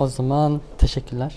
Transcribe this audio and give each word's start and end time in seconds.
O 0.00 0.06
zaman 0.06 0.60
teşekkürler. 0.78 1.34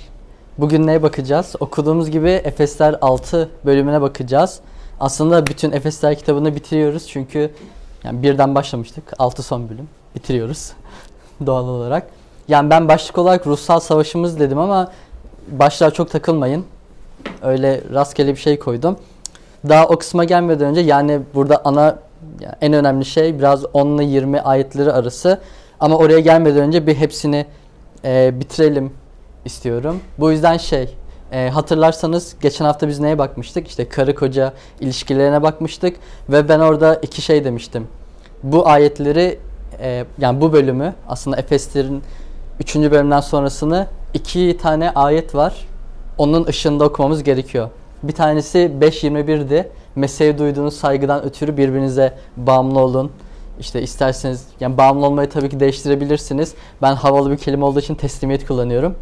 Bugün 0.58 0.88
neye 0.88 1.04
bakacağız? 1.04 1.56
Okuduğumuz 1.60 2.10
gibi 2.10 2.30
Efesler 2.30 2.96
6 3.02 3.50
bölümüne 3.66 4.02
bakacağız. 4.02 4.60
Aslında 5.00 5.48
bütün 5.48 5.72
Efesler 5.72 6.18
kitabını 6.18 6.56
bitiriyoruz 6.56 7.08
çünkü 7.08 7.52
yani 8.04 8.24
birden 8.24 8.56
başlamıştık. 8.56 9.04
6 9.20 9.44
son 9.44 9.70
bölüm. 9.70 9.90
Bitiriyoruz 10.16 10.72
doğal 11.46 11.68
olarak. 11.68 12.08
Yani 12.48 12.70
ben 12.70 12.88
başlık 12.88 13.18
olarak 13.18 13.48
ruhsal 13.48 13.80
savaşımız 13.80 14.40
dedim 14.40 14.60
ama 14.60 14.92
başlığa 15.48 15.92
çok 15.92 16.12
takılmayın. 16.12 16.66
Öyle 17.42 17.82
rastgele 17.94 18.32
bir 18.32 18.40
şey 18.40 18.60
koydum. 18.60 18.98
Daha 19.70 19.88
o 19.88 19.98
kısma 19.98 20.24
gelmeden 20.24 20.68
önce 20.68 20.82
yani 20.82 21.22
burada 21.36 21.62
ana 21.66 22.00
yani 22.40 22.56
en 22.62 22.74
önemli 22.74 23.06
şey 23.06 23.40
biraz 23.40 23.66
10 23.74 23.88
ile 23.88 24.04
20 24.04 24.42
ayetleri 24.42 24.92
arası. 24.92 25.40
Ama 25.80 25.98
oraya 25.98 26.20
gelmeden 26.20 26.62
önce 26.62 26.88
bir 26.88 26.96
hepsini 26.96 27.46
e, 28.06 28.40
bitirelim 28.40 28.92
istiyorum. 29.46 30.00
Bu 30.20 30.32
yüzden 30.32 30.58
şey 30.58 30.96
e, 31.32 31.50
hatırlarsanız 31.50 32.36
geçen 32.42 32.66
hafta 32.66 32.88
biz 32.88 33.00
neye 33.00 33.18
bakmıştık? 33.18 33.68
İşte 33.68 33.90
karı 33.90 34.16
koca 34.16 34.54
ilişkilerine 34.80 35.42
bakmıştık 35.44 35.96
ve 36.30 36.50
ben 36.50 36.60
orada 36.60 36.96
iki 36.96 37.22
şey 37.22 37.46
demiştim. 37.46 37.88
Bu 38.44 38.68
ayetleri 38.68 39.40
e, 39.80 40.06
yani 40.18 40.42
bu 40.42 40.54
bölümü 40.54 40.94
aslında 41.08 41.38
Efeslerin 41.38 42.04
3. 42.60 42.76
bölümden 42.76 43.20
sonrasını 43.20 43.88
iki 44.14 44.58
tane 44.62 44.92
ayet 44.92 45.36
var. 45.36 45.68
Onun 46.18 46.46
ışığında 46.48 46.86
okumamız 46.86 47.24
gerekiyor. 47.24 47.70
Bir 48.04 48.14
tanesi 48.14 48.72
5.21'di. 48.82 49.70
Mesleğe 49.96 50.38
duyduğunuz 50.38 50.76
saygıdan 50.76 51.24
ötürü 51.24 51.58
birbirinize 51.58 52.18
bağımlı 52.38 52.80
olun. 52.80 53.12
İşte 53.60 53.82
isterseniz 53.82 54.46
yani 54.60 54.78
bağımlı 54.78 55.06
olmayı 55.06 55.30
tabii 55.30 55.50
ki 55.50 55.60
değiştirebilirsiniz. 55.60 56.54
Ben 56.82 56.96
havalı 56.96 57.32
bir 57.32 57.38
kelime 57.38 57.66
olduğu 57.66 57.80
için 57.80 57.96
teslimiyet 57.96 58.48
kullanıyorum. 58.48 58.96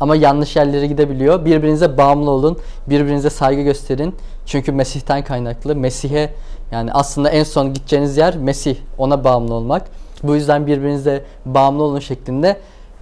Ama 0.00 0.16
yanlış 0.16 0.56
yerlere 0.56 0.86
gidebiliyor. 0.86 1.44
Birbirinize 1.44 1.98
bağımlı 1.98 2.30
olun. 2.30 2.58
Birbirinize 2.88 3.30
saygı 3.30 3.62
gösterin. 3.62 4.14
Çünkü 4.46 4.72
Mesih'ten 4.72 5.24
kaynaklı. 5.24 5.76
Mesih'e 5.76 6.32
yani 6.72 6.92
aslında 6.92 7.30
en 7.30 7.44
son 7.44 7.74
gideceğiniz 7.74 8.16
yer 8.16 8.36
Mesih. 8.36 8.76
Ona 8.98 9.24
bağımlı 9.24 9.54
olmak. 9.54 9.82
Bu 10.22 10.34
yüzden 10.34 10.66
birbirinize 10.66 11.24
bağımlı 11.46 11.82
olun 11.82 11.98
şeklinde. 11.98 12.56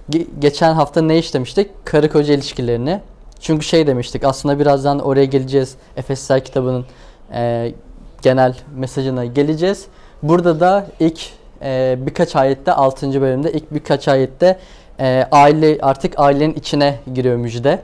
Ge- 0.09 0.27
geçen 0.39 0.73
hafta 0.73 1.01
ne 1.01 1.17
işlemiştik? 1.17 1.85
Karı 1.85 2.09
koca 2.09 2.33
ilişkilerini. 2.33 2.99
Çünkü 3.39 3.65
şey 3.65 3.87
demiştik 3.87 4.23
aslında 4.23 4.59
birazdan 4.59 4.99
oraya 4.99 5.25
geleceğiz. 5.25 5.75
Efesler 5.97 6.45
kitabının 6.45 6.85
e, 7.33 7.73
genel 8.21 8.55
mesajına 8.75 9.25
geleceğiz. 9.25 9.85
Burada 10.23 10.59
da 10.59 10.85
ilk 10.99 11.29
e, 11.61 11.97
birkaç 11.99 12.35
ayette 12.35 12.73
6. 12.73 13.21
bölümde 13.21 13.51
ilk 13.51 13.73
birkaç 13.73 14.07
ayette 14.07 14.59
e, 14.99 15.27
aile 15.31 15.77
artık 15.81 16.19
ailenin 16.19 16.53
içine 16.53 16.99
giriyor 17.13 17.35
müjde. 17.35 17.79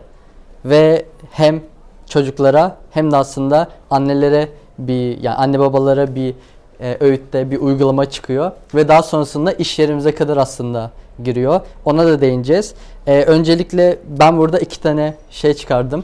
Ve 0.65 1.05
hem 1.31 1.61
çocuklara 2.09 2.77
hem 2.91 3.11
de 3.11 3.17
aslında 3.17 3.67
annelere 3.89 4.49
bir 4.77 5.21
yani 5.21 5.35
anne 5.35 5.59
babalara 5.59 6.15
bir 6.15 6.33
e, 6.81 6.97
öğütte 6.99 7.51
bir 7.51 7.59
uygulama 7.59 8.09
çıkıyor 8.09 8.51
ve 8.75 8.87
daha 8.87 9.03
sonrasında 9.03 9.51
iş 9.51 9.79
yerimize 9.79 10.15
kadar 10.15 10.37
aslında 10.37 10.91
giriyor. 11.23 11.61
Ona 11.85 12.05
da 12.05 12.21
değineceğiz. 12.21 12.73
E, 13.07 13.23
öncelikle 13.23 13.97
ben 14.19 14.37
burada 14.37 14.59
iki 14.59 14.81
tane 14.81 15.13
şey 15.29 15.53
çıkardım. 15.53 16.03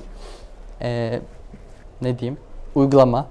E, 0.82 1.20
ne 2.02 2.20
diyeyim? 2.20 2.38
Uygulama 2.76 3.26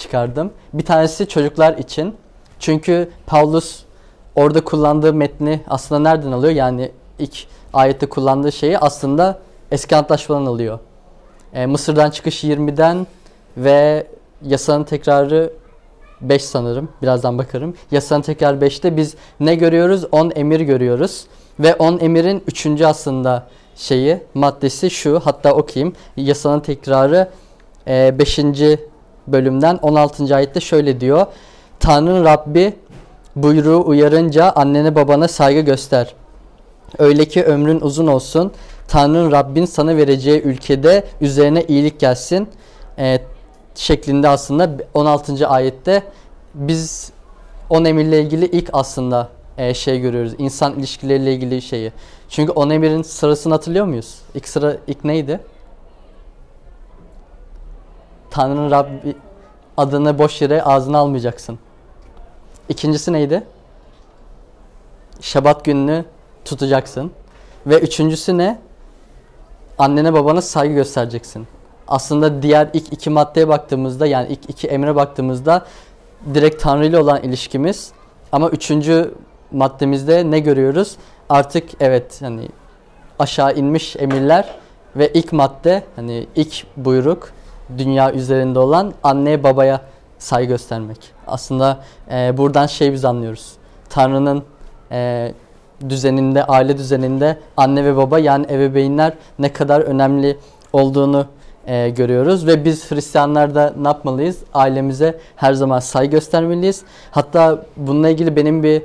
çıkardım. 0.00 0.52
Bir 0.72 0.84
tanesi 0.84 1.28
çocuklar 1.28 1.78
için. 1.78 2.14
Çünkü 2.58 3.10
Paulus 3.26 3.82
orada 4.34 4.64
kullandığı 4.64 5.14
metni 5.14 5.60
aslında 5.68 6.00
nereden 6.00 6.32
alıyor? 6.32 6.52
Yani 6.52 6.90
ilk 7.18 7.46
ayette 7.72 8.06
kullandığı 8.08 8.52
şeyi 8.52 8.78
aslında 8.78 9.38
eski 9.70 9.96
antlaşmadan 9.96 10.46
alıyor. 10.46 10.78
E, 11.52 11.66
Mısır'dan 11.66 12.10
çıkış 12.10 12.44
20'den 12.44 13.06
ve 13.56 14.06
yasanın 14.42 14.84
tekrarı 14.84 15.52
5 16.20 16.44
sanırım. 16.44 16.88
Birazdan 17.02 17.38
bakarım. 17.38 17.74
Yasanın 17.90 18.22
tekrar 18.22 18.54
5'te 18.54 18.96
biz 18.96 19.14
ne 19.40 19.54
görüyoruz? 19.54 20.04
10 20.12 20.32
emir 20.34 20.60
görüyoruz. 20.60 21.24
Ve 21.60 21.74
10 21.74 21.98
emirin 21.98 22.42
3. 22.46 22.82
aslında 22.82 23.46
şeyi, 23.76 24.20
maddesi 24.34 24.90
şu. 24.90 25.20
Hatta 25.24 25.54
okuyayım. 25.54 25.94
Yasanın 26.16 26.60
tekrarı 26.60 27.30
5. 27.86 28.38
bölümden 29.26 29.78
16. 29.82 30.36
ayette 30.36 30.60
şöyle 30.60 31.00
diyor. 31.00 31.26
Tanrı'nın 31.80 32.24
Rabbi 32.24 32.74
buyruğu 33.36 33.82
uyarınca 33.86 34.50
annene 34.50 34.94
babana 34.94 35.28
saygı 35.28 35.60
göster. 35.60 36.14
Öyle 36.98 37.24
ki 37.24 37.44
ömrün 37.44 37.80
uzun 37.80 38.06
olsun. 38.06 38.52
Tanrı'nın 38.88 39.32
Rabbin 39.32 39.64
sana 39.64 39.96
vereceği 39.96 40.42
ülkede 40.42 41.04
üzerine 41.20 41.64
iyilik 41.64 42.00
gelsin. 42.00 42.48
E, 42.98 43.20
şeklinde 43.74 44.28
aslında 44.28 44.70
16. 44.94 45.48
ayette 45.48 46.02
biz 46.54 47.12
on 47.70 47.84
emirle 47.84 48.22
ilgili 48.22 48.46
ilk 48.46 48.70
aslında 48.72 49.28
e, 49.58 49.74
şey 49.74 50.00
görüyoruz. 50.00 50.32
İnsan 50.38 50.78
ilişkileriyle 50.78 51.34
ilgili 51.34 51.62
şeyi. 51.62 51.92
Çünkü 52.28 52.52
on 52.52 52.70
emirin 52.70 53.02
sırasını 53.02 53.52
hatırlıyor 53.52 53.86
muyuz? 53.86 54.18
İlk 54.34 54.48
sıra 54.48 54.76
ilk 54.86 55.04
neydi? 55.04 55.40
Tanrı'nın 58.30 58.70
Rabbi 58.70 59.16
adını 59.76 60.18
boş 60.18 60.42
yere 60.42 60.62
ağzına 60.62 60.98
almayacaksın. 60.98 61.58
İkincisi 62.68 63.12
neydi? 63.12 63.42
Şabat 65.20 65.64
gününü 65.64 66.04
tutacaksın. 66.44 67.12
Ve 67.66 67.80
üçüncüsü 67.80 68.38
ne? 68.38 68.58
Annene 69.78 70.12
babana 70.12 70.42
saygı 70.42 70.74
göstereceksin. 70.74 71.46
Aslında 71.88 72.42
diğer 72.42 72.68
ilk 72.72 72.92
iki 72.92 73.10
maddeye 73.10 73.48
baktığımızda 73.48 74.06
yani 74.06 74.28
ilk 74.28 74.50
iki 74.50 74.68
emre 74.68 74.96
baktığımızda 74.96 75.66
direkt 76.34 76.62
Tanrı 76.62 76.86
ile 76.86 76.98
olan 76.98 77.22
ilişkimiz. 77.22 77.92
Ama 78.32 78.48
üçüncü 78.48 79.14
maddemizde 79.52 80.30
ne 80.30 80.40
görüyoruz? 80.40 80.96
Artık 81.28 81.68
evet 81.80 82.22
hani 82.22 82.48
aşağı 83.18 83.54
inmiş 83.54 83.96
emirler 83.96 84.54
ve 84.96 85.12
ilk 85.12 85.32
madde 85.32 85.84
hani 85.96 86.26
ilk 86.36 86.66
buyruk 86.76 87.32
dünya 87.78 88.12
üzerinde 88.12 88.58
olan 88.58 88.92
anneye 89.02 89.42
babaya 89.42 89.80
saygı 90.18 90.48
göstermek. 90.48 90.98
Aslında 91.26 91.78
e, 92.12 92.36
buradan 92.36 92.66
şey 92.66 92.92
biz 92.92 93.04
anlıyoruz. 93.04 93.52
Tanrı'nın 93.88 94.42
e, 94.92 95.32
düzeninde, 95.88 96.44
aile 96.44 96.78
düzeninde 96.78 97.38
anne 97.56 97.84
ve 97.84 97.96
baba 97.96 98.18
yani 98.18 98.46
ebeveynler 98.50 99.12
ne 99.38 99.52
kadar 99.52 99.80
önemli 99.80 100.38
olduğunu 100.72 101.26
e, 101.66 101.90
görüyoruz 101.90 102.46
ve 102.46 102.64
biz 102.64 102.90
Hristiyanlar 102.90 103.54
da 103.54 103.74
ne 103.80 103.88
yapmalıyız? 103.88 104.38
Ailemize 104.54 105.18
her 105.36 105.52
zaman 105.52 105.78
saygı 105.78 106.10
göstermeliyiz. 106.10 106.82
Hatta 107.10 107.64
bununla 107.76 108.08
ilgili 108.08 108.36
benim 108.36 108.62
bir 108.62 108.82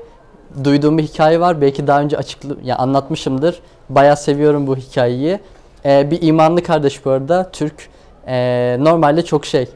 duyduğum 0.64 0.98
bir 0.98 1.04
hikaye 1.04 1.40
var. 1.40 1.62
Belki 1.62 1.88
daha 1.88 2.02
önce 2.02 2.18
açıklı 2.18 2.58
yani 2.64 2.78
anlatmışımdır. 2.78 3.60
Bayağı 3.90 4.18
seviyorum 4.18 4.68
bu 4.68 4.76
hikayeyi. 4.76 5.40
E, 5.86 6.12
bir 6.12 6.22
imanlı 6.22 6.64
kardeş 6.64 7.06
bu 7.06 7.12
arada 7.12 7.50
Türk. 7.52 7.90
E, 8.28 8.78
normalde 8.80 9.26
çok 9.26 9.46
şey 9.46 9.68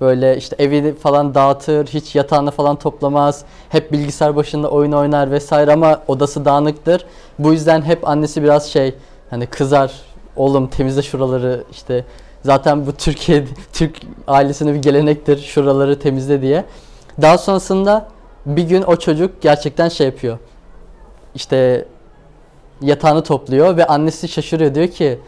Böyle 0.00 0.36
işte 0.36 0.56
evi 0.58 0.94
falan 0.94 1.34
dağıtır, 1.34 1.86
hiç 1.86 2.14
yatağını 2.14 2.50
falan 2.50 2.76
toplamaz. 2.76 3.44
Hep 3.68 3.92
bilgisayar 3.92 4.36
başında 4.36 4.70
oyun 4.70 4.92
oynar 4.92 5.30
vesaire 5.30 5.72
ama 5.72 6.02
odası 6.08 6.44
dağınıktır. 6.44 7.04
Bu 7.38 7.52
yüzden 7.52 7.82
hep 7.82 8.08
annesi 8.08 8.42
biraz 8.42 8.66
şey 8.66 8.94
hani 9.30 9.46
kızar. 9.46 9.92
Oğlum 10.36 10.68
temizle 10.68 11.02
şuraları 11.02 11.64
işte 11.70 12.04
zaten 12.42 12.86
bu 12.86 12.92
Türkiye 12.92 13.44
Türk 13.72 13.96
ailesinin 14.26 14.74
bir 14.74 14.82
gelenektir 14.82 15.38
şuraları 15.38 15.98
temizle 15.98 16.42
diye. 16.42 16.64
Daha 17.22 17.38
sonrasında 17.38 18.08
bir 18.46 18.62
gün 18.62 18.82
o 18.82 18.96
çocuk 18.96 19.42
gerçekten 19.42 19.88
şey 19.88 20.06
yapıyor. 20.06 20.38
İşte 21.34 21.84
yatağını 22.80 23.22
topluyor 23.22 23.76
ve 23.76 23.86
annesi 23.86 24.28
şaşırıyor 24.28 24.74
diyor 24.74 24.88
ki 24.88 25.18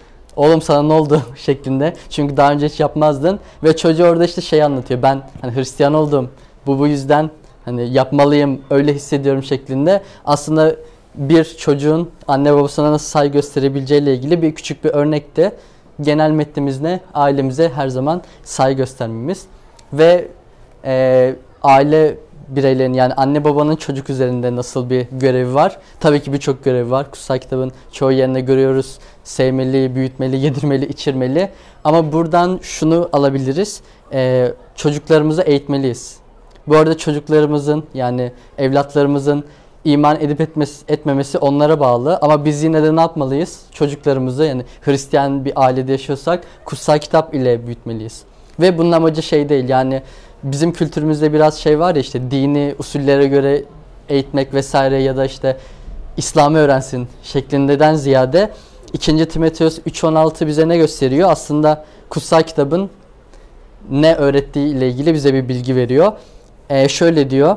oğlum 0.41 0.63
sana 0.63 0.83
ne 0.83 0.93
oldu 0.93 1.23
şeklinde. 1.37 1.95
Çünkü 2.11 2.37
daha 2.37 2.53
önce 2.53 2.67
hiç 2.67 2.81
yapmazdın. 2.81 3.41
Ve 3.65 3.77
çocuğu 3.77 4.05
orada 4.05 4.25
işte 4.25 4.41
şey 4.41 4.63
anlatıyor. 4.63 5.03
Ben 5.03 5.23
hani 5.41 5.57
Hristiyan 5.57 5.95
oldum. 5.95 6.31
Bu 6.67 6.79
bu 6.79 6.87
yüzden 6.87 7.31
hani 7.65 7.93
yapmalıyım 7.93 8.61
öyle 8.71 8.95
hissediyorum 8.95 9.43
şeklinde. 9.43 10.03
Aslında 10.25 10.77
bir 11.15 11.45
çocuğun 11.45 12.11
anne 12.29 12.55
babasına 12.55 12.93
nasıl 12.93 13.07
saygı 13.07 13.33
gösterebileceğiyle 13.33 14.15
ilgili 14.15 14.43
bir 14.43 14.55
küçük 14.55 14.85
bir 14.85 14.91
örnekti. 14.91 15.53
Genel 16.01 16.31
metnimiz 16.31 16.81
ne? 16.81 17.01
Ailemize 17.15 17.69
her 17.69 17.89
zaman 17.89 18.23
saygı 18.45 18.77
göstermemiz. 18.77 19.45
Ve 19.93 20.29
e, 20.85 21.35
aile 21.63 22.17
bireylerin 22.49 22.93
yani 22.93 23.15
anne 23.15 23.45
babanın 23.45 23.77
çocuk 23.77 24.11
üzerinde 24.11 24.57
nasıl 24.57 24.91
bir 24.91 25.07
görevi 25.13 25.55
var? 25.55 25.79
Tabii 26.01 26.23
ki 26.23 26.33
birçok 26.33 26.65
görevi 26.65 26.91
var. 26.91 27.11
Kutsal 27.11 27.39
kitabın 27.39 27.73
çoğu 27.93 28.13
yerinde 28.13 28.41
görüyoruz. 28.41 28.99
Sevmeli, 29.31 29.95
büyütmeli, 29.95 30.37
yedirmeli, 30.37 30.87
içirmeli. 30.87 31.51
Ama 31.85 32.13
buradan 32.13 32.59
şunu 32.63 33.09
alabiliriz. 33.13 33.81
Ee, 34.13 34.53
çocuklarımızı 34.75 35.43
eğitmeliyiz. 35.43 36.17
Bu 36.67 36.77
arada 36.77 36.99
çocuklarımızın 36.99 37.85
yani 37.95 38.33
evlatlarımızın 38.59 39.45
iman 39.85 40.21
edip 40.21 40.41
etmesi, 40.41 40.85
etmemesi 40.89 41.39
onlara 41.39 41.81
bağlı. 41.81 42.19
Ama 42.23 42.45
biz 42.45 42.63
yine 42.63 42.83
de 42.83 42.97
ne 42.97 43.01
yapmalıyız? 43.01 43.61
Çocuklarımızı 43.73 44.45
yani 44.45 44.65
Hristiyan 44.81 45.45
bir 45.45 45.53
ailede 45.57 45.93
yaşıyorsak 45.93 46.45
kutsal 46.65 46.99
kitap 46.99 47.35
ile 47.35 47.67
büyütmeliyiz. 47.67 48.23
Ve 48.61 48.79
bunun 48.79 48.93
amacı 48.93 49.23
şey 49.23 49.49
değil 49.49 49.69
yani 49.69 50.03
bizim 50.43 50.73
kültürümüzde 50.73 51.33
biraz 51.33 51.59
şey 51.59 51.79
var 51.79 51.95
ya 51.95 52.01
işte 52.01 52.31
dini 52.31 52.75
usullere 52.79 53.27
göre 53.27 53.65
eğitmek 54.09 54.55
vesaire 54.55 55.03
ya 55.03 55.17
da 55.17 55.25
işte 55.25 55.57
İslam'ı 56.17 56.59
öğrensin 56.59 57.09
şeklindeden 57.23 57.95
ziyade 57.95 58.51
2. 58.93 59.29
Timoteus 59.29 59.79
3.16 59.79 60.47
bize 60.47 60.69
ne 60.69 60.77
gösteriyor? 60.77 61.31
Aslında 61.31 61.85
kutsal 62.09 62.43
kitabın 62.43 62.91
ne 63.91 64.15
öğrettiği 64.15 64.75
ile 64.75 64.89
ilgili 64.89 65.15
bize 65.15 65.35
bir 65.35 65.49
bilgi 65.49 65.77
veriyor. 65.77 66.13
Ee, 66.71 66.89
şöyle 66.89 67.31
diyor. 67.31 67.57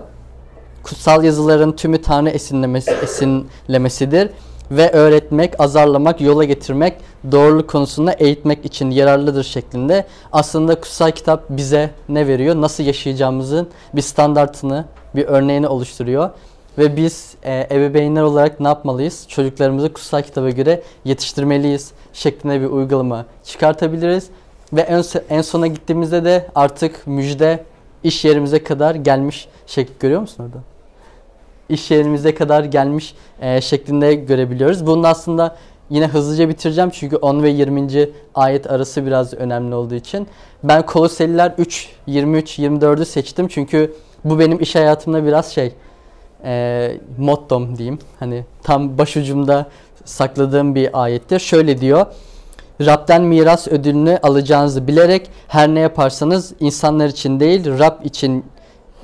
Kutsal 0.83 1.23
yazıların 1.23 1.71
tümü 1.71 2.01
Tanrı 2.01 2.29
esinlemesi, 2.29 2.91
esinlemesidir 2.91 4.29
ve 4.71 4.91
öğretmek, 4.91 5.59
azarlamak, 5.59 6.21
yola 6.21 6.43
getirmek, 6.43 6.93
doğruluk 7.31 7.69
konusunda 7.69 8.13
eğitmek 8.13 8.65
için 8.65 8.91
yararlıdır 8.91 9.43
şeklinde. 9.43 10.05
Aslında 10.31 10.75
kutsal 10.75 11.11
kitap 11.11 11.43
bize 11.49 11.89
ne 12.09 12.27
veriyor? 12.27 12.55
Nasıl 12.55 12.83
yaşayacağımızın 12.83 13.67
bir 13.93 14.01
standartını, 14.01 14.85
bir 15.15 15.25
örneğini 15.25 15.67
oluşturuyor. 15.67 16.29
Ve 16.77 16.95
biz 16.97 17.35
e, 17.43 17.67
ebeveynler 17.71 18.21
olarak 18.21 18.59
ne 18.59 18.67
yapmalıyız? 18.67 19.25
Çocuklarımızı 19.27 19.93
kutsal 19.93 20.21
kitaba 20.21 20.49
göre 20.49 20.81
yetiştirmeliyiz 21.05 21.91
şeklinde 22.13 22.61
bir 22.61 22.65
uygulama 22.65 23.25
çıkartabiliriz. 23.43 24.29
Ve 24.73 24.81
en, 24.81 25.03
en 25.29 25.41
sona 25.41 25.67
gittiğimizde 25.67 26.25
de 26.25 26.47
artık 26.55 27.07
müjde 27.07 27.63
iş 28.03 28.25
yerimize 28.25 28.63
kadar 28.63 28.95
gelmiş 28.95 29.47
şekli 29.67 29.93
görüyor 29.99 30.21
musun 30.21 30.43
orada? 30.43 30.57
İş 31.69 31.91
yerimize 31.91 32.35
kadar 32.35 32.63
gelmiş 32.63 33.15
e, 33.41 33.61
şeklinde 33.61 34.15
görebiliyoruz. 34.15 34.87
Bunu 34.87 35.07
aslında 35.07 35.55
yine 35.89 36.07
hızlıca 36.07 36.49
bitireceğim 36.49 36.89
çünkü 36.89 37.15
10 37.15 37.43
ve 37.43 37.49
20. 37.49 38.09
ayet 38.35 38.71
arası 38.71 39.05
biraz 39.05 39.33
önemli 39.33 39.75
olduğu 39.75 39.95
için. 39.95 40.27
Ben 40.63 40.85
Koloseliler 40.85 41.53
3, 41.57 41.89
23, 42.07 42.59
24'ü 42.59 43.05
seçtim 43.05 43.47
çünkü 43.47 43.93
bu 44.25 44.39
benim 44.39 44.61
iş 44.61 44.75
hayatımda 44.75 45.25
biraz 45.25 45.51
şey 45.51 45.73
e, 46.43 46.91
mottom 47.17 47.77
diyeyim. 47.77 47.99
Hani 48.19 48.45
tam 48.63 48.97
başucumda 48.97 49.65
sakladığım 50.05 50.75
bir 50.75 51.03
ayettir. 51.03 51.39
Şöyle 51.39 51.81
diyor. 51.81 52.05
Rab'den 52.81 53.21
miras 53.21 53.67
ödülünü 53.67 54.19
alacağınızı 54.23 54.87
bilerek 54.87 55.29
her 55.47 55.69
ne 55.69 55.79
yaparsanız 55.79 56.53
insanlar 56.59 57.07
için 57.07 57.39
değil 57.39 57.79
Rab 57.79 58.05
için 58.05 58.45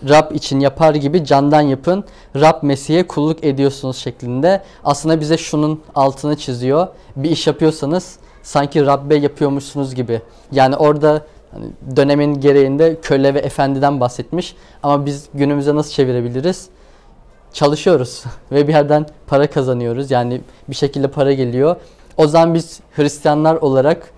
Rab 0.10 0.36
için 0.36 0.60
yapar 0.60 0.96
gibi 0.96 1.26
candan 1.26 1.62
yapın. 1.62 2.04
Rab 2.36 2.64
Mesih'e 2.64 3.08
kulluk 3.08 3.44
ediyorsunuz 3.44 3.98
şeklinde. 3.98 4.64
Aslında 4.84 5.20
bize 5.20 5.38
şunun 5.38 5.82
altını 5.96 6.38
çiziyor. 6.38 6.88
Bir 7.16 7.30
iş 7.32 7.48
yapıyorsanız 7.48 8.20
sanki 8.44 8.86
Rabbe 8.86 9.16
yapıyormuşsunuz 9.16 9.96
gibi. 9.96 10.22
Yani 10.52 10.76
orada 10.76 11.22
hani 11.52 11.66
dönemin 11.96 12.40
gereğinde 12.42 12.98
köle 13.02 13.34
ve 13.34 13.40
efendiden 13.40 14.00
bahsetmiş. 14.00 14.56
Ama 14.84 15.06
biz 15.06 15.30
günümüze 15.34 15.76
nasıl 15.76 15.92
çevirebiliriz? 15.92 16.70
Çalışıyoruz 17.54 18.24
ve 18.52 18.68
bir 18.68 18.74
yerden 18.74 19.06
para 19.28 19.48
kazanıyoruz. 19.48 20.12
Yani 20.12 20.42
bir 20.70 20.76
şekilde 20.76 21.08
para 21.08 21.34
geliyor. 21.34 21.76
O 22.18 22.28
zaman 22.28 22.54
biz 22.54 22.80
Hristiyanlar 22.96 23.56
olarak 23.56 24.12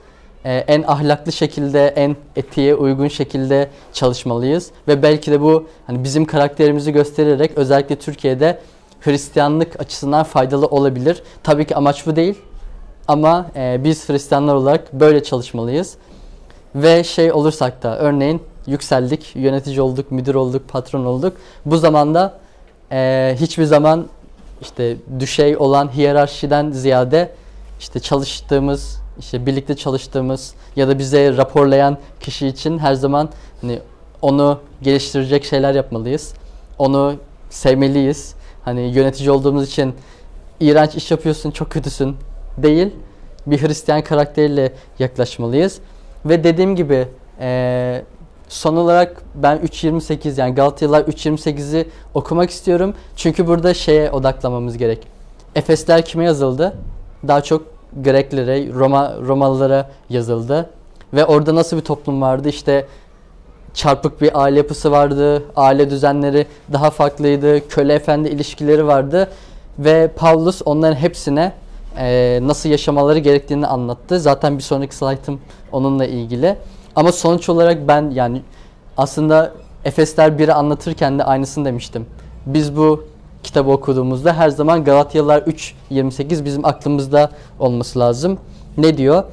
e, 0.46 0.54
en 0.54 0.84
ahlaklı 0.84 1.32
şekilde, 1.32 1.88
en 1.88 2.16
etiğe 2.36 2.76
uygun 2.76 3.08
şekilde 3.08 3.70
çalışmalıyız. 3.94 4.72
Ve 4.88 5.04
belki 5.04 5.32
de 5.32 5.42
bu 5.42 5.68
hani 5.88 6.04
bizim 6.04 6.26
karakterimizi 6.26 6.92
göstererek 6.92 7.52
özellikle 7.56 7.96
Türkiye'de 7.96 8.60
Hristiyanlık 9.02 9.80
açısından 9.80 10.24
faydalı 10.24 10.66
olabilir. 10.66 11.24
Tabii 11.44 11.66
ki 11.66 11.76
amaç 11.76 12.08
bu 12.08 12.16
değil. 12.16 12.36
Ama 13.08 13.46
e, 13.56 13.84
biz 13.84 14.10
Hristiyanlar 14.10 14.56
olarak 14.56 14.94
böyle 14.94 15.24
çalışmalıyız. 15.24 15.98
Ve 16.76 17.04
şey 17.04 17.32
olursak 17.32 17.84
da 17.84 18.00
örneğin 18.00 18.42
yükseldik, 18.68 19.36
yönetici 19.36 19.82
olduk, 19.82 20.12
müdür 20.12 20.36
olduk, 20.36 20.70
patron 20.70 21.06
olduk. 21.06 21.38
Bu 21.66 21.78
zamanda 21.78 22.34
e, 22.92 23.36
hiçbir 23.40 23.64
zaman 23.64 24.08
işte 24.62 24.98
düşey 25.20 25.58
olan 25.58 25.94
hiyerarşiden 25.94 26.72
ziyade 26.72 27.32
işte 27.80 28.00
çalıştığımız, 28.00 29.02
işte 29.20 29.46
birlikte 29.46 29.76
çalıştığımız 29.76 30.54
ya 30.76 30.88
da 30.88 31.00
bize 31.00 31.38
raporlayan 31.38 31.98
kişi 32.20 32.48
için 32.48 32.80
her 32.80 32.94
zaman 32.94 33.30
hani 33.62 33.80
onu 34.22 34.60
geliştirecek 34.82 35.46
şeyler 35.46 35.76
yapmalıyız. 35.76 36.34
Onu 36.78 37.16
sevmeliyiz. 37.50 38.36
Hani 38.66 38.82
yönetici 38.82 39.32
olduğumuz 39.32 39.68
için 39.68 39.94
iğrenç 40.60 40.96
iş 40.96 41.12
yapıyorsun, 41.12 41.52
çok 41.52 41.72
kötüsün 41.72 42.16
değil. 42.58 42.90
Bir 43.48 43.62
Hristiyan 43.62 44.02
karakteriyle 44.02 44.74
yaklaşmalıyız. 45.00 45.80
Ve 46.26 46.44
dediğim 46.44 46.76
gibi 46.76 47.08
e, 47.40 48.02
son 48.52 48.76
olarak 48.76 49.22
ben 49.36 49.58
3.28 49.58 50.40
yani 50.40 50.56
Galatayalar 50.56 51.02
3.28'i 51.02 51.90
okumak 52.14 52.50
istiyorum. 52.50 52.94
Çünkü 53.16 53.48
burada 53.48 53.74
şeye 53.74 54.12
odaklamamız 54.12 54.78
gerek. 54.78 55.08
Efesler 55.56 56.06
kime 56.06 56.24
yazıldı? 56.26 56.74
Daha 57.28 57.42
çok 57.42 57.64
Greklere, 58.04 58.74
Roma 58.74 59.16
Romalılara 59.28 59.90
yazıldı. 60.10 60.70
Ve 61.14 61.26
orada 61.26 61.56
nasıl 61.56 61.78
bir 61.78 61.82
toplum 61.82 62.22
vardı? 62.22 62.50
İşte 62.50 62.88
çarpık 63.74 64.22
bir 64.22 64.42
aile 64.42 64.58
yapısı 64.58 64.92
vardı. 64.92 65.44
Aile 65.56 65.90
düzenleri 65.90 66.48
daha 66.74 66.90
farklıydı. 66.90 67.68
Köle 67.68 67.94
efendi 67.94 68.30
ilişkileri 68.30 68.88
vardı. 68.88 69.30
Ve 69.80 70.08
Paulus 70.16 70.62
onların 70.66 70.96
hepsine 70.96 71.54
e, 71.98 72.40
nasıl 72.42 72.70
yaşamaları 72.70 73.20
gerektiğini 73.20 73.68
anlattı. 73.68 74.20
Zaten 74.20 74.58
bir 74.58 74.64
sonraki 74.64 74.96
slaytım 74.96 75.42
onunla 75.72 76.06
ilgili. 76.06 76.58
Ama 76.96 77.12
sonuç 77.12 77.50
olarak 77.50 77.88
ben 77.88 78.10
yani 78.10 78.42
aslında 78.98 79.54
Efesler 79.86 80.32
1'i 80.32 80.54
anlatırken 80.54 81.20
de 81.20 81.24
aynısını 81.24 81.66
demiştim. 81.66 82.06
Biz 82.46 82.76
bu 82.76 83.04
kitabı 83.44 83.72
okuduğumuzda 83.72 84.34
her 84.34 84.50
zaman 84.50 84.84
Galatyalılar 84.84 85.42
3.28 85.42 86.46
bizim 86.46 86.66
aklımızda 86.66 87.32
olması 87.60 88.00
lazım. 88.00 88.38
Ne 88.78 88.98
diyor? 88.98 89.24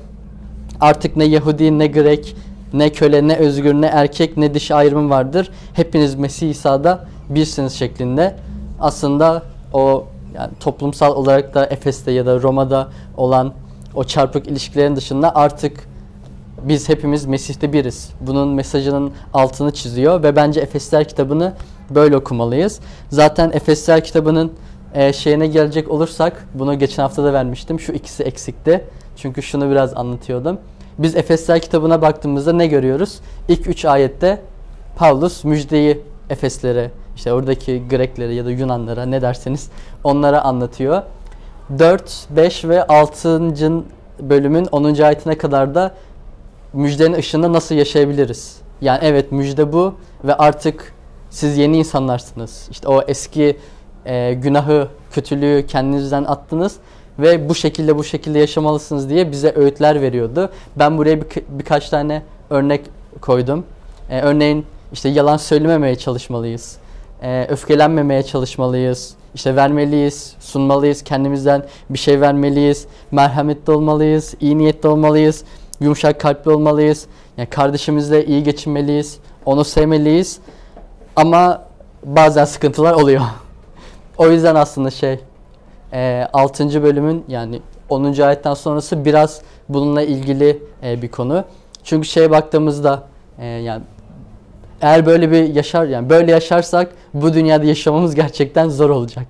Artık 0.81 1.17
ne 1.17 1.25
Yahudi 1.25 1.79
ne 1.79 1.87
Grek 1.87 2.37
ne 2.73 2.93
köle 2.93 3.29
ne 3.29 3.37
özgür 3.37 3.75
ne 3.75 3.87
erkek 3.87 4.37
ne 4.37 4.55
dişi 4.55 4.75
ayrımı 4.75 5.11
vardır. 5.11 5.51
Hepiniz 5.75 6.15
Mesih 6.15 6.51
İsa'da 6.51 7.05
birsiniz 7.29 7.73
şeklinde. 7.73 8.37
Aslında 8.81 9.43
o 9.73 10.07
yani 10.35 10.51
toplumsal 10.61 11.17
olarak 11.17 11.55
da 11.55 11.67
Efes'te 11.67 12.13
ya 12.13 12.27
da 12.27 12.43
Roma'da 12.43 12.89
olan 13.17 13.53
o 13.95 14.05
çarpık 14.05 14.47
ilişkilerin 14.47 14.97
dışında 14.97 15.35
artık 15.35 15.88
biz 16.63 16.89
hepimiz 16.89 17.27
Mesih'te 17.27 17.73
biriz. 17.73 18.11
Bunun 18.21 18.49
mesajının 18.49 19.13
altını 19.35 19.73
çiziyor 19.73 20.23
ve 20.23 20.37
bence 20.37 20.61
Efesler 20.61 21.09
kitabını 21.09 21.53
böyle 21.91 22.17
okumalıyız. 22.17 22.81
Zaten 23.11 23.51
Efesler 23.55 24.05
kitabının 24.05 24.53
e, 24.95 25.13
şeyine 25.13 25.47
gelecek 25.47 25.91
olursak 25.91 26.47
bunu 26.55 26.79
geçen 26.79 27.03
hafta 27.03 27.25
da 27.25 27.33
vermiştim. 27.33 27.81
Şu 27.81 27.93
ikisi 27.93 28.23
eksikti. 28.23 28.85
Çünkü 29.17 29.43
şunu 29.43 29.71
biraz 29.71 29.97
anlatıyordum. 29.97 30.59
Biz 30.99 31.17
Efesler 31.17 31.61
kitabına 31.61 32.03
baktığımızda 32.03 32.53
ne 32.53 32.67
görüyoruz? 32.67 33.21
İlk 33.49 33.67
üç 33.67 33.85
ayette 33.85 34.41
Paulus 34.97 35.45
müjdeyi 35.45 36.03
Efeslere, 36.31 36.91
işte 37.17 37.33
oradaki 37.33 37.89
Greklere 37.91 38.35
ya 38.35 38.45
da 38.45 38.51
Yunanlara 38.51 39.07
ne 39.07 39.23
derseniz 39.23 39.71
onlara 40.05 40.43
anlatıyor. 40.43 41.03
4, 41.79 42.27
5 42.31 42.65
ve 42.65 42.87
6. 42.87 43.55
bölümün 44.21 44.65
10. 44.73 45.03
ayetine 45.03 45.39
kadar 45.39 45.75
da 45.75 45.95
müjdenin 46.73 47.17
ışığında 47.17 47.53
nasıl 47.53 47.75
yaşayabiliriz? 47.75 48.57
Yani 48.81 48.99
evet 49.03 49.33
müjde 49.33 49.73
bu 49.73 49.95
ve 50.25 50.35
artık 50.35 50.95
siz 51.31 51.59
yeni 51.59 51.79
insanlarsınız. 51.79 52.69
İşte 52.71 52.89
o 52.89 53.03
eski 53.09 53.57
e, 54.07 54.35
günahı, 54.35 54.89
kötülüğü 55.13 55.67
kendinizden 55.67 56.25
attınız 56.25 56.77
ve 57.19 57.49
bu 57.49 57.55
şekilde 57.55 57.99
bu 57.99 58.05
şekilde 58.05 58.39
yaşamalısınız 58.39 59.09
diye 59.09 59.33
bize 59.33 59.53
öğütler 59.57 60.03
veriyordu. 60.03 60.51
Ben 60.77 60.99
buraya 60.99 61.21
bir, 61.21 61.27
birkaç 61.49 61.89
tane 61.89 62.23
örnek 62.51 62.81
koydum. 63.21 63.65
E, 64.11 64.21
örneğin 64.21 64.67
işte 64.93 65.09
yalan 65.09 65.37
söylememeye 65.37 65.97
çalışmalıyız. 65.97 66.77
E, 67.23 67.47
öfkelenmemeye 67.51 68.23
çalışmalıyız. 68.23 69.15
İşte 69.35 69.57
vermeliyiz, 69.57 70.35
sunmalıyız, 70.41 71.05
kendimizden 71.05 71.65
bir 71.91 71.99
şey 71.99 72.21
vermeliyiz. 72.21 72.87
Merhametli 73.11 73.73
olmalıyız, 73.73 74.35
iyi 74.41 74.59
niyetli 74.59 74.89
olmalıyız, 74.89 75.45
yumuşak 75.81 76.21
kalpli 76.21 76.51
olmalıyız. 76.51 77.07
Yani 77.37 77.49
kardeşimizle 77.49 78.27
iyi 78.27 78.43
geçinmeliyiz, 78.43 79.19
onu 79.45 79.65
sevmeliyiz. 79.65 80.39
Ama 81.17 81.63
bazen 82.05 82.45
sıkıntılar 82.45 82.93
oluyor. 82.93 83.23
o 84.19 84.29
yüzden 84.29 84.55
aslında 84.55 84.91
şey 84.91 85.19
e, 85.93 86.29
6. 86.33 86.83
bölümün 86.83 87.25
yani 87.29 87.61
10. 87.89 88.21
ayetten 88.21 88.55
sonrası 88.55 89.05
biraz 89.05 89.41
bununla 89.69 90.03
ilgili 90.03 90.63
e, 90.83 91.03
bir 91.03 91.09
konu. 91.09 91.45
Çünkü 91.85 92.09
şeye 92.09 92.31
baktığımızda 92.31 93.03
e, 93.39 93.47
yani 93.47 93.83
eğer 94.83 95.07
böyle 95.07 95.31
bir 95.31 95.55
yaşar 95.55 95.85
yani 95.85 96.11
böyle 96.11 96.33
yaşarsak 96.33 96.93
bu 97.15 97.35
dünyada 97.35 97.65
yaşamamız 97.65 98.15
gerçekten 98.15 98.69
zor 98.69 98.91
olacak. 98.91 99.27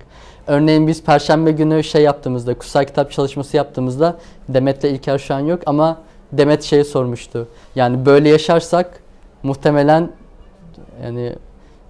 Örneğin 0.47 0.87
biz 0.87 1.03
perşembe 1.03 1.53
günü 1.53 1.85
şey 1.85 2.03
yaptığımızda, 2.03 2.55
kutsal 2.55 2.85
kitap 2.85 3.13
çalışması 3.13 3.57
yaptığımızda 3.57 4.17
Demet'le 4.49 4.85
İlker 4.85 5.19
şu 5.19 5.35
an 5.35 5.41
yok 5.41 5.61
ama 5.67 5.99
Demet 6.33 6.63
şeyi 6.63 6.85
sormuştu. 6.85 7.49
Yani 7.75 8.07
böyle 8.07 8.29
yaşarsak 8.29 9.01
muhtemelen 9.43 10.11
yani 11.05 11.33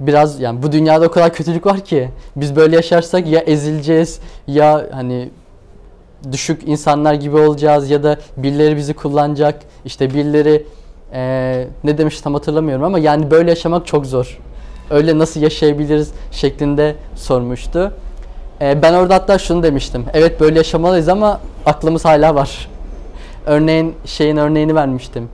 biraz 0.00 0.40
yani 0.40 0.62
bu 0.62 0.72
dünyada 0.72 1.06
o 1.06 1.10
kadar 1.10 1.32
kötülük 1.34 1.66
var 1.66 1.80
ki 1.80 2.08
biz 2.36 2.56
böyle 2.56 2.76
yaşarsak 2.76 3.26
ya 3.26 3.40
ezileceğiz 3.40 4.20
ya 4.46 4.86
hani 4.92 5.30
düşük 6.32 6.68
insanlar 6.68 7.14
gibi 7.14 7.36
olacağız 7.36 7.90
ya 7.90 8.02
da 8.02 8.16
birileri 8.36 8.76
bizi 8.76 8.94
kullanacak 8.94 9.60
işte 9.84 10.10
birileri 10.14 10.66
eee, 11.12 11.68
ne 11.84 11.98
demiş 11.98 12.20
tam 12.20 12.34
hatırlamıyorum 12.34 12.84
ama 12.84 12.98
yani 12.98 13.30
böyle 13.30 13.50
yaşamak 13.50 13.86
çok 13.86 14.06
zor. 14.06 14.38
Öyle 14.90 15.18
nasıl 15.18 15.40
yaşayabiliriz 15.40 16.12
şeklinde 16.30 16.94
sormuştu. 17.16 17.92
Eee, 18.60 18.78
ben 18.82 18.92
orada 18.94 19.14
hatta 19.14 19.38
şunu 19.38 19.62
demiştim. 19.62 20.04
Evet 20.14 20.40
böyle 20.40 20.58
yaşamalıyız 20.58 21.08
ama 21.08 21.40
aklımız 21.66 22.04
hala 22.04 22.34
var. 22.34 22.68
Örneğin 23.48 23.94
şeyin 24.04 24.36
örneğini 24.36 24.74
vermiştim. 24.74 25.28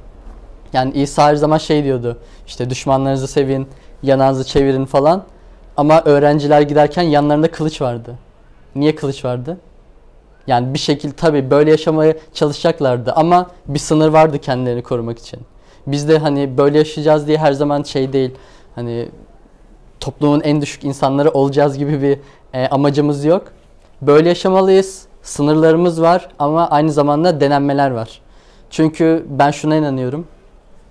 Yani 0.73 0.93
İsa 0.93 1.27
her 1.27 1.35
zaman 1.35 1.59
şey 1.59 1.85
diyordu. 1.85 2.19
İşte 2.47 2.71
düşmanlarınızı 2.71 3.29
sevin, 3.29 3.69
yanağınızı 4.03 4.45
çevirin 4.45 4.85
falan. 4.85 5.25
Ama 5.77 6.03
öğrenciler 6.05 6.61
giderken 6.61 7.03
yanlarında 7.03 7.51
kılıç 7.51 7.81
vardı. 7.83 8.15
Niye 8.75 8.95
kılıç 8.95 9.25
vardı? 9.25 9.59
Yani 10.47 10.75
bir 10.75 10.79
şekilde 10.79 11.17
tabii 11.17 11.51
böyle 11.51 11.71
yaşamaya 11.71 12.15
çalışacaklardı 12.35 13.13
ama 13.13 13.51
bir 13.67 13.79
sınır 13.79 14.09
vardı 14.09 14.39
kendilerini 14.39 14.83
korumak 14.83 15.19
için. 15.19 15.41
Biz 15.87 16.09
de 16.09 16.19
hani 16.19 16.59
böyle 16.59 16.79
yaşayacağız 16.79 17.27
diye 17.27 17.39
her 17.39 17.53
zaman 17.53 17.83
şey 17.83 18.13
değil. 18.13 18.31
Hani 18.75 19.09
toplumun 20.01 20.41
en 20.41 20.63
düşük 20.63 20.85
insanları 20.85 21.31
olacağız 21.31 21.79
gibi 21.79 22.03
bir 22.03 22.19
e, 22.53 22.69
amacımız 22.69 23.25
yok. 23.25 23.45
Böyle 24.03 24.29
yaşamalıyız. 24.29 25.07
Sınırlarımız 25.25 26.03
var 26.03 26.29
ama 26.39 26.71
aynı 26.71 26.93
zamanda 26.93 27.41
denenmeler 27.41 27.91
var. 27.91 28.21
Çünkü 28.71 29.27
ben 29.29 29.51
şuna 29.51 29.77
inanıyorum. 29.77 30.27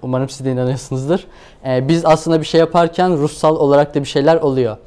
Umarım 0.01 0.29
siz 0.29 0.45
de 0.45 0.51
inanıyorsunuzdur. 0.51 1.19
E, 1.65 1.87
biz 1.87 2.05
aslında 2.05 2.39
bir 2.39 2.45
şey 2.45 2.59
yaparken 2.59 3.17
ruhsal 3.17 3.55
olarak 3.55 3.95
da 3.95 3.99
bir 3.99 4.05
şeyler 4.05 4.35
oluyor. 4.35 4.77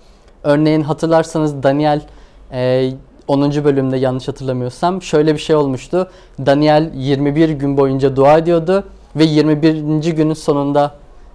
Örneğin 0.43 0.83
hatırlarsanız 0.83 1.63
Daniel 1.63 2.03
e, 2.53 2.93
10. 3.29 3.65
bölümde 3.65 3.97
yanlış 3.97 4.29
hatırlamıyorsam 4.29 5.03
şöyle 5.03 5.35
bir 5.35 5.39
şey 5.39 5.57
olmuştu. 5.57 6.11
Daniel 6.47 6.91
21 6.95 7.49
gün 7.49 7.77
boyunca 7.77 8.17
dua 8.17 8.39
ediyordu 8.39 8.85
ve 9.17 9.25
21. 9.25 10.13
günün 10.13 10.35
sonunda 10.35 10.95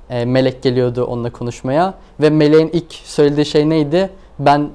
e, 0.10 0.26
melek 0.26 0.62
geliyordu 0.62 1.06
onunla 1.06 1.30
konuşmaya 1.30 1.94
ve 2.20 2.30
meleğin 2.30 2.70
ilk 2.74 2.94
söylediği 2.94 3.46
şey 3.46 3.70
neydi? 3.70 4.10
Ben 4.40 4.70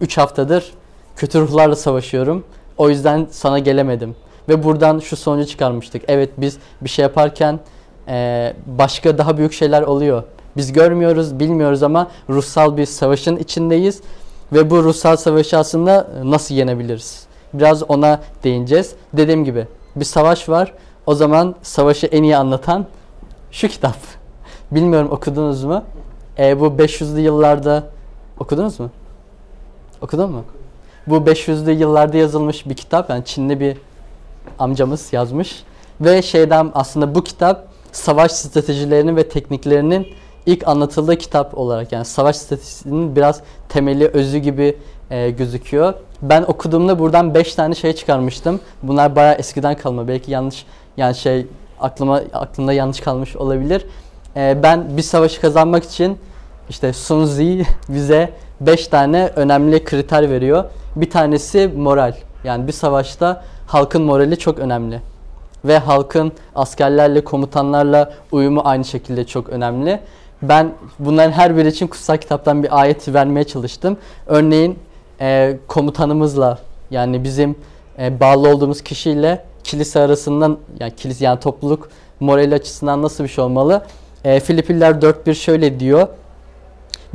3 0.00 0.18
haftadır 0.18 0.72
kötü 1.16 1.40
ruhlarla 1.40 1.76
savaşıyorum. 1.76 2.44
O 2.78 2.88
yüzden 2.88 3.26
sana 3.30 3.58
gelemedim. 3.58 4.16
Ve 4.48 4.64
buradan 4.64 4.98
şu 4.98 5.16
sonucu 5.16 5.46
çıkarmıştık. 5.48 6.02
Evet 6.08 6.30
biz 6.38 6.58
bir 6.80 6.88
şey 6.88 7.02
yaparken 7.02 7.60
e, 8.08 8.52
başka 8.66 9.18
daha 9.18 9.38
büyük 9.38 9.52
şeyler 9.52 9.82
oluyor. 9.82 10.22
Biz 10.56 10.72
görmüyoruz, 10.72 11.40
bilmiyoruz 11.40 11.82
ama 11.82 12.10
ruhsal 12.30 12.76
bir 12.76 12.86
savaşın 12.86 13.36
içindeyiz. 13.36 14.00
Ve 14.52 14.70
bu 14.70 14.82
ruhsal 14.82 15.16
savaşı 15.16 15.58
aslında 15.58 16.08
nasıl 16.24 16.54
yenebiliriz? 16.54 17.26
Biraz 17.54 17.90
ona 17.90 18.20
değineceğiz. 18.44 18.94
Dediğim 19.12 19.44
gibi 19.44 19.66
bir 19.96 20.04
savaş 20.04 20.48
var. 20.48 20.72
O 21.06 21.14
zaman 21.14 21.54
savaşı 21.62 22.06
en 22.06 22.22
iyi 22.22 22.36
anlatan 22.36 22.86
şu 23.50 23.68
kitap. 23.68 23.96
Bilmiyorum 24.70 25.08
okudunuz 25.10 25.64
mu? 25.64 25.84
E, 26.38 26.60
bu 26.60 26.66
500'lü 26.66 27.20
yıllarda 27.20 27.84
okudunuz 28.38 28.80
mu? 28.80 28.90
Okudun 30.00 30.30
mu? 30.30 30.44
Bu 31.06 31.16
500'lü 31.16 31.70
yıllarda 31.70 32.16
yazılmış 32.16 32.68
bir 32.68 32.74
kitap. 32.74 33.10
Yani 33.10 33.24
Çinli 33.24 33.60
bir 33.60 33.76
amcamız 34.58 35.12
yazmış. 35.12 35.62
Ve 36.00 36.22
şeyden 36.22 36.70
aslında 36.74 37.14
bu 37.14 37.24
kitap 37.24 37.68
savaş 37.92 38.32
stratejilerinin 38.32 39.16
ve 39.16 39.28
tekniklerinin 39.28 40.06
ilk 40.46 40.68
anlatıldığı 40.68 41.16
kitap 41.16 41.58
olarak 41.58 41.92
yani 41.92 42.04
savaş 42.04 42.36
stratejisinin 42.36 43.16
biraz 43.16 43.40
temeli 43.68 44.08
özü 44.08 44.38
gibi 44.38 44.76
e, 45.10 45.30
gözüküyor. 45.30 45.94
Ben 46.22 46.42
okuduğumda 46.42 46.98
buradan 46.98 47.34
5 47.34 47.54
tane 47.54 47.74
şey 47.74 47.92
çıkarmıştım. 47.92 48.60
Bunlar 48.82 49.16
bayağı 49.16 49.34
eskiden 49.34 49.76
kalma. 49.76 50.08
Belki 50.08 50.30
yanlış 50.30 50.66
yani 50.96 51.14
şey 51.14 51.46
aklıma 51.80 52.22
aklımda 52.32 52.72
yanlış 52.72 53.00
kalmış 53.00 53.36
olabilir. 53.36 53.86
E, 54.36 54.62
ben 54.62 54.96
bir 54.96 55.02
savaşı 55.02 55.40
kazanmak 55.40 55.84
için 55.84 56.18
işte 56.68 56.92
Sun 56.92 57.26
Tzu 57.26 57.42
bize 57.88 58.30
5 58.66 58.88
tane 58.88 59.30
önemli 59.36 59.84
kriter 59.84 60.30
veriyor. 60.30 60.64
Bir 60.96 61.10
tanesi 61.10 61.70
moral. 61.76 62.14
Yani 62.44 62.66
bir 62.66 62.72
savaşta 62.72 63.44
halkın 63.66 64.02
morali 64.02 64.38
çok 64.38 64.58
önemli. 64.58 65.00
Ve 65.64 65.78
halkın 65.78 66.32
askerlerle, 66.54 67.24
komutanlarla 67.24 68.12
uyumu 68.32 68.62
aynı 68.64 68.84
şekilde 68.84 69.24
çok 69.24 69.48
önemli. 69.48 70.00
Ben 70.42 70.72
bunların 70.98 71.32
her 71.32 71.56
biri 71.56 71.68
için 71.68 71.86
kutsal 71.86 72.16
kitaptan 72.16 72.62
bir 72.62 72.80
ayet 72.80 73.08
vermeye 73.08 73.44
çalıştım. 73.44 73.96
Örneğin 74.26 74.78
e, 75.20 75.56
komutanımızla 75.68 76.58
yani 76.90 77.24
bizim 77.24 77.56
e, 77.98 78.20
bağlı 78.20 78.48
olduğumuz 78.48 78.82
kişiyle 78.82 79.44
kilise 79.64 80.00
arasından 80.00 80.58
yani 80.80 80.96
kilise 80.96 81.24
yani 81.24 81.40
topluluk 81.40 81.88
morali 82.20 82.54
açısından 82.54 83.02
nasıl 83.02 83.24
bir 83.24 83.28
şey 83.28 83.44
olmalı? 83.44 83.82
E, 84.24 84.40
Filipiller 84.40 84.92
4.1 84.92 85.34
şöyle 85.34 85.80
diyor. 85.80 86.08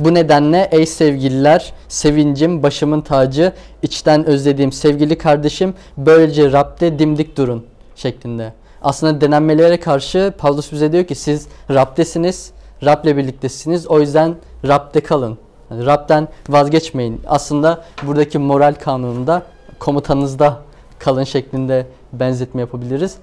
Bu 0.00 0.14
nedenle 0.14 0.68
ey 0.72 0.86
sevgililer, 0.86 1.72
sevincim, 1.88 2.62
başımın 2.62 3.00
tacı, 3.00 3.52
içten 3.82 4.24
özlediğim 4.24 4.72
sevgili 4.72 5.18
kardeşim, 5.18 5.74
böylece 5.96 6.52
Rab'de 6.52 6.98
dimdik 6.98 7.36
durun 7.36 7.66
şeklinde. 7.96 8.52
Aslında 8.82 9.20
denenmelere 9.20 9.80
karşı 9.80 10.34
Pavlus 10.38 10.72
bize 10.72 10.92
diyor 10.92 11.04
ki 11.04 11.14
siz 11.14 11.46
Rab'desiniz, 11.70 12.52
Rab'le 12.84 13.16
birliktesiniz. 13.16 13.86
O 13.86 14.00
yüzden 14.00 14.34
Rab'de 14.68 15.00
kalın. 15.00 15.38
Yani 15.70 15.86
Rab'den 15.86 16.28
vazgeçmeyin. 16.48 17.20
Aslında 17.26 17.84
buradaki 18.02 18.38
moral 18.38 18.74
kanununda 18.74 19.42
komutanınızda 19.78 20.58
kalın 20.98 21.24
şeklinde 21.24 21.86
benzetme 22.12 22.60
yapabiliriz. 22.60 23.16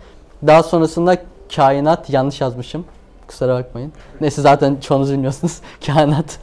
Daha 0.48 0.64
sonrasında 0.64 1.18
kainat 1.56 2.10
yanlış 2.10 2.42
yazmışım. 2.42 2.86
Kusura 3.28 3.56
bakmayın. 3.56 3.94
Neyse 4.22 4.42
zaten 4.42 4.78
çoğunuz 4.82 5.12
bilmiyorsunuz. 5.12 5.58
kainat. 5.86 6.40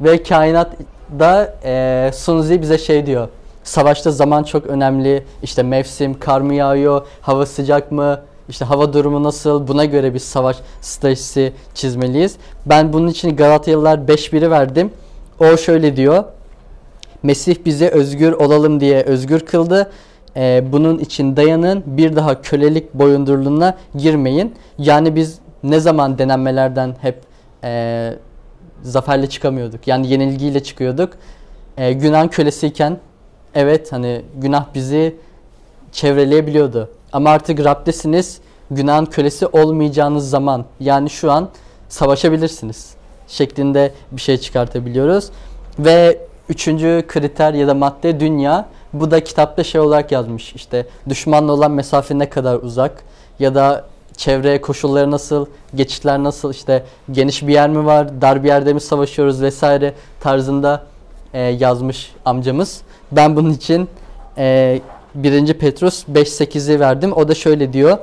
Ve 0.00 0.22
kainatta 0.22 1.54
e, 1.64 2.10
Sunzi 2.14 2.62
bize 2.62 2.78
şey 2.78 3.06
diyor. 3.06 3.28
Savaşta 3.64 4.10
zaman 4.10 4.42
çok 4.42 4.66
önemli. 4.66 5.24
İşte 5.42 5.62
mevsim, 5.62 6.18
kar 6.20 6.40
mı 6.40 6.54
yağıyor, 6.54 7.06
hava 7.20 7.46
sıcak 7.46 7.92
mı, 7.92 8.20
işte 8.48 8.64
hava 8.64 8.92
durumu 8.92 9.22
nasıl 9.22 9.68
buna 9.68 9.84
göre 9.84 10.14
bir 10.14 10.18
savaş 10.18 10.56
stratejisi 10.80 11.52
çizmeliyiz. 11.74 12.36
Ben 12.66 12.92
bunun 12.92 13.08
için 13.08 13.36
Galatyalılar 13.36 13.98
5.1'i 13.98 14.50
verdim. 14.50 14.90
O 15.40 15.56
şöyle 15.56 15.96
diyor. 15.96 16.24
Mesih 17.22 17.56
bize 17.64 17.88
özgür 17.88 18.32
olalım 18.32 18.80
diye 18.80 19.02
özgür 19.02 19.40
kıldı. 19.40 19.90
Ee, 20.36 20.64
bunun 20.72 20.98
için 20.98 21.36
dayanın 21.36 21.82
bir 21.86 22.16
daha 22.16 22.42
kölelik 22.42 22.94
boyundurluğuna 22.94 23.76
girmeyin. 23.94 24.54
Yani 24.78 25.16
biz 25.16 25.38
ne 25.62 25.80
zaman 25.80 26.18
denenmelerden 26.18 26.96
hep 27.00 27.20
e, 27.64 28.12
zaferle 28.82 29.26
çıkamıyorduk. 29.26 29.88
Yani 29.88 30.10
yenilgiyle 30.10 30.62
çıkıyorduk. 30.62 31.12
E, 31.76 31.92
günah 31.92 32.30
kölesiyken 32.30 32.98
evet 33.54 33.92
hani 33.92 34.22
günah 34.36 34.66
bizi 34.74 35.16
çevreleyebiliyordu. 35.92 36.90
Ama 37.12 37.30
artık 37.30 37.64
Rab'desiniz. 37.64 38.38
Günahın 38.70 39.06
kölesi 39.06 39.46
olmayacağınız 39.46 40.30
zaman 40.30 40.64
yani 40.80 41.10
şu 41.10 41.32
an 41.32 41.48
savaşabilirsiniz 41.88 42.94
şeklinde 43.28 43.92
bir 44.12 44.20
şey 44.20 44.36
çıkartabiliyoruz. 44.36 45.30
Ve 45.78 46.18
üçüncü 46.48 47.04
kriter 47.08 47.54
ya 47.54 47.68
da 47.68 47.74
madde 47.74 48.20
dünya. 48.20 48.68
Bu 48.92 49.10
da 49.10 49.24
kitapta 49.24 49.64
şey 49.64 49.80
olarak 49.80 50.12
yazmış 50.12 50.52
işte 50.54 50.86
düşmanla 51.08 51.52
olan 51.52 51.70
mesafe 51.70 52.18
ne 52.18 52.30
kadar 52.30 52.56
uzak 52.56 53.04
ya 53.38 53.54
da 53.54 53.84
çevre 54.16 54.60
koşulları 54.60 55.10
nasıl, 55.10 55.46
geçitler 55.74 56.22
nasıl, 56.22 56.50
işte 56.50 56.84
geniş 57.12 57.46
bir 57.46 57.52
yer 57.52 57.68
mi 57.68 57.86
var, 57.86 58.20
dar 58.20 58.42
bir 58.42 58.48
yerde 58.48 58.72
mi 58.72 58.80
savaşıyoruz 58.80 59.42
vesaire 59.42 59.94
tarzında 60.20 60.86
e, 61.34 61.40
yazmış 61.40 62.12
amcamız. 62.24 62.82
Ben 63.12 63.36
bunun 63.36 63.50
için 63.50 63.88
e, 64.38 64.80
1. 65.14 65.54
Petrus 65.54 66.04
5.8'i 66.04 66.80
verdim. 66.80 67.12
O 67.12 67.28
da 67.28 67.34
şöyle 67.34 67.72
diyor. 67.72 67.98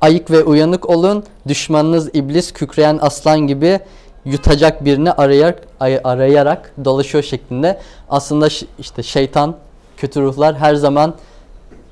Ayık 0.00 0.30
ve 0.30 0.42
uyanık 0.42 0.88
olun. 0.88 1.24
Düşmanınız 1.48 2.08
iblis 2.14 2.52
kükreyen 2.52 2.98
aslan 3.02 3.40
gibi 3.40 3.80
yutacak 4.24 4.84
birini 4.84 5.12
arayarak, 5.12 5.62
arayarak 6.04 6.74
dolaşıyor 6.84 7.24
şeklinde. 7.24 7.80
Aslında 8.08 8.48
işte 8.78 9.02
şeytan, 9.02 9.56
kötü 9.96 10.22
ruhlar 10.22 10.56
her 10.56 10.74
zaman 10.74 11.14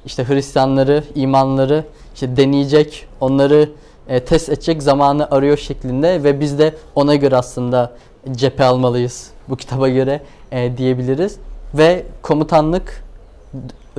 işte 0.07 0.29
Hristiyanları, 0.29 1.05
imanları 1.15 1.85
işte 2.17 2.37
deneyecek, 2.37 3.07
onları 3.21 3.69
e, 4.09 4.21
test 4.25 4.49
edecek 4.49 4.83
zamanı 4.83 5.31
arıyor 5.31 5.57
şeklinde 5.57 6.25
ve 6.25 6.41
biz 6.41 6.59
de 6.59 6.75
ona 6.95 7.15
göre 7.15 7.37
aslında 7.37 7.93
cephe 8.33 8.65
almalıyız 8.65 9.31
bu 9.49 9.57
kitaba 9.57 9.89
göre 9.89 10.23
e, 10.53 10.77
diyebiliriz. 10.77 11.37
Ve 11.75 12.07
komutanlık 12.23 13.05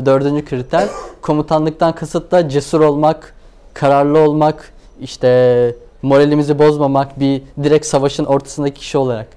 dördüncü 0.06 0.46
kriter. 0.46 0.88
Komutanlıktan 1.22 1.96
kasıt 1.96 2.32
da 2.32 2.50
cesur 2.50 2.82
olmak, 2.82 3.36
kararlı 3.74 4.20
olmak, 4.20 4.74
işte 5.02 5.76
moralimizi 6.02 6.60
bozmamak, 6.60 7.20
bir 7.20 7.42
direkt 7.64 7.86
savaşın 7.86 8.26
ortasındaki 8.26 8.80
kişi 8.80 8.98
olarak. 8.98 9.28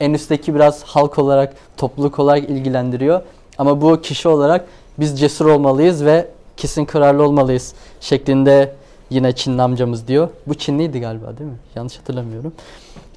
En 0.00 0.14
üstteki 0.14 0.54
biraz 0.54 0.82
halk 0.82 1.18
olarak, 1.18 1.54
topluluk 1.76 2.18
olarak 2.18 2.50
ilgilendiriyor. 2.50 3.20
Ama 3.58 3.80
bu 3.80 4.00
kişi 4.00 4.28
olarak 4.28 4.64
biz 4.98 5.20
cesur 5.20 5.46
olmalıyız 5.46 6.04
ve 6.04 6.26
kesin 6.56 6.84
kararlı 6.84 7.22
olmalıyız 7.24 7.74
şeklinde 8.00 8.72
yine 9.10 9.32
Çinli 9.32 9.62
amcamız 9.62 10.08
diyor. 10.08 10.28
Bu 10.46 10.54
Çinliydi 10.54 11.00
galiba 11.00 11.38
değil 11.38 11.50
mi? 11.50 11.56
Yanlış 11.76 11.98
hatırlamıyorum. 11.98 12.52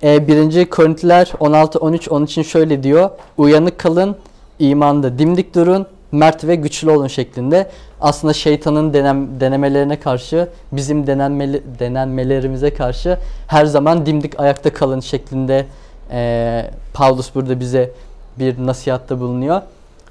Ee, 0.03 0.27
1. 0.27 0.65
Korintiler 0.65 1.33
16 1.39 1.79
13 1.79 2.09
onun 2.09 2.25
için 2.25 2.41
şöyle 2.41 2.83
diyor. 2.83 3.09
Uyanık 3.37 3.79
kalın, 3.79 4.15
imanda 4.59 5.19
dimdik 5.19 5.55
durun, 5.55 5.87
mert 6.11 6.43
ve 6.47 6.55
güçlü 6.55 6.91
olun 6.91 7.07
şeklinde. 7.07 7.69
Aslında 8.01 8.33
şeytanın 8.33 8.93
denem, 8.93 9.39
denemelerine 9.39 9.99
karşı, 9.99 10.49
bizim 10.71 11.07
denenmeli, 11.07 11.63
denenmelerimize 11.79 12.73
karşı 12.73 13.17
her 13.47 13.65
zaman 13.65 14.05
dimdik 14.05 14.39
ayakta 14.39 14.73
kalın 14.73 14.99
şeklinde 14.99 15.65
ee, 16.11 16.71
Paulus 16.93 17.35
burada 17.35 17.59
bize 17.59 17.91
bir 18.39 18.65
nasihatta 18.65 19.19
bulunuyor. 19.19 19.61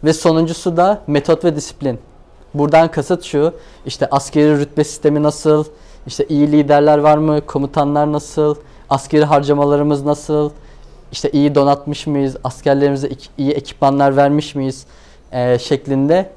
Ve 0.04 0.12
sonuncusu 0.12 0.76
da 0.76 1.02
metot 1.06 1.44
ve 1.44 1.56
disiplin. 1.56 1.98
Buradan 2.58 2.90
kasıt 2.90 3.24
şu, 3.24 3.52
işte 3.86 4.06
askeri 4.10 4.58
rütbe 4.58 4.84
sistemi 4.84 5.22
nasıl, 5.22 5.64
işte 6.06 6.26
iyi 6.28 6.52
liderler 6.52 6.98
var 6.98 7.18
mı, 7.18 7.40
komutanlar 7.46 8.12
nasıl, 8.12 8.54
askeri 8.90 9.24
harcamalarımız 9.24 10.04
nasıl, 10.04 10.50
işte 11.12 11.30
iyi 11.30 11.54
donatmış 11.54 12.06
mıyız, 12.06 12.36
askerlerimize 12.44 13.08
iyi 13.38 13.52
ekipmanlar 13.52 14.16
vermiş 14.16 14.54
miyiz 14.54 14.86
e, 15.32 15.58
şeklinde 15.58 16.30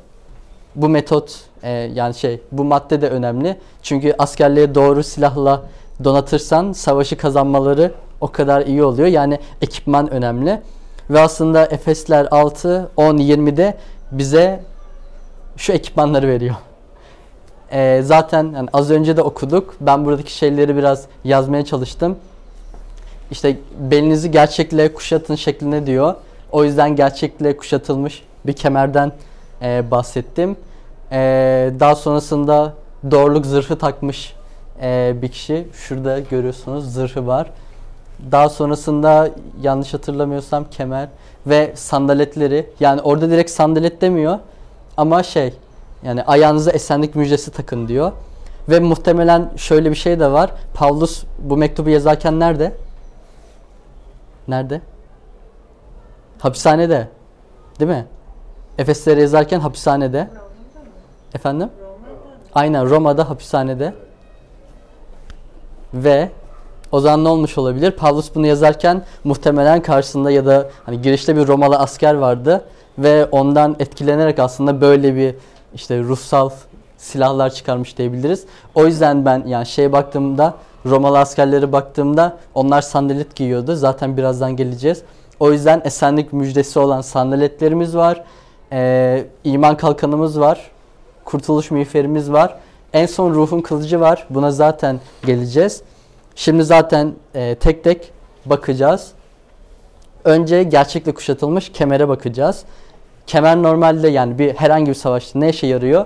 bu 0.76 0.90
metot 0.90 1.40
e, 1.64 1.70
yani 1.70 2.14
şey 2.14 2.42
bu 2.52 2.64
madde 2.64 3.02
de 3.02 3.10
önemli. 3.10 3.58
Çünkü 3.84 4.16
askerleri 4.18 4.76
doğru 4.76 5.04
silahla 5.04 5.62
donatırsan 6.04 6.72
savaşı 6.72 7.18
kazanmaları 7.18 7.92
o 8.22 8.28
kadar 8.28 8.66
iyi 8.66 8.84
oluyor. 8.84 9.08
Yani 9.08 9.40
ekipman 9.62 10.10
önemli. 10.12 10.62
Ve 11.10 11.20
aslında 11.20 11.66
Efesler 11.66 12.28
6, 12.32 12.90
10, 12.98 13.18
20'de 13.18 13.78
bize 14.12 14.60
şu 15.60 15.74
ekipmanları 15.74 16.28
veriyor. 16.28 16.56
Ee, 17.72 18.01
zaten 18.04 18.51
yani 18.56 18.70
az 18.74 18.92
önce 18.92 19.18
de 19.18 19.22
okuduk. 19.22 19.75
Ben 19.82 20.06
buradaki 20.06 20.34
şeyleri 20.34 20.75
biraz 20.75 21.06
yazmaya 21.24 21.66
çalıştım. 21.66 22.18
İşte 23.32 23.58
belinizi 23.80 24.32
gerçekle 24.32 24.94
kuşatın 24.94 25.36
şeklinde 25.36 25.86
diyor. 25.86 26.16
O 26.51 26.63
yüzden 26.63 26.96
gerçekle 26.96 27.58
kuşatılmış 27.58 28.24
bir 28.46 28.54
kemerden 28.54 29.12
e, 29.62 29.92
bahsettim. 29.92 30.56
E, 31.12 31.18
daha 31.80 31.96
sonrasında 31.96 32.74
doğruluk 33.12 33.46
zırhı 33.46 33.78
takmış 33.78 34.34
e, 34.82 35.13
bir 35.22 35.28
kişi. 35.28 35.68
Şurada 35.74 36.20
görüyorsunuz 36.20 36.94
zırhı 36.94 37.28
var. 37.28 37.48
Daha 38.32 38.50
sonrasında 38.50 39.30
yanlış 39.62 39.94
hatırlamıyorsam 39.94 40.66
kemer 40.72 41.08
ve 41.48 41.72
sandaletleri. 41.75 42.70
Yani 42.80 43.01
orada 43.01 43.30
direkt 43.30 43.51
sandalet 43.51 44.01
demiyor 44.01 44.39
ama 45.00 45.24
şey 45.24 45.53
yani 46.03 46.24
ayağınıza 46.24 46.72
esenlik 46.72 47.15
müjdesi 47.15 47.51
takın 47.51 47.88
diyor. 47.88 48.12
Ve 48.70 48.79
muhtemelen 48.79 49.51
şöyle 49.58 49.89
bir 49.89 49.96
şey 49.96 50.20
de 50.20 50.32
var. 50.32 50.51
Pavlus 50.74 51.24
bu 51.39 51.58
mektubu 51.58 51.89
yazarken 51.89 52.39
nerede? 52.39 52.75
Nerede? 54.48 54.82
Hapishanede. 56.39 57.08
Değil 57.79 57.91
mi? 57.91 58.06
Efeslere 58.77 59.22
yazarken 59.22 59.60
hapishanede. 59.60 60.29
Efendim? 61.34 61.70
Aynen 62.56 62.89
Roma'da 62.89 63.29
hapishanede. 63.29 63.94
Ve 65.94 66.30
o 66.91 67.00
zaman 67.00 67.24
ne 67.24 67.30
olmuş 67.30 67.58
olabilir? 67.58 67.91
Pavlus 67.91 68.36
bunu 68.36 68.47
yazarken 68.47 69.04
muhtemelen 69.24 69.82
karşısında 69.82 70.32
ya 70.32 70.45
da 70.45 70.69
hani 70.86 71.02
girişte 71.02 71.36
bir 71.36 71.47
Romalı 71.47 71.78
asker 71.78 72.13
vardı 72.13 72.63
ve 72.97 73.25
ondan 73.25 73.75
etkilenerek 73.80 74.39
aslında 74.39 74.82
böyle 74.82 75.15
bir 75.15 75.36
işte 75.75 75.99
ruhsal 75.99 76.49
silahlar 76.97 77.49
çıkarmış 77.49 77.97
diyebiliriz. 77.97 78.45
O 78.75 78.86
yüzden 78.86 79.25
ben 79.25 79.43
yani 79.47 79.65
şeye 79.65 79.91
baktığımda 79.91 80.56
Romalı 80.86 81.19
askerlere 81.19 81.71
baktığımda 81.71 82.38
onlar 82.56 82.82
sandalet 82.82 83.36
giyiyordu. 83.36 83.75
Zaten 83.75 84.17
birazdan 84.17 84.56
geleceğiz. 84.56 85.02
O 85.39 85.52
yüzden 85.52 85.82
esenlik 85.86 86.34
müjdesi 86.34 86.80
olan 86.80 87.02
sandaletlerimiz 87.02 87.95
var. 87.95 88.23
Ee, 88.71 89.25
iman 89.43 89.78
kalkanımız 89.78 90.39
var. 90.39 90.71
Kurtuluş 91.25 91.71
miğferimiz 91.71 92.32
var. 92.32 92.56
En 92.93 93.06
son 93.06 93.34
ruhun 93.34 93.62
kılıcı 93.62 93.99
var. 93.99 94.28
Buna 94.30 94.52
zaten 94.52 94.99
geleceğiz. 95.25 95.82
Şimdi 96.36 96.63
zaten 96.63 97.13
e, 97.36 97.56
tek 97.56 97.84
tek 97.84 98.12
bakacağız. 98.45 99.12
Önce 100.23 100.63
gerçekle 100.63 101.13
kuşatılmış 101.13 101.71
kemere 101.71 102.08
bakacağız. 102.08 102.63
Kemer 103.27 103.63
normalde 103.63 104.08
yani 104.08 104.39
bir 104.39 104.53
herhangi 104.53 104.89
bir 104.89 104.95
savaşta 104.95 105.39
ne 105.39 105.49
işe 105.49 105.67
yarıyor? 105.67 106.05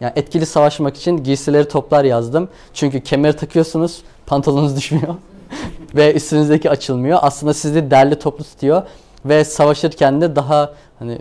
Yani 0.00 0.12
etkili 0.16 0.46
savaşmak 0.46 0.96
için 0.96 1.16
giysileri 1.16 1.68
toplar 1.68 2.04
yazdım. 2.04 2.48
Çünkü 2.74 3.00
kemeri 3.00 3.36
takıyorsunuz, 3.36 4.02
pantolonunuz 4.26 4.76
düşmüyor 4.76 5.14
ve 5.94 6.14
üstünüzdeki 6.14 6.70
açılmıyor. 6.70 7.18
Aslında 7.22 7.54
sizi 7.54 7.90
derli 7.90 8.18
toplu 8.18 8.44
tutuyor 8.44 8.82
ve 9.24 9.44
savaşırken 9.44 10.20
de 10.20 10.36
daha 10.36 10.74
hani 10.98 11.18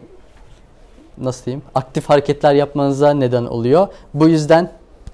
nasıl 1.17 1.45
diyeyim 1.45 1.63
aktif 1.75 2.09
hareketler 2.09 2.53
yapmanıza 2.53 3.13
neden 3.13 3.45
oluyor. 3.45 3.87
Bu 4.13 4.27
yüzden 4.27 4.71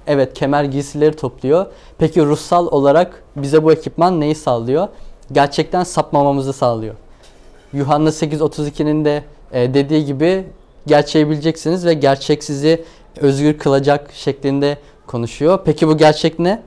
evet 0.07 0.33
kemer 0.33 0.63
giysileri 0.63 1.15
topluyor. 1.15 1.65
Peki 1.97 2.25
ruhsal 2.25 2.67
olarak 2.67 3.23
bize 3.35 3.63
bu 3.63 3.71
ekipman 3.71 4.19
neyi 4.19 4.35
sağlıyor? 4.35 4.87
Gerçekten 5.31 5.83
sapmamamızı 5.83 6.53
sağlıyor. 6.53 6.95
Yuhanna 7.73 8.09
8.32'nin 8.09 9.05
de 9.05 9.23
e, 9.51 9.73
dediği 9.73 10.05
gibi 10.05 10.45
gerçeği 10.87 11.29
bileceksiniz 11.29 11.85
ve 11.85 11.93
gerçek 11.93 12.43
sizi 12.43 12.83
özgür 13.17 13.57
kılacak 13.57 14.11
şeklinde 14.13 14.77
konuşuyor. 15.07 15.59
Peki 15.65 15.87
bu 15.87 15.97
gerçek 15.97 16.39
ne? 16.39 16.61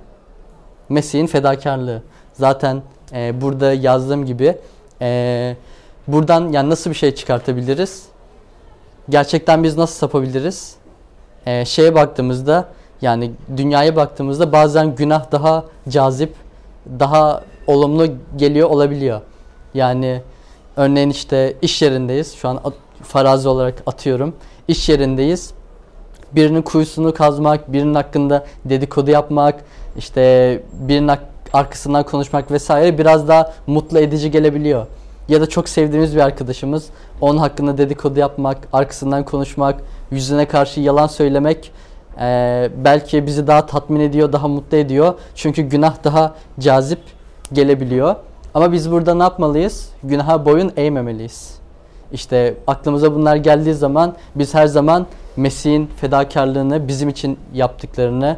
Mesih'in 0.88 1.26
fedakarlığı. 1.26 2.02
Zaten 2.32 2.82
e, 3.12 3.40
burada 3.40 3.72
yazdığım 3.72 4.26
gibi 4.26 4.58
e, 5.00 5.56
buradan 6.08 6.52
yani 6.52 6.70
nasıl 6.70 6.90
bir 6.90 6.94
şey 6.94 7.14
çıkartabiliriz? 7.14 8.06
Gerçekten 9.08 9.62
biz 9.62 9.76
nasıl 9.76 9.94
sapabiliriz? 9.94 10.76
E, 11.46 11.64
şeye 11.64 11.94
baktığımızda 11.94 12.68
yani 13.02 13.30
dünyaya 13.56 13.96
baktığımızda 13.96 14.52
bazen 14.52 14.94
günah 14.94 15.32
daha 15.32 15.64
cazip, 15.88 16.34
daha 16.98 17.42
olumlu 17.66 18.06
geliyor 18.36 18.70
olabiliyor. 18.70 19.20
Yani 19.74 20.22
örneğin 20.76 21.10
işte 21.10 21.56
iş 21.62 21.82
yerindeyiz. 21.82 22.34
Şu 22.34 22.48
an 22.48 22.60
farazi 23.02 23.48
olarak 23.48 23.82
atıyorum. 23.86 24.34
İş 24.68 24.88
yerindeyiz. 24.88 25.50
Birinin 26.32 26.62
kuyusunu 26.62 27.14
kazmak, 27.14 27.72
birinin 27.72 27.94
hakkında 27.94 28.46
dedikodu 28.64 29.10
yapmak, 29.10 29.64
işte 29.96 30.62
birinin 30.72 31.12
arkasından 31.52 32.02
konuşmak 32.02 32.50
vesaire 32.50 32.98
biraz 32.98 33.28
daha 33.28 33.52
mutlu 33.66 33.98
edici 33.98 34.30
gelebiliyor. 34.30 34.86
Ya 35.28 35.40
da 35.40 35.48
çok 35.48 35.68
sevdiğimiz 35.68 36.14
bir 36.16 36.20
arkadaşımız, 36.20 36.86
onun 37.20 37.38
hakkında 37.38 37.78
dedikodu 37.78 38.20
yapmak, 38.20 38.58
arkasından 38.72 39.24
konuşmak, 39.24 39.80
yüzüne 40.10 40.48
karşı 40.48 40.80
yalan 40.80 41.06
söylemek 41.06 41.72
eee, 42.18 42.70
belki 42.84 43.26
bizi 43.26 43.46
daha 43.46 43.66
tatmin 43.66 44.00
ediyor, 44.00 44.32
daha 44.32 44.48
mutlu 44.48 44.76
ediyor. 44.76 45.14
Çünkü 45.34 45.62
günah 45.62 46.04
daha 46.04 46.34
cazip 46.60 47.00
gelebiliyor. 47.52 48.16
Ama 48.54 48.72
biz 48.72 48.90
burada 48.90 49.14
ne 49.14 49.22
yapmalıyız? 49.22 49.88
Günaha 50.04 50.44
boyun 50.44 50.72
eğmemeliyiz. 50.76 51.54
İşte 52.12 52.54
aklımıza 52.66 53.14
bunlar 53.14 53.36
geldiği 53.36 53.74
zaman 53.74 54.14
biz 54.34 54.54
her 54.54 54.66
zaman 54.66 55.06
Mesih'in 55.36 55.86
fedakarlığını, 55.86 56.88
bizim 56.88 57.08
için 57.08 57.38
yaptıklarını, 57.54 58.36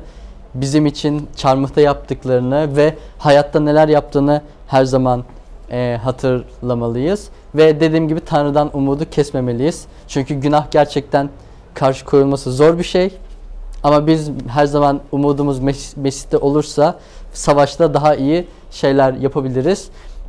bizim 0.54 0.86
için 0.86 1.28
çarmıhta 1.36 1.80
yaptıklarını 1.80 2.76
ve 2.76 2.94
hayatta 3.18 3.60
neler 3.60 3.88
yaptığını 3.88 4.42
her 4.66 4.84
zaman 4.84 5.24
e, 5.70 5.98
hatırlamalıyız. 6.02 7.28
Ve 7.54 7.80
dediğim 7.80 8.08
gibi 8.08 8.20
Tanrı'dan 8.20 8.70
umudu 8.76 9.10
kesmemeliyiz. 9.10 9.84
Çünkü 10.08 10.34
günah 10.34 10.70
gerçekten 10.70 11.30
karşı 11.74 12.04
koyulması 12.04 12.52
zor 12.52 12.78
bir 12.78 12.84
şey. 12.84 13.14
Ama 13.82 14.06
biz 14.06 14.30
her 14.48 14.66
zaman 14.66 15.00
umudumuz 15.12 15.60
Mes- 15.60 16.00
Mesih'te 16.00 16.38
olursa 16.38 16.98
savaşta 17.34 17.94
daha 17.94 18.14
iyi 18.14 18.46
şeyler 18.70 19.12
yapabiliriz. 19.12 19.88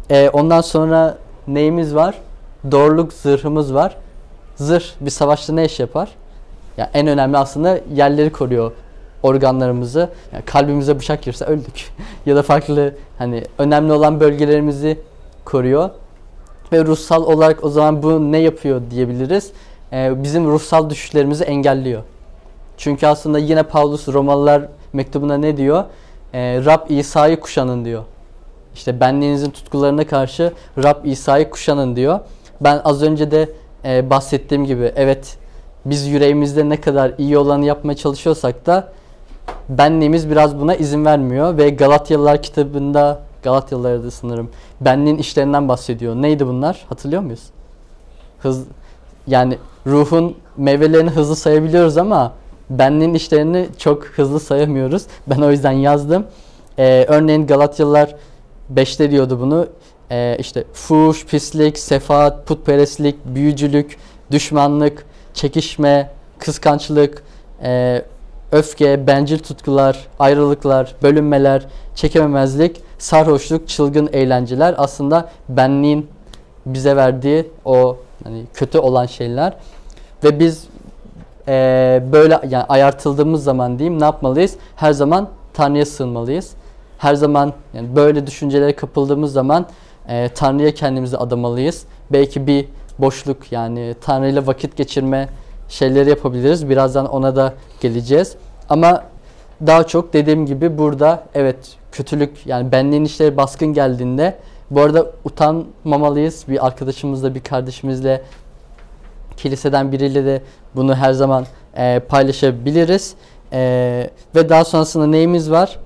E, 0.09 0.29
ondan 0.29 0.61
sonra 0.61 1.17
neyimiz 1.47 1.95
var? 1.95 2.15
Doğruluk 2.71 3.13
zırhımız 3.13 3.73
var. 3.73 3.95
Zırh 4.55 4.85
bir 5.01 5.09
savaşta 5.09 5.53
ne 5.53 5.65
iş 5.65 5.79
yapar? 5.79 6.09
Ya 6.77 6.89
en 6.93 7.07
önemli 7.07 7.37
aslında 7.37 7.79
yerleri 7.93 8.31
koruyor 8.31 8.71
organlarımızı. 9.23 10.09
Yani 10.33 10.45
kalbimize 10.45 10.99
bıçak 10.99 11.21
girse 11.21 11.45
öldük. 11.45 11.91
ya 12.25 12.35
da 12.35 12.41
farklı 12.41 12.93
hani 13.17 13.43
önemli 13.57 13.93
olan 13.93 14.19
bölgelerimizi 14.19 14.99
koruyor. 15.45 15.89
Ve 16.71 16.85
ruhsal 16.85 17.23
olarak 17.23 17.63
o 17.63 17.69
zaman 17.69 18.03
bu 18.03 18.31
ne 18.31 18.37
yapıyor 18.37 18.81
diyebiliriz. 18.91 19.51
e, 19.93 20.23
bizim 20.23 20.45
ruhsal 20.47 20.89
düşüşlerimizi 20.89 21.43
engelliyor. 21.43 22.01
Çünkü 22.77 23.07
aslında 23.07 23.39
yine 23.39 23.63
Paulus 23.63 24.07
Romalılar 24.07 24.61
mektubuna 24.93 25.37
ne 25.37 25.57
diyor? 25.57 25.83
E, 26.35 26.65
Rab 26.65 26.89
İsa'yı 26.89 27.39
kuşanın 27.39 27.85
diyor. 27.85 28.03
İşte 28.73 28.99
benliğinizin 28.99 29.49
tutkularına 29.49 30.07
karşı 30.07 30.53
Rab 30.83 31.05
İsa'yı 31.05 31.49
kuşanın 31.49 31.95
diyor. 31.95 32.19
Ben 32.61 32.81
az 32.83 33.03
önce 33.03 33.31
de 33.31 33.49
e, 33.85 34.09
bahsettiğim 34.09 34.65
gibi 34.65 34.91
evet 34.95 35.37
biz 35.85 36.07
yüreğimizde 36.07 36.69
ne 36.69 36.81
kadar 36.81 37.11
iyi 37.17 37.37
olanı 37.37 37.65
yapmaya 37.65 37.95
çalışıyorsak 37.95 38.65
da 38.65 38.87
benliğimiz 39.69 40.29
biraz 40.29 40.59
buna 40.59 40.75
izin 40.75 41.05
vermiyor 41.05 41.57
ve 41.57 41.69
Galatyalılar 41.69 42.41
kitabında 42.41 43.19
Galatyalılarda 43.43 44.11
sanırım 44.11 44.49
benliğin 44.81 45.17
işlerinden 45.17 45.69
bahsediyor. 45.69 46.15
Neydi 46.15 46.47
bunlar? 46.47 46.85
Hatırlıyor 46.89 47.21
muyuz? 47.21 47.43
Hız 48.39 48.63
yani 49.27 49.57
ruhun 49.87 50.35
meyvelerini 50.57 51.09
hızlı 51.09 51.35
sayabiliyoruz 51.35 51.97
ama 51.97 52.33
benliğin 52.69 53.13
işlerini 53.13 53.67
çok 53.77 54.05
hızlı 54.05 54.39
sayamıyoruz. 54.39 55.03
Ben 55.27 55.41
o 55.41 55.51
yüzden 55.51 55.71
yazdım. 55.71 56.25
Ee, 56.79 57.05
örneğin 57.07 57.47
Galatyalılar 57.47 58.15
5'te 58.75 59.11
diyordu 59.11 59.39
bunu. 59.41 59.67
Ee, 60.11 60.37
işte 60.39 60.63
fuş, 60.73 61.25
pislik, 61.25 61.79
sefaat, 61.79 62.47
putperestlik, 62.47 63.15
büyücülük, 63.25 63.97
düşmanlık, 64.31 65.05
çekişme, 65.33 66.11
kıskançlık, 66.39 67.23
e, 67.63 68.01
öfke, 68.51 69.07
bencil 69.07 69.39
tutkular, 69.39 70.07
ayrılıklar, 70.19 70.95
bölünmeler, 71.03 71.65
çekememezlik, 71.95 72.81
sarhoşluk, 72.97 73.67
çılgın 73.67 74.09
eğlenceler 74.13 74.75
aslında 74.77 75.29
benliğin 75.49 76.07
bize 76.65 76.95
verdiği 76.95 77.51
o 77.65 77.97
hani 78.23 78.43
kötü 78.53 78.77
olan 78.77 79.05
şeyler 79.05 79.53
ve 80.23 80.39
biz 80.39 80.67
e, 81.47 82.03
böyle 82.11 82.39
yani 82.49 82.63
ayartıldığımız 82.63 83.43
zaman 83.43 83.79
diyeyim 83.79 83.99
ne 83.99 84.03
yapmalıyız? 84.03 84.55
Her 84.75 84.91
zaman 84.91 85.29
Tanrı'ya 85.53 85.85
sığınmalıyız. 85.85 86.51
Her 86.97 87.15
zaman 87.15 87.53
yani 87.73 87.95
böyle 87.95 88.27
düşüncelere 88.27 88.75
kapıldığımız 88.75 89.33
zaman 89.33 89.65
e, 90.07 90.29
Tanrı'ya 90.29 90.73
kendimizi 90.73 91.17
adamalıyız. 91.17 91.85
Belki 92.11 92.47
bir 92.47 92.65
boşluk 92.99 93.51
yani 93.51 93.95
Tanrı 94.01 94.29
ile 94.29 94.47
vakit 94.47 94.77
geçirme 94.77 95.29
şeyleri 95.69 96.09
yapabiliriz. 96.09 96.69
Birazdan 96.69 97.05
ona 97.05 97.35
da 97.35 97.53
geleceğiz. 97.81 98.35
Ama 98.69 99.03
daha 99.67 99.87
çok 99.87 100.13
dediğim 100.13 100.45
gibi 100.45 100.77
burada 100.77 101.23
evet 101.35 101.57
kötülük 101.91 102.47
yani 102.47 102.71
benliğin 102.71 103.05
işleri 103.05 103.37
baskın 103.37 103.73
geldiğinde 103.73 104.35
bu 104.71 104.81
arada 104.81 105.11
utanmamalıyız. 105.23 106.45
Bir 106.47 106.65
arkadaşımızla 106.65 107.35
bir 107.35 107.39
kardeşimizle 107.39 108.21
kiliseden 109.37 109.91
biriyle 109.91 110.25
de 110.25 110.41
bunu 110.75 110.95
her 110.95 111.13
zaman 111.13 111.45
e, 111.77 111.99
paylaşabiliriz. 111.99 113.15
E, 113.53 114.09
ve 114.35 114.49
daha 114.49 114.65
sonrasında 114.65 115.07
neyimiz 115.07 115.51
var? 115.51 115.79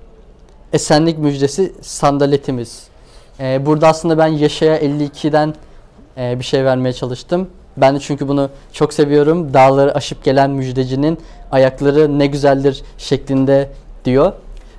Esenlik 0.72 1.18
müjdesi 1.18 1.72
sandaletimiz. 1.80 2.82
E, 3.40 3.66
burada 3.66 3.88
aslında 3.88 4.18
ben 4.18 4.26
Yaşaya 4.26 4.78
52'den 4.78 5.54
e, 6.16 6.38
bir 6.38 6.44
şey 6.44 6.64
vermeye 6.64 6.92
çalıştım. 6.92 7.48
Ben 7.76 7.94
de 7.94 8.00
çünkü 8.00 8.28
bunu 8.28 8.50
çok 8.72 8.94
seviyorum. 8.94 9.54
Dağları 9.54 9.94
aşıp 9.94 10.24
gelen 10.24 10.50
müjdecinin 10.50 11.18
ayakları 11.52 12.18
ne 12.18 12.26
güzeldir 12.26 12.82
şeklinde 12.98 13.68
diyor. 14.04 14.32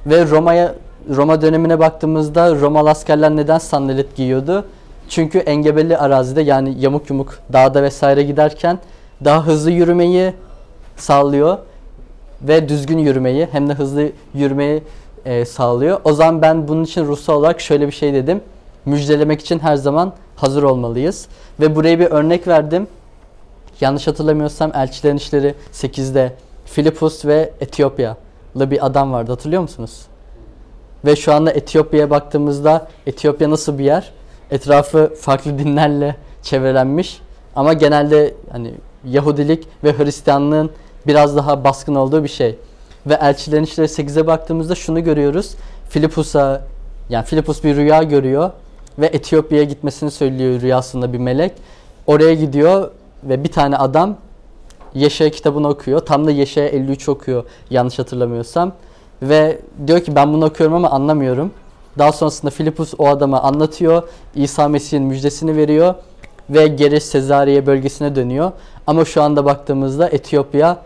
Ve 0.05 0.25
Roma'ya 0.27 0.75
Roma 1.09 1.41
dönemine 1.41 1.79
baktığımızda 1.79 2.55
Romalı 2.55 2.89
askerler 2.89 3.35
neden 3.35 3.57
sandalet 3.57 4.15
giyiyordu? 4.15 4.65
Çünkü 5.09 5.37
engebeli 5.37 5.97
arazide 5.97 6.41
yani 6.41 6.75
yamuk 6.79 7.09
yumuk 7.09 7.39
dağda 7.53 7.83
vesaire 7.83 8.23
giderken 8.23 8.79
daha 9.25 9.45
hızlı 9.45 9.71
yürümeyi 9.71 10.33
sağlıyor 10.97 11.57
ve 12.41 12.69
düzgün 12.69 12.97
yürümeyi 12.97 13.47
hem 13.51 13.69
de 13.69 13.73
hızlı 13.73 14.09
yürümeyi 14.33 14.83
e, 15.25 15.45
sağlıyor. 15.45 16.01
O 16.03 16.13
zaman 16.13 16.41
ben 16.41 16.67
bunun 16.67 16.83
için 16.83 17.05
ruhsal 17.05 17.33
olarak 17.35 17.61
şöyle 17.61 17.87
bir 17.87 17.91
şey 17.91 18.13
dedim. 18.13 18.41
Müjdelemek 18.85 19.41
için 19.41 19.59
her 19.59 19.75
zaman 19.75 20.13
hazır 20.35 20.63
olmalıyız. 20.63 21.27
Ve 21.59 21.75
buraya 21.75 21.99
bir 21.99 22.05
örnek 22.05 22.47
verdim. 22.47 22.87
Yanlış 23.81 24.07
hatırlamıyorsam 24.07 24.71
Elçilerin 24.75 25.17
İşleri 25.17 25.55
8'de 25.73 26.33
Filipus 26.65 27.25
ve 27.25 27.53
Etiyopyalı 27.61 28.15
bir 28.55 28.85
adam 28.85 29.11
vardı 29.11 29.31
hatırlıyor 29.31 29.61
musunuz? 29.61 30.01
Ve 31.05 31.15
şu 31.15 31.33
anda 31.33 31.51
Etiyopya'ya 31.51 32.09
baktığımızda 32.09 32.87
Etiyopya 33.07 33.49
nasıl 33.49 33.77
bir 33.77 33.83
yer? 33.83 34.11
Etrafı 34.51 35.13
farklı 35.19 35.59
dinlerle 35.59 36.15
çevrelenmiş 36.41 37.21
ama 37.55 37.73
genelde 37.73 38.33
hani 38.51 38.73
Yahudilik 39.05 39.67
ve 39.83 39.97
Hristiyanlığın 39.97 40.71
biraz 41.07 41.35
daha 41.35 41.63
baskın 41.63 41.95
olduğu 41.95 42.23
bir 42.23 42.29
şey. 42.29 42.55
Ve 43.05 43.13
Elçilerin 43.13 43.63
İşleri 43.63 43.87
8'e 43.87 44.27
baktığımızda 44.27 44.75
şunu 44.75 45.03
görüyoruz. 45.03 45.55
Filipus'a 45.89 46.61
yani 47.09 47.25
Filipus 47.25 47.63
bir 47.63 47.75
rüya 47.75 48.03
görüyor 48.03 48.51
ve 48.99 49.05
Etiyopya'ya 49.05 49.63
gitmesini 49.63 50.11
söylüyor 50.11 50.61
rüyasında 50.61 51.13
bir 51.13 51.17
melek. 51.17 51.51
Oraya 52.07 52.33
gidiyor 52.33 52.91
ve 53.23 53.43
bir 53.43 53.51
tane 53.51 53.77
adam 53.77 54.17
Yeşaya 54.93 55.29
kitabını 55.29 55.67
okuyor. 55.67 55.99
Tam 55.99 56.27
da 56.27 56.31
Yeşaya 56.31 56.67
53 56.67 57.09
okuyor 57.09 57.43
yanlış 57.69 57.99
hatırlamıyorsam. 57.99 58.71
Ve 59.21 59.61
diyor 59.87 59.99
ki 59.99 60.15
ben 60.15 60.33
bunu 60.33 60.45
okuyorum 60.45 60.75
ama 60.75 60.89
anlamıyorum. 60.89 61.51
Daha 61.97 62.11
sonrasında 62.11 62.51
Filipus 62.51 62.93
o 62.97 63.07
adama 63.07 63.41
anlatıyor. 63.41 64.03
İsa 64.35 64.67
Mesih'in 64.67 65.03
müjdesini 65.03 65.57
veriyor. 65.57 65.95
Ve 66.49 66.67
geri 66.67 67.01
Sezariye 67.01 67.65
bölgesine 67.65 68.15
dönüyor. 68.15 68.51
Ama 68.87 69.05
şu 69.05 69.21
anda 69.21 69.45
baktığımızda 69.45 70.09
Etiyopya 70.09 70.77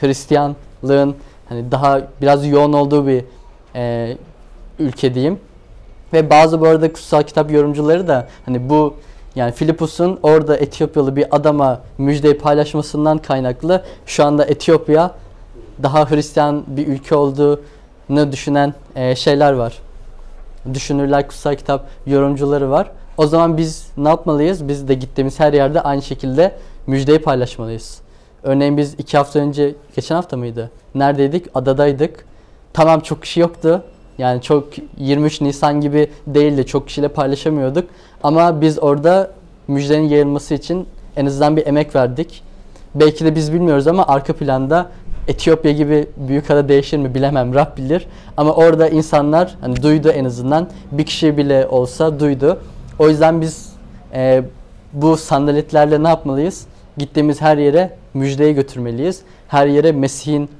Hristiyanlığın 0.00 1.16
hani 1.48 1.70
daha 1.70 2.00
biraz 2.20 2.46
yoğun 2.46 2.72
olduğu 2.72 3.06
bir 3.06 3.24
e, 3.74 4.16
ülke 4.78 5.14
diyeyim. 5.14 5.40
Ve 6.12 6.30
bazı 6.30 6.60
bu 6.60 6.66
arada 6.66 6.92
kutsal 6.92 7.22
kitap 7.22 7.50
yorumcuları 7.50 8.08
da 8.08 8.28
hani 8.44 8.68
bu 8.70 8.94
yani 9.36 9.52
Filipus'un 9.52 10.18
orada 10.22 10.56
Etiyopyalı 10.56 11.16
bir 11.16 11.36
adama 11.36 11.80
müjdeyi 11.98 12.38
paylaşmasından 12.38 13.18
kaynaklı 13.18 13.84
şu 14.06 14.24
anda 14.24 14.44
Etiyopya 14.44 15.10
daha 15.82 16.10
Hristiyan 16.10 16.64
bir 16.66 16.86
ülke 16.86 17.14
olduğunu 17.14 18.32
düşünen 18.32 18.74
e, 18.94 19.16
şeyler 19.16 19.52
var. 19.52 19.78
Düşünürler 20.74 21.28
kutsal 21.28 21.54
kitap 21.54 21.86
yorumcuları 22.06 22.70
var. 22.70 22.90
O 23.16 23.26
zaman 23.26 23.56
biz 23.56 23.86
ne 23.96 24.08
yapmalıyız? 24.08 24.68
Biz 24.68 24.88
de 24.88 24.94
gittiğimiz 24.94 25.40
her 25.40 25.52
yerde 25.52 25.80
aynı 25.80 26.02
şekilde 26.02 26.56
müjdeyi 26.86 27.18
paylaşmalıyız. 27.18 28.00
Örneğin 28.42 28.76
biz 28.76 28.94
iki 28.98 29.16
hafta 29.16 29.38
önce, 29.38 29.74
geçen 29.96 30.14
hafta 30.14 30.36
mıydı? 30.36 30.70
Neredeydik? 30.94 31.46
Adadaydık. 31.54 32.24
Tamam 32.72 33.00
çok 33.00 33.22
kişi 33.22 33.40
yoktu. 33.40 33.84
Yani 34.18 34.42
çok 34.42 34.68
23 34.98 35.40
Nisan 35.40 35.80
gibi 35.80 36.10
değildi. 36.26 36.66
Çok 36.66 36.86
kişiyle 36.86 37.08
paylaşamıyorduk. 37.08 37.88
Ama 38.22 38.60
biz 38.60 38.82
orada 38.82 39.30
müjdenin 39.68 40.08
yayılması 40.08 40.54
için 40.54 40.86
en 41.16 41.26
azından 41.26 41.56
bir 41.56 41.66
emek 41.66 41.96
verdik. 41.96 42.42
Belki 42.94 43.24
de 43.24 43.34
biz 43.34 43.52
bilmiyoruz 43.52 43.86
ama 43.86 44.06
arka 44.06 44.32
planda 44.32 44.90
Etiyopya 45.28 45.72
gibi 45.72 46.06
büyük 46.16 46.50
ada 46.50 46.68
değişir 46.68 46.98
mi 46.98 47.14
bilemem 47.14 47.54
Rab 47.54 47.76
bilir. 47.76 48.06
Ama 48.36 48.52
orada 48.52 48.88
insanlar 48.88 49.56
hani 49.60 49.82
duydu 49.82 50.08
en 50.08 50.24
azından 50.24 50.68
bir 50.92 51.06
kişi 51.06 51.36
bile 51.36 51.66
olsa 51.66 52.20
duydu. 52.20 52.60
O 52.98 53.08
yüzden 53.08 53.40
biz 53.40 53.72
e, 54.14 54.42
bu 54.92 55.16
sandaletlerle 55.16 56.02
ne 56.02 56.08
yapmalıyız? 56.08 56.66
Gittiğimiz 56.98 57.40
her 57.40 57.56
yere 57.56 57.96
müjdeyi 58.14 58.54
götürmeliyiz. 58.54 59.20
Her 59.48 59.66
yere 59.66 59.92
Mesih'in 59.92 60.50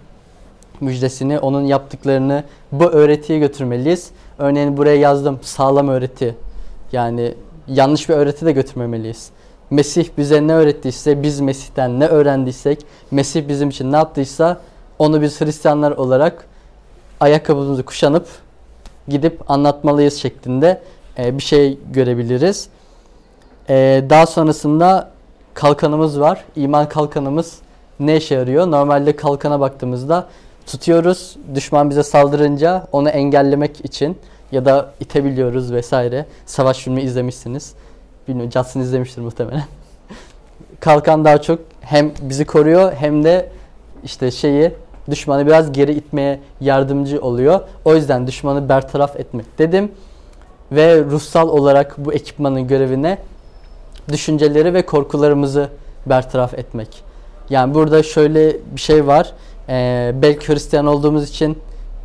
müjdesini, 0.80 1.38
onun 1.38 1.64
yaptıklarını, 1.64 2.44
bu 2.72 2.84
öğretiye 2.84 3.38
götürmeliyiz. 3.38 4.10
Örneğin 4.38 4.76
buraya 4.76 4.96
yazdım 4.96 5.38
sağlam 5.42 5.88
öğreti. 5.88 6.34
Yani 6.92 7.34
yanlış 7.68 8.08
bir 8.08 8.14
öğreti 8.14 8.46
de 8.46 8.52
götürmemeliyiz. 8.52 9.30
Mesih 9.70 10.08
bize 10.18 10.46
ne 10.46 10.54
öğrettiyse, 10.54 11.22
biz 11.22 11.40
Mesih'ten 11.40 12.00
ne 12.00 12.06
öğrendiysek, 12.06 12.86
Mesih 13.10 13.48
bizim 13.48 13.68
için 13.68 13.92
ne 13.92 13.96
yaptıysa 13.96 14.60
onu 14.98 15.22
biz 15.22 15.40
Hristiyanlar 15.40 15.90
olarak 15.92 16.46
ayakkabımızı 17.20 17.82
kuşanıp 17.82 18.26
gidip 19.08 19.50
anlatmalıyız 19.50 20.14
şeklinde 20.14 20.80
bir 21.18 21.42
şey 21.42 21.78
görebiliriz. 21.92 22.68
Daha 24.10 24.26
sonrasında 24.26 25.10
kalkanımız 25.54 26.20
var. 26.20 26.44
İman 26.56 26.88
kalkanımız 26.88 27.58
ne 28.00 28.16
işe 28.16 28.34
yarıyor? 28.34 28.70
Normalde 28.70 29.16
kalkana 29.16 29.60
baktığımızda 29.60 30.26
tutuyoruz. 30.66 31.36
Düşman 31.54 31.90
bize 31.90 32.02
saldırınca 32.02 32.86
onu 32.92 33.08
engellemek 33.08 33.84
için 33.84 34.18
ya 34.52 34.64
da 34.64 34.90
itebiliyoruz 35.00 35.72
vesaire. 35.72 36.26
Savaş 36.46 36.78
filmi 36.78 37.02
izlemişsiniz. 37.02 37.74
Bilmiyorum 38.28 38.52
Johnson 38.52 38.80
izlemiştir 38.80 39.22
muhtemelen. 39.22 39.64
Kalkan 40.80 41.24
daha 41.24 41.42
çok 41.42 41.58
hem 41.80 42.12
bizi 42.22 42.44
koruyor 42.44 42.92
hem 42.92 43.24
de 43.24 43.50
işte 44.04 44.30
şeyi 44.30 44.72
düşmanı 45.10 45.46
biraz 45.46 45.72
geri 45.72 45.92
itmeye 45.92 46.40
yardımcı 46.60 47.20
oluyor. 47.20 47.60
O 47.84 47.94
yüzden 47.94 48.26
düşmanı 48.26 48.68
bertaraf 48.68 49.16
etmek 49.16 49.58
dedim. 49.58 49.92
Ve 50.72 51.04
ruhsal 51.04 51.48
olarak 51.48 51.94
bu 51.98 52.12
ekipmanın 52.12 52.68
görevine 52.68 53.18
düşünceleri 54.12 54.74
ve 54.74 54.86
korkularımızı 54.86 55.68
bertaraf 56.06 56.54
etmek. 56.54 56.88
Yani 57.50 57.74
burada 57.74 58.02
şöyle 58.02 58.56
bir 58.76 58.80
şey 58.80 59.06
var. 59.06 59.32
Ee, 59.68 60.12
belki 60.22 60.48
Hristiyan 60.48 60.86
olduğumuz 60.86 61.28
için 61.28 61.58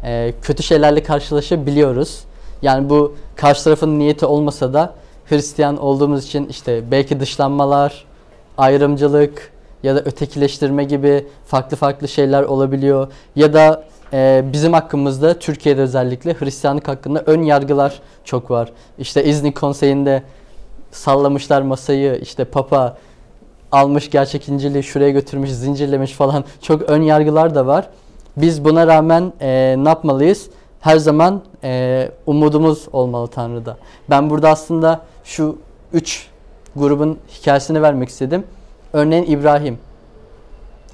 e, 0.03 0.33
kötü 0.41 0.63
şeylerle 0.63 1.03
karşılaşabiliyoruz. 1.03 2.19
Yani 2.61 2.89
bu 2.89 3.15
karşı 3.35 3.63
tarafın 3.63 3.99
niyeti 3.99 4.25
olmasa 4.25 4.73
da 4.73 4.93
Hristiyan 5.25 5.77
olduğumuz 5.77 6.25
için 6.25 6.47
işte 6.47 6.91
belki 6.91 7.19
dışlanmalar, 7.19 8.05
ayrımcılık 8.57 9.51
ya 9.83 9.95
da 9.95 9.99
ötekileştirme 9.99 10.83
gibi 10.83 11.27
farklı 11.45 11.77
farklı 11.77 12.07
şeyler 12.07 12.43
olabiliyor. 12.43 13.07
Ya 13.35 13.53
da 13.53 13.83
e, 14.13 14.43
bizim 14.53 14.73
hakkımızda 14.73 15.39
Türkiye'de 15.39 15.81
özellikle 15.81 16.33
Hristiyanlık 16.33 16.87
hakkında 16.87 17.23
ön 17.25 17.41
yargılar 17.41 18.01
çok 18.23 18.51
var. 18.51 18.71
İşte 18.97 19.23
İznik 19.23 19.57
Konseyi'nde 19.57 20.23
sallamışlar 20.91 21.61
masayı 21.61 22.19
işte 22.21 22.45
Papa 22.45 22.97
almış 23.71 24.09
gerçek 24.09 24.49
İncil'i 24.49 24.83
şuraya 24.83 25.09
götürmüş 25.09 25.51
zincirlemiş 25.51 26.11
falan 26.11 26.43
çok 26.61 26.81
ön 26.81 27.01
yargılar 27.01 27.55
da 27.55 27.67
var. 27.67 27.89
Biz 28.37 28.65
buna 28.65 28.87
rağmen 28.87 29.33
e, 29.41 29.75
ne 29.77 29.89
yapmalıyız? 29.89 30.49
Her 30.79 30.97
zaman 30.97 31.41
e, 31.63 32.11
umudumuz 32.25 32.87
olmalı 32.93 33.27
Tanrı'da. 33.27 33.77
Ben 34.09 34.29
burada 34.29 34.49
aslında 34.49 35.01
şu 35.23 35.57
üç 35.93 36.27
grubun 36.75 37.17
hikayesini 37.39 37.81
vermek 37.81 38.09
istedim. 38.09 38.43
Örneğin 38.93 39.23
İbrahim. 39.23 39.77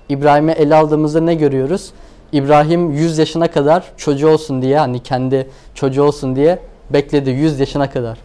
İbrahim'e 0.09 0.51
ele 0.51 0.75
aldığımızda 0.75 1.21
ne 1.21 1.35
görüyoruz? 1.35 1.91
İbrahim 2.31 2.91
100 2.91 3.17
yaşına 3.17 3.51
kadar 3.51 3.83
çocuğu 3.97 4.29
olsun 4.29 4.61
diye 4.61 4.79
hani 4.79 5.03
kendi 5.03 5.49
çocuğu 5.73 6.03
olsun 6.03 6.35
diye 6.35 6.59
bekledi 6.89 7.29
100 7.29 7.59
yaşına 7.59 7.89
kadar. 7.89 8.17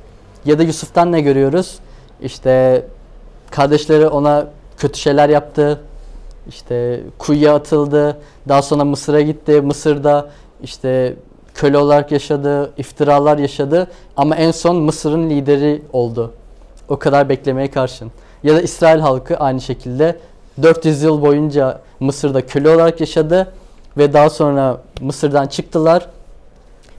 Ya 0.45 0.59
da 0.59 0.63
Yusuf'tan 0.63 1.13
ne 1.13 1.21
görüyoruz? 1.21 1.79
İşte 2.23 2.85
kardeşleri 3.51 4.09
ona 4.09 4.47
kötü 4.77 4.99
şeyler 4.99 5.29
yaptı. 5.29 5.81
İşte 6.49 7.01
kuyuya 7.19 7.55
atıldı. 7.55 8.21
Daha 8.49 8.63
sonra 8.63 8.85
Mısır'a 8.85 9.21
gitti. 9.21 9.61
Mısır'da 9.61 10.31
işte 10.63 11.17
köle 11.55 11.79
olarak 11.79 12.13
yaşadı, 12.13 12.73
iftiralar 12.77 13.39
yaşadı 13.39 13.91
ama 14.17 14.37
en 14.37 14.51
son 14.51 14.77
Mısır'ın 14.77 15.31
lideri 15.31 15.83
oldu. 15.93 16.33
O 16.89 16.99
kadar 16.99 17.29
beklemeye 17.29 17.71
karşın. 17.71 18.13
Ya 18.43 18.55
da 18.55 18.61
İsrail 18.61 19.01
halkı 19.01 19.37
aynı 19.37 19.61
şekilde 19.61 20.17
400 20.63 21.03
yıl 21.03 21.23
boyunca 21.23 21.81
Mısır'da 22.01 22.47
köle 22.47 22.71
olarak 22.71 23.01
yaşadı 23.01 23.53
ve 24.01 24.13
daha 24.13 24.31
sonra 24.31 24.81
Mısır'dan 25.01 25.47
çıktılar. 25.47 26.07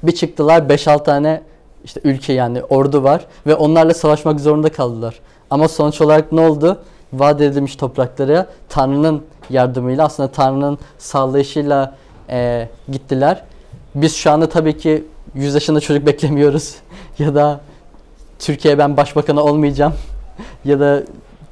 Bir 0.04 0.12
çıktılar 0.12 0.62
5-6 0.62 1.04
tane 1.04 1.42
işte 1.84 2.02
ülke 2.04 2.34
yani 2.34 2.64
ordu 2.64 3.04
var 3.04 3.26
ve 3.48 3.56
onlarla 3.56 3.94
savaşmak 3.94 4.40
zorunda 4.40 4.72
kaldılar. 4.72 5.20
Ama 5.50 5.68
sonuç 5.68 6.02
olarak 6.02 6.32
ne 6.32 6.42
oldu? 6.42 6.82
Vaat 7.14 7.42
edilmiş 7.42 7.76
topraklara 7.76 8.48
Tanrı'nın 8.70 9.24
yardımıyla 9.50 10.06
aslında 10.06 10.32
Tanrı'nın 10.32 10.78
sağlayışıyla 10.98 11.96
e, 12.30 12.70
gittiler. 12.92 13.44
Biz 13.96 14.16
şu 14.16 14.32
anda 14.32 14.50
tabii 14.50 14.78
ki 14.78 15.04
100 15.36 15.54
yaşında 15.54 15.80
çocuk 15.80 16.06
beklemiyoruz 16.06 16.76
ya 17.20 17.36
da 17.36 17.60
Türkiye 18.40 18.78
ben 18.78 18.98
başbakanı 18.98 19.44
olmayacağım 19.44 19.94
ya 20.66 20.80
da 20.80 21.04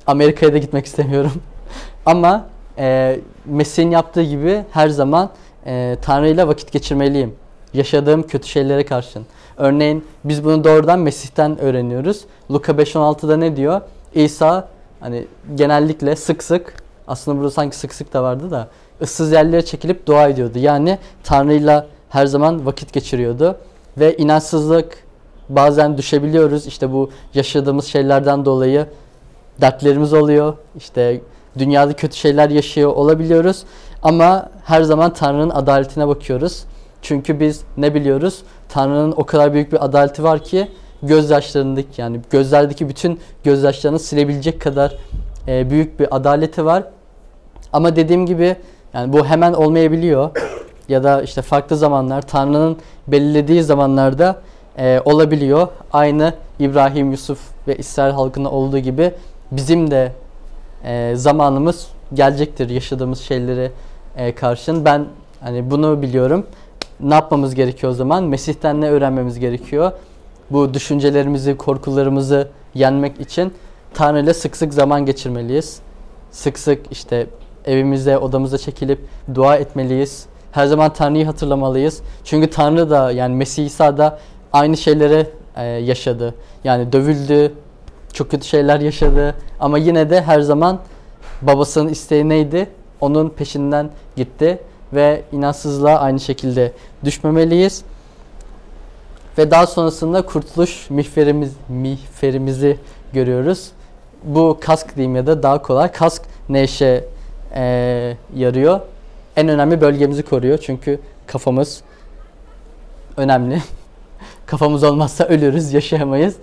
Amerika'ya 0.07 0.53
da 0.53 0.57
gitmek 0.57 0.85
istemiyorum. 0.85 1.33
Ama 2.05 2.45
e, 2.77 3.19
Mesih'in 3.49 3.91
yaptığı 3.91 4.23
gibi 4.23 4.65
her 4.71 4.89
zaman 4.89 5.29
e, 5.65 5.97
Tanrı 6.01 6.29
ile 6.29 6.47
vakit 6.47 6.71
geçirmeliyim. 6.71 7.35
Yaşadığım 7.73 8.23
kötü 8.23 8.47
şeylere 8.47 8.85
karşın. 8.85 9.25
Örneğin 9.57 10.05
biz 10.23 10.43
bunu 10.43 10.63
doğrudan 10.63 10.99
Mesih'ten 10.99 11.59
öğreniyoruz. 11.61 12.25
Luka 12.51 12.71
5.16'da 12.71 13.37
ne 13.37 13.55
diyor? 13.55 13.81
İsa 14.13 14.67
hani 14.99 15.25
genellikle 15.55 16.15
sık 16.15 16.43
sık 16.43 16.73
aslında 17.07 17.37
burada 17.37 17.51
sanki 17.51 17.75
sık 17.75 17.93
sık 17.93 18.13
da 18.13 18.23
vardı 18.23 18.51
da 18.51 18.67
ıssız 19.01 19.31
yerlere 19.31 19.65
çekilip 19.65 20.05
dua 20.05 20.27
ediyordu. 20.27 20.59
Yani 20.59 20.97
Tanrı'yla 21.23 21.87
her 22.09 22.25
zaman 22.25 22.65
vakit 22.65 22.93
geçiriyordu. 22.93 23.55
Ve 23.97 24.17
inançsızlık 24.17 25.03
bazen 25.49 25.97
düşebiliyoruz. 25.97 26.67
İşte 26.67 26.91
bu 26.91 27.09
yaşadığımız 27.33 27.85
şeylerden 27.85 28.45
dolayı 28.45 28.85
dertlerimiz 29.61 30.13
oluyor. 30.13 30.53
İşte 30.77 31.21
dünyada 31.57 31.93
kötü 31.93 32.17
şeyler 32.17 32.49
yaşıyor 32.49 32.89
olabiliyoruz. 32.89 33.63
Ama 34.03 34.49
her 34.65 34.81
zaman 34.81 35.13
Tanrı'nın 35.13 35.49
adaletine 35.49 36.07
bakıyoruz. 36.07 36.63
Çünkü 37.01 37.39
biz 37.39 37.61
ne 37.77 37.93
biliyoruz? 37.93 38.41
Tanrı'nın 38.69 39.11
o 39.11 39.23
kadar 39.23 39.53
büyük 39.53 39.71
bir 39.71 39.85
adaleti 39.85 40.23
var 40.23 40.43
ki 40.43 40.67
gözyaşlarındaki 41.03 42.01
yani 42.01 42.19
gözlerdeki 42.29 42.89
bütün 42.89 43.19
gözyaşlarını 43.43 43.99
silebilecek 43.99 44.61
kadar 44.61 44.97
e, 45.47 45.69
büyük 45.69 45.99
bir 45.99 46.15
adaleti 46.15 46.65
var. 46.65 46.83
Ama 47.73 47.95
dediğim 47.95 48.25
gibi 48.25 48.55
yani 48.93 49.13
bu 49.13 49.25
hemen 49.25 49.53
olmayabiliyor 49.53 50.29
ya 50.89 51.03
da 51.03 51.21
işte 51.21 51.41
farklı 51.41 51.77
zamanlar 51.77 52.21
Tanrı'nın 52.21 52.77
belirlediği 53.07 53.63
zamanlarda 53.63 54.35
e, 54.77 55.01
olabiliyor. 55.05 55.67
Aynı 55.93 56.33
İbrahim, 56.59 57.11
Yusuf 57.11 57.39
ve 57.67 57.75
İsrail 57.75 58.13
halkında 58.13 58.51
olduğu 58.51 58.79
gibi 58.79 59.13
bizim 59.51 59.91
de 59.91 60.11
e, 60.83 61.15
zamanımız 61.15 61.87
gelecektir 62.13 62.69
yaşadığımız 62.69 63.19
şeyleri 63.19 63.71
e, 64.17 64.35
karşın. 64.35 64.85
Ben 64.85 65.05
hani 65.41 65.71
bunu 65.71 66.01
biliyorum. 66.01 66.45
Ne 66.99 67.13
yapmamız 67.13 67.55
gerekiyor 67.55 67.91
o 67.91 67.95
zaman? 67.95 68.23
Mesih'ten 68.23 68.81
ne 68.81 68.89
öğrenmemiz 68.89 69.39
gerekiyor? 69.39 69.91
Bu 70.51 70.73
düşüncelerimizi, 70.73 71.57
korkularımızı 71.57 72.47
yenmek 72.75 73.19
için 73.19 73.53
Tanrı 73.93 74.19
ile 74.19 74.33
sık 74.33 74.57
sık 74.57 74.73
zaman 74.73 75.05
geçirmeliyiz. 75.05 75.79
Sık 76.31 76.59
sık 76.59 76.91
işte 76.91 77.27
evimize, 77.65 78.17
odamıza 78.17 78.57
çekilip 78.57 78.99
dua 79.35 79.55
etmeliyiz. 79.55 80.25
Her 80.51 80.65
zaman 80.65 80.93
Tanrı'yı 80.93 81.25
hatırlamalıyız. 81.25 82.01
Çünkü 82.23 82.49
Tanrı 82.49 82.89
da 82.89 83.11
yani 83.11 83.35
Mesih 83.35 83.65
İsa 83.65 83.97
da 83.97 84.19
aynı 84.53 84.77
şeyleri 84.77 85.27
e, 85.55 85.63
yaşadı. 85.65 86.35
Yani 86.63 86.93
dövüldü, 86.93 87.53
çok 88.13 88.31
kötü 88.31 88.47
şeyler 88.47 88.79
yaşadı 88.79 89.35
ama 89.59 89.77
yine 89.77 90.09
de 90.09 90.21
her 90.21 90.41
zaman 90.41 90.79
babasının 91.41 91.89
isteği 91.89 92.29
neydi? 92.29 92.69
Onun 93.01 93.29
peşinden 93.29 93.89
gitti 94.15 94.59
ve 94.93 95.21
inançsızlığa 95.31 95.99
aynı 95.99 96.19
şekilde 96.19 96.71
düşmemeliyiz. 97.05 97.83
Ve 99.37 99.51
daha 99.51 99.67
sonrasında 99.67 100.21
kurtuluş 100.21 100.89
mihverimiz, 100.89 101.53
mihverimizi 101.69 102.77
görüyoruz. 103.13 103.71
Bu 104.23 104.57
kask 104.61 104.95
diyeyim 104.95 105.15
ya 105.15 105.27
da 105.27 105.43
daha 105.43 105.61
kolay. 105.61 105.91
Kask 105.91 106.21
ne 106.49 106.63
işe 106.63 107.05
e, 107.55 107.61
yarıyor? 108.35 108.79
En 109.35 109.47
önemli 109.47 109.81
bölgemizi 109.81 110.23
koruyor. 110.23 110.57
Çünkü 110.57 110.99
kafamız 111.27 111.81
önemli. 113.17 113.61
Kafamız 114.45 114.83
olmazsa 114.83 115.23
ölürüz, 115.23 115.73
yaşayamayız. 115.73 116.35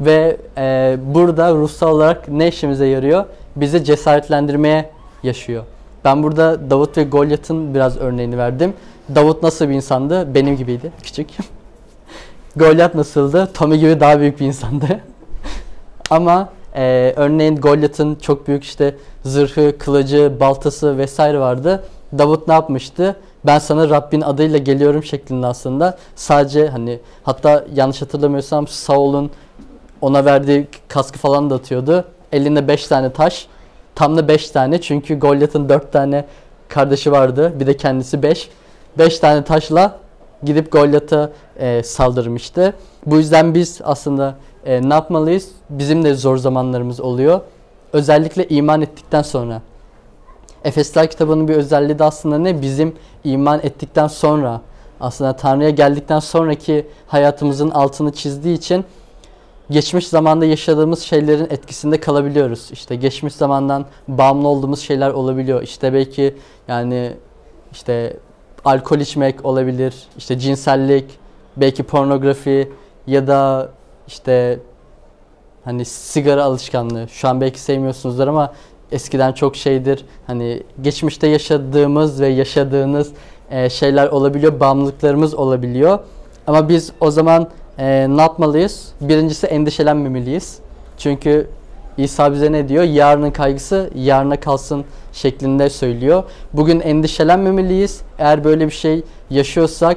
Ve 0.00 0.36
e, 0.58 0.96
burada 1.14 1.54
ruhsal 1.54 1.90
olarak 1.90 2.28
ne 2.28 2.48
işimize 2.48 2.86
yarıyor? 2.86 3.24
Bizi 3.56 3.84
cesaretlendirmeye 3.84 4.90
yaşıyor. 5.22 5.64
Ben 6.04 6.22
burada 6.22 6.70
Davut 6.70 6.98
ve 6.98 7.04
Golyat'ın 7.04 7.74
biraz 7.74 7.96
örneğini 7.96 8.38
verdim. 8.38 8.74
Davut 9.14 9.42
nasıl 9.42 9.68
bir 9.68 9.74
insandı? 9.74 10.34
Benim 10.34 10.56
gibiydi, 10.56 10.92
küçük. 11.02 11.28
Golyat 12.56 12.94
nasıldı? 12.94 13.48
Tommy 13.54 13.78
gibi 13.78 14.00
daha 14.00 14.20
büyük 14.20 14.40
bir 14.40 14.46
insandı. 14.46 14.86
Ama 16.10 16.48
e, 16.74 17.12
örneğin 17.16 17.56
Golyat'ın 17.56 18.14
çok 18.14 18.48
büyük 18.48 18.64
işte 18.64 18.96
zırhı, 19.24 19.78
kılıcı, 19.78 20.32
baltası 20.40 20.98
vesaire 20.98 21.38
vardı. 21.38 21.84
Davut 22.18 22.48
ne 22.48 22.54
yapmıştı? 22.54 23.16
Ben 23.46 23.58
sana 23.58 23.90
Rabbin 23.90 24.20
adıyla 24.20 24.58
geliyorum 24.58 25.04
şeklinde 25.04 25.46
aslında. 25.46 25.98
Sadece 26.16 26.68
hani 26.68 26.98
hatta 27.22 27.64
yanlış 27.74 28.02
hatırlamıyorsam 28.02 28.66
Saul'un 28.66 29.30
ona 30.00 30.24
verdiği 30.24 30.68
kaskı 30.88 31.18
falan 31.18 31.50
da 31.50 31.54
atıyordu. 31.54 32.04
Elinde 32.32 32.68
5 32.68 32.86
tane 32.86 33.12
taş. 33.12 33.46
Tam 33.94 34.16
da 34.16 34.28
5 34.28 34.50
tane 34.50 34.80
çünkü 34.80 35.18
Goliath'ın 35.18 35.68
4 35.68 35.92
tane 35.92 36.24
kardeşi 36.68 37.12
vardı. 37.12 37.52
Bir 37.60 37.66
de 37.66 37.76
kendisi 37.76 38.22
5. 38.22 38.50
5 38.98 39.18
tane 39.18 39.44
taşla 39.44 39.98
gidip 40.42 40.72
Goliath'a 40.72 41.30
e, 41.58 41.82
saldırmıştı. 41.82 42.74
Bu 43.06 43.16
yüzden 43.16 43.54
biz 43.54 43.80
aslında 43.84 44.34
e, 44.64 44.88
ne 44.88 44.94
yapmalıyız? 44.94 45.48
Bizim 45.70 46.04
de 46.04 46.14
zor 46.14 46.36
zamanlarımız 46.36 47.00
oluyor. 47.00 47.40
Özellikle 47.92 48.48
iman 48.48 48.82
ettikten 48.82 49.22
sonra. 49.22 49.62
Efesler 50.64 51.10
kitabının 51.10 51.48
bir 51.48 51.54
özelliği 51.54 51.98
de 51.98 52.04
aslında 52.04 52.38
ne? 52.38 52.62
Bizim 52.62 52.94
iman 53.24 53.60
ettikten 53.62 54.06
sonra 54.06 54.60
aslında 55.00 55.32
Tanrı'ya 55.32 55.70
geldikten 55.70 56.18
sonraki 56.18 56.86
hayatımızın 57.06 57.70
altını 57.70 58.12
çizdiği 58.12 58.56
için 58.56 58.84
geçmiş 59.70 60.08
zamanda 60.08 60.44
yaşadığımız 60.44 61.02
şeylerin 61.02 61.44
etkisinde 61.44 62.00
kalabiliyoruz. 62.00 62.70
İşte 62.72 62.96
geçmiş 62.96 63.34
zamandan 63.34 63.86
bağımlı 64.08 64.48
olduğumuz 64.48 64.80
şeyler 64.80 65.10
olabiliyor. 65.10 65.62
İşte 65.62 65.92
belki 65.92 66.34
yani 66.68 67.12
işte 67.72 68.16
alkol 68.64 68.98
içmek 68.98 69.44
olabilir, 69.44 69.94
işte 70.18 70.38
cinsellik, 70.38 71.04
belki 71.56 71.82
pornografi 71.82 72.72
ya 73.06 73.26
da 73.26 73.68
işte 74.06 74.58
hani 75.64 75.84
sigara 75.84 76.44
alışkanlığı. 76.44 77.08
Şu 77.08 77.28
an 77.28 77.40
belki 77.40 77.60
sevmiyorsunuzdur 77.60 78.28
ama 78.28 78.52
eskiden 78.92 79.32
çok 79.32 79.56
şeydir. 79.56 80.04
Hani 80.26 80.62
geçmişte 80.82 81.26
yaşadığımız 81.26 82.20
ve 82.20 82.28
yaşadığınız 82.28 83.12
şeyler 83.68 84.08
olabiliyor, 84.08 84.60
bağımlılıklarımız 84.60 85.34
olabiliyor. 85.34 85.98
Ama 86.46 86.68
biz 86.68 86.92
o 87.00 87.10
zaman 87.10 87.48
e, 87.78 88.06
ne 88.08 88.20
yapmalıyız? 88.20 88.88
Birincisi 89.00 89.46
endişelenmemeliyiz. 89.46 90.58
Çünkü 90.98 91.46
İsa 91.98 92.32
bize 92.32 92.52
ne 92.52 92.68
diyor? 92.68 92.84
Yarının 92.84 93.30
kaygısı 93.30 93.90
yarına 93.94 94.40
kalsın 94.40 94.84
şeklinde 95.12 95.70
söylüyor. 95.70 96.24
Bugün 96.52 96.80
endişelenmemeliyiz. 96.80 98.00
Eğer 98.18 98.44
böyle 98.44 98.66
bir 98.66 98.72
şey 98.72 99.02
yaşıyorsak 99.30 99.96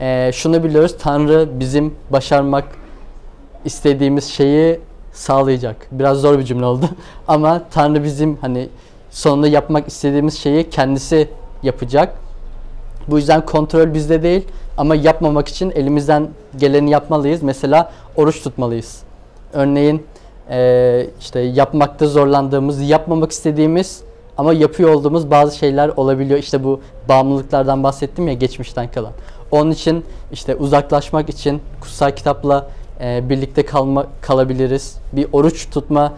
e, 0.00 0.30
şunu 0.34 0.64
biliyoruz. 0.64 0.96
Tanrı 0.98 1.48
bizim 1.60 1.94
başarmak 2.10 2.64
istediğimiz 3.64 4.24
şeyi 4.24 4.80
sağlayacak. 5.12 5.88
Biraz 5.92 6.18
zor 6.20 6.38
bir 6.38 6.44
cümle 6.44 6.64
oldu. 6.64 6.88
Ama 7.28 7.62
Tanrı 7.70 8.04
bizim 8.04 8.36
hani 8.40 8.68
sonunda 9.10 9.48
yapmak 9.48 9.88
istediğimiz 9.88 10.38
şeyi 10.38 10.70
kendisi 10.70 11.28
yapacak. 11.62 12.16
Bu 13.10 13.18
yüzden 13.18 13.46
kontrol 13.46 13.94
bizde 13.94 14.22
değil 14.22 14.48
ama 14.76 14.94
yapmamak 14.94 15.48
için 15.48 15.70
elimizden 15.70 16.28
geleni 16.56 16.90
yapmalıyız. 16.90 17.42
Mesela 17.42 17.92
oruç 18.16 18.42
tutmalıyız. 18.42 19.02
Örneğin 19.52 20.06
e, 20.50 21.06
işte 21.20 21.40
yapmakta 21.40 22.06
zorlandığımız, 22.06 22.80
yapmamak 22.80 23.32
istediğimiz 23.32 24.02
ama 24.38 24.52
yapıyor 24.52 24.90
olduğumuz 24.90 25.30
bazı 25.30 25.58
şeyler 25.58 25.88
olabiliyor. 25.88 26.38
İşte 26.38 26.64
bu 26.64 26.80
bağımlılıklardan 27.08 27.82
bahsettim 27.82 28.28
ya 28.28 28.34
geçmişten 28.34 28.90
kalan. 28.90 29.12
Onun 29.50 29.70
için 29.70 30.04
işte 30.32 30.56
uzaklaşmak 30.56 31.28
için 31.28 31.60
kutsal 31.80 32.10
kitapla 32.10 32.68
e, 33.00 33.28
birlikte 33.28 33.64
kalma 33.64 34.06
kalabiliriz. 34.20 34.96
Bir 35.12 35.26
oruç 35.32 35.70
tutma 35.70 36.12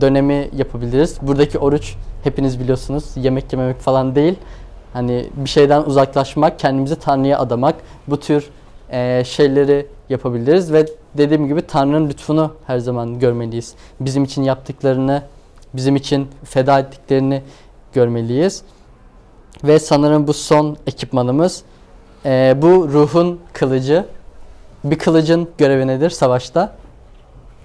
dönemi 0.00 0.50
yapabiliriz. 0.56 1.18
Buradaki 1.22 1.58
oruç 1.58 1.94
hepiniz 2.24 2.60
biliyorsunuz 2.60 3.04
yemek 3.16 3.52
yememek 3.52 3.80
falan 3.80 4.14
değil. 4.14 4.34
Hani 4.96 5.26
bir 5.36 5.48
şeyden 5.48 5.82
uzaklaşmak, 5.82 6.58
kendimizi 6.58 6.96
Tanrı'ya 6.96 7.38
adamak 7.38 7.74
bu 8.06 8.20
tür 8.20 8.50
e, 8.90 9.24
şeyleri 9.24 9.86
yapabiliriz 10.08 10.72
ve 10.72 10.86
dediğim 11.14 11.46
gibi 11.46 11.62
Tanrı'nın 11.62 12.08
lütfunu 12.08 12.52
her 12.66 12.78
zaman 12.78 13.18
görmeliyiz. 13.18 13.74
Bizim 14.00 14.24
için 14.24 14.42
yaptıklarını, 14.42 15.22
bizim 15.74 15.96
için 15.96 16.28
feda 16.44 16.78
ettiklerini 16.78 17.42
görmeliyiz. 17.92 18.62
Ve 19.64 19.78
sanırım 19.78 20.26
bu 20.26 20.32
son 20.32 20.76
ekipmanımız 20.86 21.62
e, 22.24 22.54
bu 22.62 22.88
ruhun 22.88 23.40
kılıcı. 23.52 24.06
Bir 24.84 24.98
kılıcın 24.98 25.48
görevi 25.58 25.86
nedir 25.86 26.10
savaşta? 26.10 26.72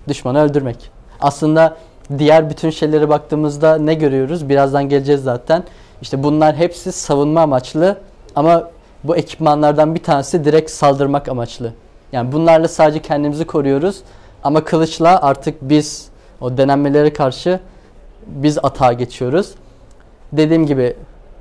Düşmanı 0.07 0.41
öldürmek. 0.41 0.91
Aslında 1.19 1.77
diğer 2.17 2.49
bütün 2.49 2.69
şeylere 2.69 3.09
baktığımızda 3.09 3.77
ne 3.77 3.93
görüyoruz? 3.93 4.49
Birazdan 4.49 4.89
geleceğiz 4.89 5.23
zaten. 5.23 5.63
İşte 6.01 6.23
bunlar 6.23 6.55
hepsi 6.55 6.91
savunma 6.91 7.41
amaçlı 7.41 7.97
ama 8.35 8.69
bu 9.03 9.15
ekipmanlardan 9.15 9.95
bir 9.95 10.03
tanesi 10.03 10.45
direkt 10.45 10.71
saldırmak 10.71 11.29
amaçlı. 11.29 11.73
Yani 12.11 12.31
bunlarla 12.31 12.67
sadece 12.67 13.01
kendimizi 13.01 13.45
koruyoruz 13.45 14.01
ama 14.43 14.63
kılıçla 14.63 15.21
artık 15.21 15.61
biz 15.61 16.09
o 16.41 16.57
denenmelere 16.57 17.13
karşı 17.13 17.59
biz 18.27 18.57
atağa 18.63 18.93
geçiyoruz. 18.93 19.51
Dediğim 20.33 20.65
gibi 20.65 20.95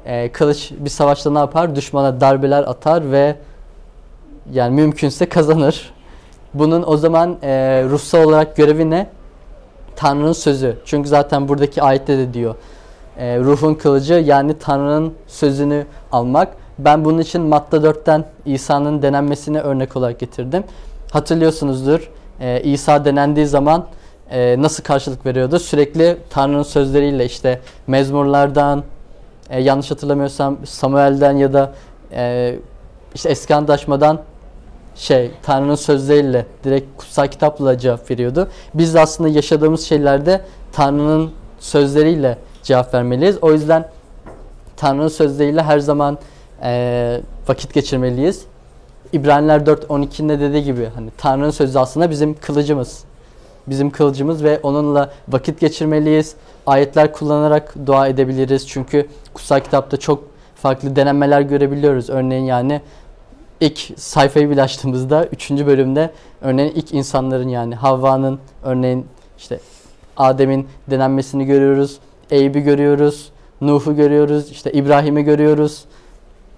e, 0.05 0.33
kılıç 0.33 0.71
bir 0.79 0.91
savaşta 0.91 1.31
ne 1.31 1.39
yapar? 1.39 1.77
Düşmana 1.77 2.21
darbeler 2.21 2.63
atar 2.63 3.13
ve 3.13 3.37
yani 4.53 4.75
mümkünse 4.75 5.29
kazanır. 5.29 5.95
Bunun 6.55 6.85
o 6.87 6.97
zaman 6.97 7.37
e, 7.43 7.85
ruhsal 7.85 8.25
olarak 8.25 8.57
görevi 8.57 8.91
ne? 8.91 9.07
Tanrı'nın 9.97 10.33
sözü. 10.33 10.77
Çünkü 10.85 11.09
zaten 11.09 11.49
buradaki 11.49 11.83
ayette 11.83 12.19
de 12.19 12.35
diyor. 12.35 12.55
E, 13.21 13.39
ruhun 13.39 13.75
kılıcı 13.75 14.15
yani 14.15 14.59
Tanrı'nın 14.59 15.15
sözünü 15.27 15.87
almak. 16.13 16.49
Ben 16.79 17.05
bunun 17.05 17.19
için 17.19 17.43
Matta 17.43 17.77
4'ten 17.77 18.25
İsa'nın 18.47 19.03
denenmesini 19.03 19.61
örnek 19.61 19.97
olarak 19.97 20.19
getirdim. 20.19 20.65
Hatırlıyorsunuzdur. 21.13 22.11
E, 22.41 22.63
İsa 22.63 23.05
denendiği 23.05 23.47
zaman 23.47 23.87
e, 24.31 24.63
nasıl 24.63 24.83
karşılık 24.83 25.27
veriyordu? 25.27 25.59
Sürekli 25.59 26.17
Tanrı'nın 26.31 26.63
sözleriyle 26.63 27.25
işte 27.25 27.61
mezmurlardan, 27.87 28.85
e, 29.51 29.61
yanlış 29.61 29.91
hatırlamıyorsam 29.91 30.59
Samuel'den 30.67 31.37
ya 31.37 31.53
da 31.53 31.73
e, 32.13 32.57
işte 33.15 33.29
eski 33.29 33.55
antlaşmadan 33.55 34.21
şey 34.97 35.31
Tanrı'nın 35.43 35.75
sözleriyle 35.75 36.47
direkt 36.65 36.97
kutsal 36.97 37.27
kitapla 37.27 37.79
cevap 37.79 38.11
veriyordu. 38.11 38.49
Biz 38.75 38.95
de 38.95 39.01
aslında 39.01 39.29
yaşadığımız 39.29 39.83
şeylerde 39.83 40.41
Tanrı'nın 40.73 41.31
sözleriyle 41.59 42.39
cevap 42.63 42.95
vermeliyiz. 42.95 43.39
O 43.43 43.53
yüzden 43.53 43.89
Tanrı'nın 44.77 45.09
sözleriyle 45.09 45.63
her 45.63 45.79
zaman 45.79 46.19
e, 46.63 47.21
vakit 47.49 47.75
geçirmeliyiz. 47.75 48.45
İbraniler 49.13 49.61
4.12'de 49.61 50.41
dediği 50.41 50.65
gibi 50.65 50.89
hani 50.95 51.11
Tanrı'nın 51.19 51.51
sözü 51.51 51.79
aslında 51.79 52.11
bizim 52.11 52.35
kılıcımız. 52.35 53.05
Bizim 53.67 53.91
kılıcımız 53.91 54.45
ve 54.45 54.61
onunla 54.63 55.11
vakit 55.29 55.61
geçirmeliyiz. 55.61 56.35
Ayetler 56.67 57.13
kullanarak 57.13 57.75
dua 57.87 58.09
edebiliriz. 58.09 58.69
Çünkü 58.69 59.09
kutsal 59.35 59.61
kitapta 59.61 59.97
çok 59.97 60.25
farklı 60.55 60.97
denemeler 60.97 61.41
görebiliyoruz. 61.41 62.11
Örneğin 62.11 62.45
yani 62.45 62.81
ilk 63.61 63.79
sayfayı 63.97 64.51
bile 64.51 64.63
açtığımızda 64.63 65.27
3. 65.27 65.51
bölümde 65.51 66.11
örneğin 66.41 66.73
ilk 66.75 66.95
insanların 66.95 67.49
yani 67.49 67.75
Havva'nın 67.75 68.39
örneğin 68.63 69.07
işte 69.39 69.61
Adem'in 70.17 70.69
denenmesini 70.91 71.47
görüyoruz. 71.47 71.99
Eyüp'ü 72.31 72.61
görüyoruz. 72.61 73.33
Nuh'u 73.61 73.97
görüyoruz. 73.97 74.51
işte 74.51 74.73
İbrahim'i 74.73 75.23
görüyoruz. 75.23 75.85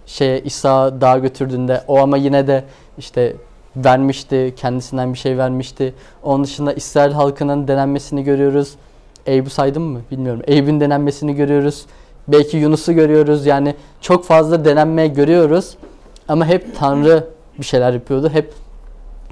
Şeye 0.07 0.41
İsa 0.41 1.01
dağa 1.01 1.19
götürdüğünde 1.19 1.85
o 1.89 1.99
ama 1.99 2.17
yine 2.17 2.47
de 2.47 2.65
işte 2.99 3.37
vermişti. 3.77 4.55
Kendisinden 4.57 5.13
bir 5.13 5.19
şey 5.19 5.39
vermişti. 5.39 5.95
Onun 6.23 6.45
dışında 6.45 6.73
İsrail 6.73 7.13
halkının 7.13 7.69
denenmesini 7.69 8.25
görüyoruz. 8.25 8.75
Eyüp'ü 9.27 9.51
saydım 9.51 9.83
mı 9.83 10.01
bilmiyorum. 10.11 10.43
Eyüp'ün 10.47 10.81
denenmesini 10.81 11.35
görüyoruz. 11.35 11.87
Belki 12.29 12.57
Yunus'u 12.57 12.93
görüyoruz. 12.93 13.47
Yani 13.47 13.75
çok 14.01 14.25
fazla 14.25 14.65
denenme 14.65 15.09
görüyoruz. 15.09 15.77
Ama 16.29 16.47
hep 16.47 16.77
Tanrı 16.79 17.25
bir 17.59 17.65
şeyler 17.65 17.93
yapıyordu. 17.93 18.31
Hep 18.33 18.53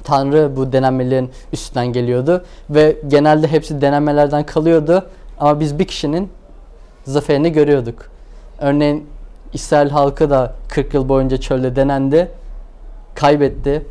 Tanrı 0.05 0.57
bu 0.57 0.72
denenmelerin 0.72 1.31
üstünden 1.53 1.87
geliyordu. 1.87 2.44
Ve 2.70 2.96
genelde 3.09 3.46
hepsi 3.46 3.81
denenmelerden 3.81 4.46
kalıyordu. 4.46 5.07
Ama 5.40 5.61
biz 5.61 5.79
bir 5.79 5.85
kişinin 5.85 6.31
zaferini 7.05 7.53
görüyorduk. 7.53 8.11
Örneğin 8.59 9.07
İsrail 9.53 9.90
halkı 9.90 10.31
da 10.31 10.55
40 10.68 10.94
yıl 10.94 11.09
boyunca 11.09 11.37
çölde 11.37 11.76
denendi. 11.76 12.29
Kaybetti. 13.14 13.87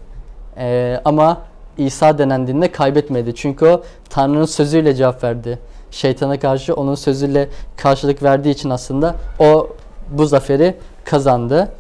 Ee, 0.58 1.02
ama 1.06 1.42
İsa 1.78 2.18
denendiğinde 2.18 2.72
kaybetmedi. 2.72 3.36
Çünkü 3.36 3.66
o 3.66 3.84
Tanrı'nın 4.10 4.46
sözüyle 4.46 4.96
cevap 4.96 5.24
verdi. 5.24 5.60
Şeytana 5.92 6.40
karşı 6.40 6.74
onun 6.74 6.96
sözüyle 6.96 7.50
karşılık 7.78 8.24
verdiği 8.24 8.50
için 8.50 8.70
aslında 8.70 9.16
o 9.40 9.70
bu 10.12 10.26
zaferi 10.26 10.76
kazandı. 11.06 11.72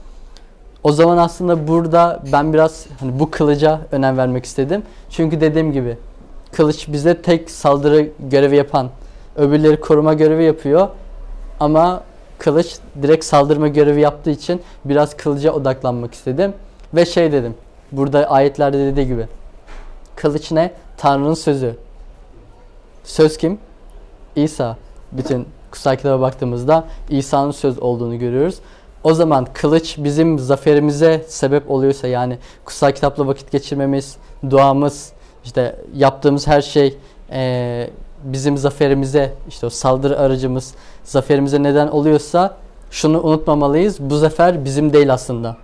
O 0.83 0.91
zaman 0.91 1.17
aslında 1.17 1.67
burada 1.67 2.23
ben 2.31 2.53
biraz 2.53 2.85
hani 2.99 3.19
bu 3.19 3.31
kılıca 3.31 3.79
önem 3.91 4.17
vermek 4.17 4.45
istedim. 4.45 4.83
Çünkü 5.09 5.41
dediğim 5.41 5.71
gibi 5.71 5.97
kılıç 6.51 6.87
bize 6.87 7.21
tek 7.21 7.51
saldırı 7.51 8.09
görevi 8.19 8.55
yapan, 8.55 8.89
öbürleri 9.35 9.79
koruma 9.79 10.13
görevi 10.13 10.43
yapıyor. 10.43 10.87
Ama 11.59 12.03
kılıç 12.37 12.77
direkt 13.01 13.25
saldırma 13.25 13.67
görevi 13.67 14.01
yaptığı 14.01 14.29
için 14.29 14.61
biraz 14.85 15.17
kılıca 15.17 15.51
odaklanmak 15.51 16.13
istedim. 16.13 16.53
Ve 16.93 17.05
şey 17.05 17.31
dedim, 17.31 17.55
burada 17.91 18.29
ayetlerde 18.29 18.77
dediği 18.77 19.07
gibi. 19.07 19.27
Kılıç 20.15 20.51
ne? 20.51 20.71
Tanrı'nın 20.97 21.33
sözü. 21.33 21.75
Söz 23.03 23.37
kim? 23.37 23.59
İsa. 24.35 24.77
Bütün 25.11 25.47
kutsal 25.71 25.95
kitaba 25.95 26.21
baktığımızda 26.21 26.83
İsa'nın 27.09 27.51
söz 27.51 27.79
olduğunu 27.79 28.19
görüyoruz. 28.19 28.59
O 29.03 29.13
zaman 29.13 29.47
kılıç 29.53 29.95
bizim 29.97 30.39
zaferimize 30.39 31.25
sebep 31.27 31.71
oluyorsa 31.71 32.07
yani 32.07 32.37
kutsal 32.65 32.91
kitapla 32.91 33.27
vakit 33.27 33.51
geçirmemiz, 33.51 34.17
duamız, 34.49 35.11
işte 35.43 35.75
yaptığımız 35.95 36.47
her 36.47 36.61
şey 36.61 36.97
e, 37.31 37.89
bizim 38.23 38.57
zaferimize, 38.57 39.33
işte 39.47 39.65
o 39.65 39.69
saldırı 39.69 40.19
aracımız 40.19 40.73
zaferimize 41.03 41.63
neden 41.63 41.87
oluyorsa 41.87 42.55
şunu 42.91 43.23
unutmamalıyız. 43.23 43.99
Bu 43.99 44.17
zafer 44.17 44.65
bizim 44.65 44.93
değil 44.93 45.13
aslında. 45.13 45.57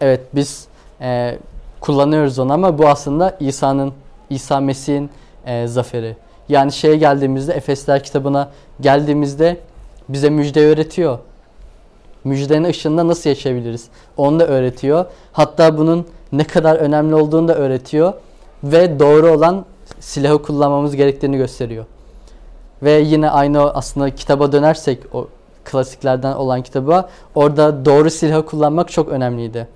Evet 0.00 0.20
biz 0.34 0.66
e, 1.00 1.38
kullanıyoruz 1.80 2.38
onu 2.38 2.52
ama 2.52 2.78
bu 2.78 2.88
aslında 2.88 3.36
İsa'nın, 3.40 3.92
İsa 4.30 4.60
Mesih'in 4.60 5.10
e, 5.46 5.66
zaferi. 5.66 6.16
Yani 6.48 6.72
şeye 6.72 6.96
geldiğimizde, 6.96 7.52
Efesler 7.52 8.04
kitabına 8.04 8.48
geldiğimizde 8.80 9.60
bize 10.08 10.30
müjde 10.30 10.66
öğretiyor 10.66 11.18
müjdenin 12.24 12.68
ışığında 12.68 13.08
nasıl 13.08 13.30
yaşayabiliriz? 13.30 13.88
Onu 14.16 14.40
da 14.40 14.46
öğretiyor. 14.46 15.04
Hatta 15.32 15.78
bunun 15.78 16.06
ne 16.32 16.44
kadar 16.44 16.76
önemli 16.76 17.14
olduğunu 17.14 17.48
da 17.48 17.54
öğretiyor. 17.54 18.12
Ve 18.64 18.98
doğru 18.98 19.30
olan 19.30 19.64
silahı 20.04 20.42
kullanmamız 20.42 20.96
gerektiğini 20.96 21.36
gösteriyor. 21.36 21.84
Ve 22.82 22.92
yine 22.92 23.30
aynı 23.30 23.74
aslında 23.74 24.14
kitaba 24.14 24.52
dönersek 24.52 24.98
o 25.12 25.28
klasiklerden 25.64 26.32
olan 26.32 26.62
kitaba 26.62 27.08
orada 27.34 27.84
doğru 27.84 28.10
silahı 28.10 28.46
kullanmak 28.46 28.90
çok 28.90 29.08
önemliydi. 29.08 29.68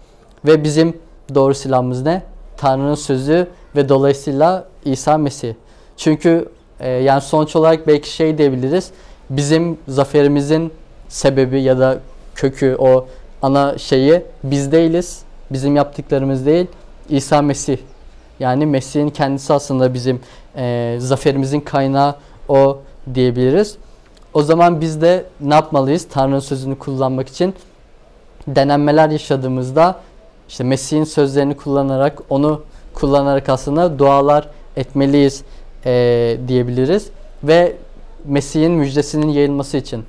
Ve 0.47 0.65
bizim 0.65 0.97
doğru 1.35 1.55
silahımız 1.55 2.03
ne? 2.03 2.23
Tanrı'nın 2.57 2.95
sözü 2.95 3.49
ve 3.77 3.89
dolayısıyla 3.89 4.65
İsa 4.85 5.19
Mesih. 5.19 5.55
Çünkü 5.97 6.49
e, 6.81 6.91
yani 6.91 7.21
sonuç 7.21 7.57
olarak 7.57 7.87
belki 7.87 8.11
şey 8.11 8.39
diyebiliriz. 8.39 8.91
Bizim 9.31 9.79
zaferimizin 9.89 10.73
sebebi 11.09 11.63
ya 11.63 11.79
da 11.79 11.99
kökü 12.35 12.77
o 12.79 13.07
ana 13.43 13.79
şeyi 13.79 14.23
biz 14.45 14.73
değiliz. 14.73 15.23
Bizim 15.51 15.77
yaptıklarımız 15.77 16.47
değil. 16.47 16.67
İsa 17.09 17.43
Mesih. 17.43 17.79
Yani 18.41 18.67
Mesih'in 18.67 19.11
kendisi 19.11 19.53
aslında 19.53 19.95
bizim 19.95 20.21
e, 20.57 20.97
zaferimizin 20.99 21.61
kaynağı 21.61 22.15
o 22.49 22.79
diyebiliriz. 23.15 23.77
O 24.35 24.43
zaman 24.43 24.81
biz 24.81 25.01
de 25.01 25.25
ne 25.41 25.55
yapmalıyız? 25.55 26.07
Tanrı'nın 26.11 26.41
sözünü 26.41 26.79
kullanmak 26.79 27.29
için 27.29 27.55
denenmeler 28.49 29.11
yaşadığımızda 29.11 30.01
işte 30.49 30.65
Mesih'in 30.65 31.05
sözlerini 31.05 31.57
kullanarak 31.57 32.23
onu 32.31 32.63
kullanarak 32.95 33.49
aslında 33.49 33.99
dualar 33.99 34.49
etmeliyiz 34.77 35.43
e, 35.87 36.37
diyebiliriz. 36.49 37.09
Ve 37.45 37.77
Mesih'in 38.25 38.73
müjdesinin 38.73 39.29
yayılması 39.29 39.77
için 39.77 40.05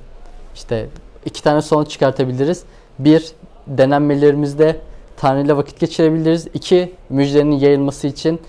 işte 0.54 0.86
iki 1.24 1.42
tane 1.42 1.62
sonuç 1.62 1.90
çıkartabiliriz. 1.90 2.62
Bir, 2.98 3.32
denenmelerimizde 3.66 4.76
Tanrı 5.20 5.40
ile 5.40 5.56
vakit 5.56 5.80
geçirebiliriz. 5.80 6.46
İki, 6.54 6.92
müjdenin 7.10 7.58
yayılması 7.58 8.06
için 8.06 8.40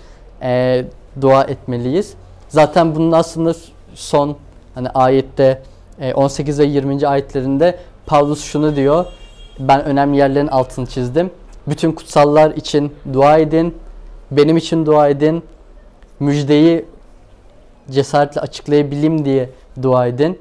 e, 0.42 0.84
dua 1.20 1.44
etmeliyiz. 1.44 2.14
Zaten 2.48 2.94
bunun 2.94 3.12
aslında 3.12 3.54
son 3.94 4.36
hani 4.74 4.88
ayette 4.88 5.62
e, 6.00 6.14
18 6.14 6.58
ve 6.58 6.64
20. 6.64 7.06
ayetlerinde 7.06 7.78
Paulus 8.06 8.44
şunu 8.44 8.76
diyor. 8.76 9.06
Ben 9.58 9.84
önemli 9.84 10.16
yerlerin 10.16 10.46
altını 10.46 10.86
çizdim. 10.86 11.30
Bütün 11.68 11.92
kutsallar 11.92 12.50
için 12.50 12.92
dua 13.12 13.38
edin. 13.38 13.74
Benim 14.30 14.56
için 14.56 14.86
dua 14.86 15.08
edin. 15.08 15.42
Müjdeyi 16.20 16.84
cesaretle 17.90 18.40
açıklayabileyim 18.40 19.24
diye 19.24 19.50
dua 19.82 20.06
edin. 20.06 20.38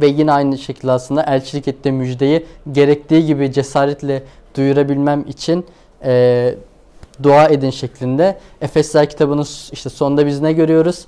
Ve 0.00 0.06
yine 0.06 0.32
aynı 0.32 0.58
şekilde 0.58 0.92
aslında 0.92 1.22
elçilik 1.22 1.68
ettiği 1.68 1.92
müjdeyi 1.92 2.46
gerektiği 2.72 3.26
gibi 3.26 3.52
cesaretle 3.52 4.22
duyurabilmem 4.56 5.24
için 5.28 5.66
e, 6.04 6.54
dua 7.22 7.48
edin 7.48 7.70
şeklinde. 7.70 8.38
Efesler 8.60 9.10
kitabının 9.10 9.46
işte 9.72 9.90
sonunda 9.90 10.26
biz 10.26 10.40
ne 10.40 10.52
görüyoruz? 10.52 11.04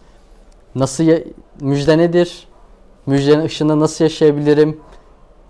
Nasıl 0.74 1.04
müjde 1.60 1.98
nedir? 1.98 2.46
Müjdenin 3.06 3.44
ışığında 3.44 3.80
nasıl 3.80 4.04
yaşayabilirim? 4.04 4.80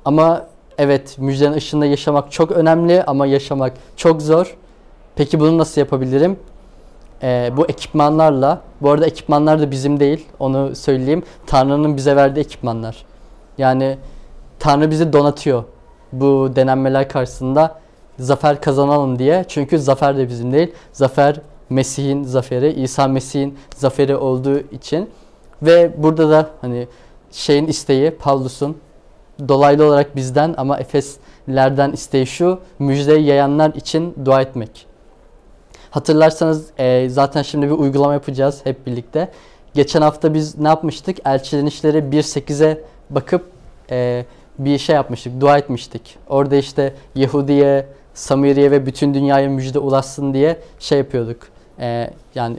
Ama 0.05 0.47
evet 0.79 1.19
müjdenin 1.19 1.57
ışığında 1.57 1.87
yaşamak 1.87 2.33
çok 2.33 2.51
önemli 2.51 3.03
ama 3.05 3.27
yaşamak 3.27 3.73
çok 3.97 4.23
zor. 4.23 4.57
Peki 5.17 5.41
bunu 5.41 5.59
nasıl 5.59 5.81
yapabilirim? 5.81 6.37
Ee, 7.23 7.53
bu 7.57 7.67
ekipmanlarla, 7.67 8.61
bu 8.83 8.91
arada 8.91 9.07
ekipmanlar 9.07 9.61
da 9.61 9.71
bizim 9.71 10.01
değil, 10.01 10.27
onu 10.39 10.77
söyleyeyim. 10.77 11.23
Tanrı'nın 11.47 11.97
bize 11.97 12.17
verdiği 12.17 12.41
ekipmanlar. 12.41 13.05
Yani 13.59 13.99
Tanrı 14.59 14.91
bizi 14.91 15.13
donatıyor 15.13 15.65
bu 16.13 16.51
denenmeler 16.57 17.09
karşısında 17.09 17.79
zafer 18.19 18.61
kazanalım 18.61 19.19
diye. 19.19 19.45
Çünkü 19.49 19.79
zafer 19.79 20.19
de 20.19 20.29
bizim 20.29 20.53
değil. 20.53 20.73
Zafer 20.93 21.41
Mesih'in 21.71 22.25
zaferi, 22.25 22.73
İsa 22.73 23.09
Mesih'in 23.09 23.59
zaferi 23.77 24.17
olduğu 24.17 24.59
için. 24.59 25.11
Ve 25.63 26.03
burada 26.03 26.31
da 26.31 26.51
hani 26.61 26.89
şeyin 27.31 27.67
isteği 27.67 28.11
Pavlus'un 28.11 28.77
dolaylı 29.49 29.87
olarak 29.87 30.17
bizden 30.17 30.55
ama 30.57 30.79
Efeslerden 30.79 31.93
isteği 31.93 32.27
şu 32.27 32.61
müjdeyi 32.79 33.25
yayanlar 33.25 33.75
için 33.75 34.15
dua 34.25 34.43
etmek. 34.43 34.87
Hatırlarsanız 35.91 36.71
e, 36.79 37.09
zaten 37.09 37.43
şimdi 37.43 37.67
bir 37.67 37.73
uygulama 37.73 38.13
yapacağız 38.13 38.61
hep 38.65 38.87
birlikte. 38.87 39.31
Geçen 39.75 40.03
hafta 40.03 40.35
biz 40.35 40.59
ne 40.59 40.69
yapmıştık? 40.69 41.17
Elçilenişleri 41.25 41.99
1.8'e 41.99 42.81
bakıp 43.11 43.51
e, 43.91 44.25
bir 44.59 44.79
şey 44.79 44.95
yapmıştık, 44.95 45.41
dua 45.41 45.59
etmiştik. 45.59 46.17
Orada 46.29 46.57
işte 46.57 46.95
Yahudi'ye, 47.15 47.87
Samiri'ye 48.15 48.71
ve 48.71 48.87
bütün 48.87 49.15
dünyaya 49.15 49.49
müjde 49.49 49.79
ulaşsın 49.79 50.35
diye 50.35 50.59
şey 50.79 50.99
yapıyorduk. 50.99 51.43
E, 51.81 52.11
yani 52.35 52.57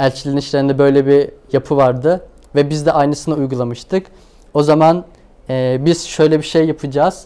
elçilenişlerinde 0.00 0.78
böyle 0.78 1.06
bir 1.06 1.30
yapı 1.52 1.76
vardı 1.76 2.26
ve 2.54 2.70
biz 2.70 2.86
de 2.86 2.92
aynısını 2.92 3.34
uygulamıştık. 3.34 4.06
O 4.54 4.62
zaman 4.62 5.04
e, 5.50 5.78
biz 5.80 6.06
şöyle 6.06 6.38
bir 6.38 6.44
şey 6.44 6.66
yapacağız. 6.66 7.24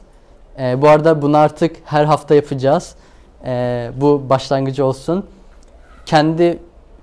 E, 0.58 0.82
bu 0.82 0.88
arada 0.88 1.22
bunu 1.22 1.36
artık 1.36 1.76
her 1.84 2.04
hafta 2.04 2.34
yapacağız. 2.34 2.94
E, 3.44 3.90
bu 3.96 4.22
başlangıcı 4.28 4.84
olsun. 4.84 5.26
Kendi 6.06 6.58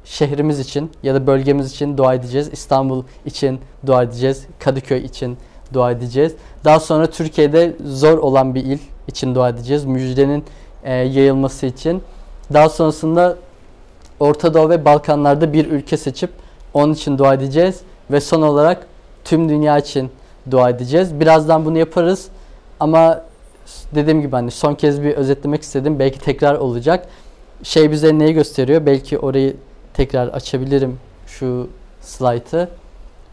şehrimiz 0.05 0.59
için 0.59 0.91
ya 1.03 1.15
da 1.15 1.27
bölgemiz 1.27 1.71
için 1.71 1.97
dua 1.97 2.13
edeceğiz. 2.13 2.49
İstanbul 2.53 3.03
için 3.25 3.59
dua 3.85 4.03
edeceğiz. 4.03 4.45
Kadıköy 4.59 5.05
için 5.05 5.37
dua 5.73 5.91
edeceğiz. 5.91 6.35
Daha 6.65 6.79
sonra 6.79 7.07
Türkiye'de 7.07 7.75
zor 7.85 8.17
olan 8.17 8.55
bir 8.55 8.65
il 8.65 8.79
için 9.07 9.35
dua 9.35 9.49
edeceğiz. 9.49 9.85
Müjdenin 9.85 10.43
e, 10.83 10.93
yayılması 10.93 11.65
için. 11.65 12.03
Daha 12.53 12.69
sonrasında 12.69 13.37
Orta 14.19 14.53
Doğu 14.53 14.69
ve 14.69 14.85
Balkanlarda 14.85 15.53
bir 15.53 15.65
ülke 15.71 15.97
seçip 15.97 16.29
onun 16.73 16.93
için 16.93 17.17
dua 17.17 17.33
edeceğiz. 17.33 17.81
Ve 18.11 18.21
son 18.21 18.41
olarak 18.41 18.87
tüm 19.23 19.49
dünya 19.49 19.77
için 19.77 20.11
dua 20.51 20.69
edeceğiz. 20.69 21.19
Birazdan 21.19 21.65
bunu 21.65 21.77
yaparız. 21.77 22.27
Ama 22.79 23.21
dediğim 23.95 24.21
gibi 24.21 24.31
hani 24.31 24.51
son 24.51 24.75
kez 24.75 25.03
bir 25.03 25.13
özetlemek 25.13 25.61
istedim. 25.61 25.99
Belki 25.99 26.19
tekrar 26.19 26.55
olacak. 26.55 27.07
Şey 27.63 27.91
bize 27.91 28.19
neyi 28.19 28.33
gösteriyor? 28.33 28.85
Belki 28.85 29.19
orayı 29.19 29.55
tekrar 29.93 30.27
açabilirim 30.27 30.99
şu 31.27 31.69
slaytı. 32.01 32.69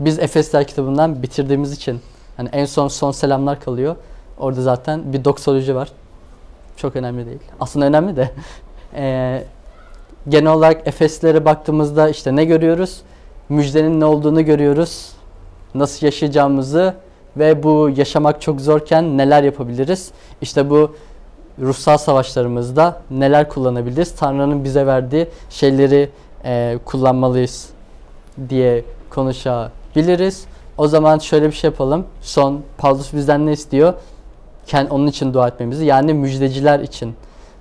Biz 0.00 0.18
Efesler 0.18 0.66
kitabından 0.66 1.22
bitirdiğimiz 1.22 1.72
için 1.72 2.00
hani 2.36 2.48
en 2.52 2.64
son 2.64 2.88
son 2.88 3.10
selamlar 3.10 3.60
kalıyor. 3.60 3.96
Orada 4.38 4.62
zaten 4.62 5.12
bir 5.12 5.24
doksoloji 5.24 5.74
var. 5.74 5.88
Çok 6.76 6.96
önemli 6.96 7.26
değil. 7.26 7.40
Aslında 7.60 7.86
önemli 7.86 8.16
de. 8.16 8.30
Ee, 8.94 9.44
genel 10.28 10.52
olarak 10.52 10.88
Efeslere 10.88 11.44
baktığımızda 11.44 12.08
işte 12.08 12.36
ne 12.36 12.44
görüyoruz? 12.44 13.02
Müjdenin 13.48 14.00
ne 14.00 14.04
olduğunu 14.04 14.44
görüyoruz. 14.44 15.12
Nasıl 15.74 16.06
yaşayacağımızı 16.06 16.94
ve 17.36 17.62
bu 17.62 17.90
yaşamak 17.96 18.40
çok 18.40 18.60
zorken 18.60 19.18
neler 19.18 19.42
yapabiliriz? 19.42 20.10
İşte 20.40 20.70
bu 20.70 20.96
ruhsal 21.60 21.98
savaşlarımızda 21.98 23.02
neler 23.10 23.48
kullanabiliriz? 23.48 24.14
Tanrı'nın 24.14 24.64
bize 24.64 24.86
verdiği 24.86 25.28
şeyleri 25.50 26.10
e, 26.44 26.78
kullanmalıyız 26.84 27.68
diye 28.48 28.84
konuşabiliriz. 29.10 30.44
O 30.78 30.88
zaman 30.88 31.18
şöyle 31.18 31.46
bir 31.46 31.52
şey 31.52 31.70
yapalım. 31.70 32.06
Son 32.20 32.62
Paulus 32.78 33.12
bizden 33.12 33.46
ne 33.46 33.52
istiyor? 33.52 33.94
Onun 34.90 35.06
için 35.06 35.34
dua 35.34 35.48
etmemizi. 35.48 35.84
Yani 35.84 36.14
müjdeciler 36.14 36.80
için. 36.80 37.14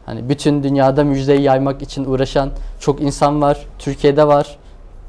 Hani 0.05 0.30
bütün 0.30 0.64
dünyada 0.64 1.03
müjdeyi 1.03 1.41
yaymak 1.41 1.82
için 1.82 2.05
uğraşan 2.05 2.49
çok 2.80 3.01
insan 3.01 3.41
var. 3.41 3.66
Türkiye'de 3.80 4.28
var. 4.28 4.57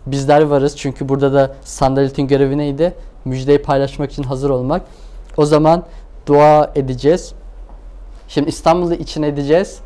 Bizler 0.07 0.43
varız. 0.43 0.77
Çünkü 0.77 1.09
burada 1.09 1.33
da 1.33 1.55
sandaletin 1.65 2.27
görevi 2.27 2.59
neydi? 2.59 2.95
Müjdeyi 3.25 3.63
paylaşmak 3.63 4.13
için 4.13 4.23
hazır 4.23 4.51
olmak. 4.51 4.83
O 5.37 5.47
zaman 5.47 5.83
dua 6.27 6.73
edeceğiz. 6.75 7.33
Şimdi 8.29 8.49
İstanbul'da 8.49 8.95
için 8.95 9.23
edeceğiz. 9.23 9.79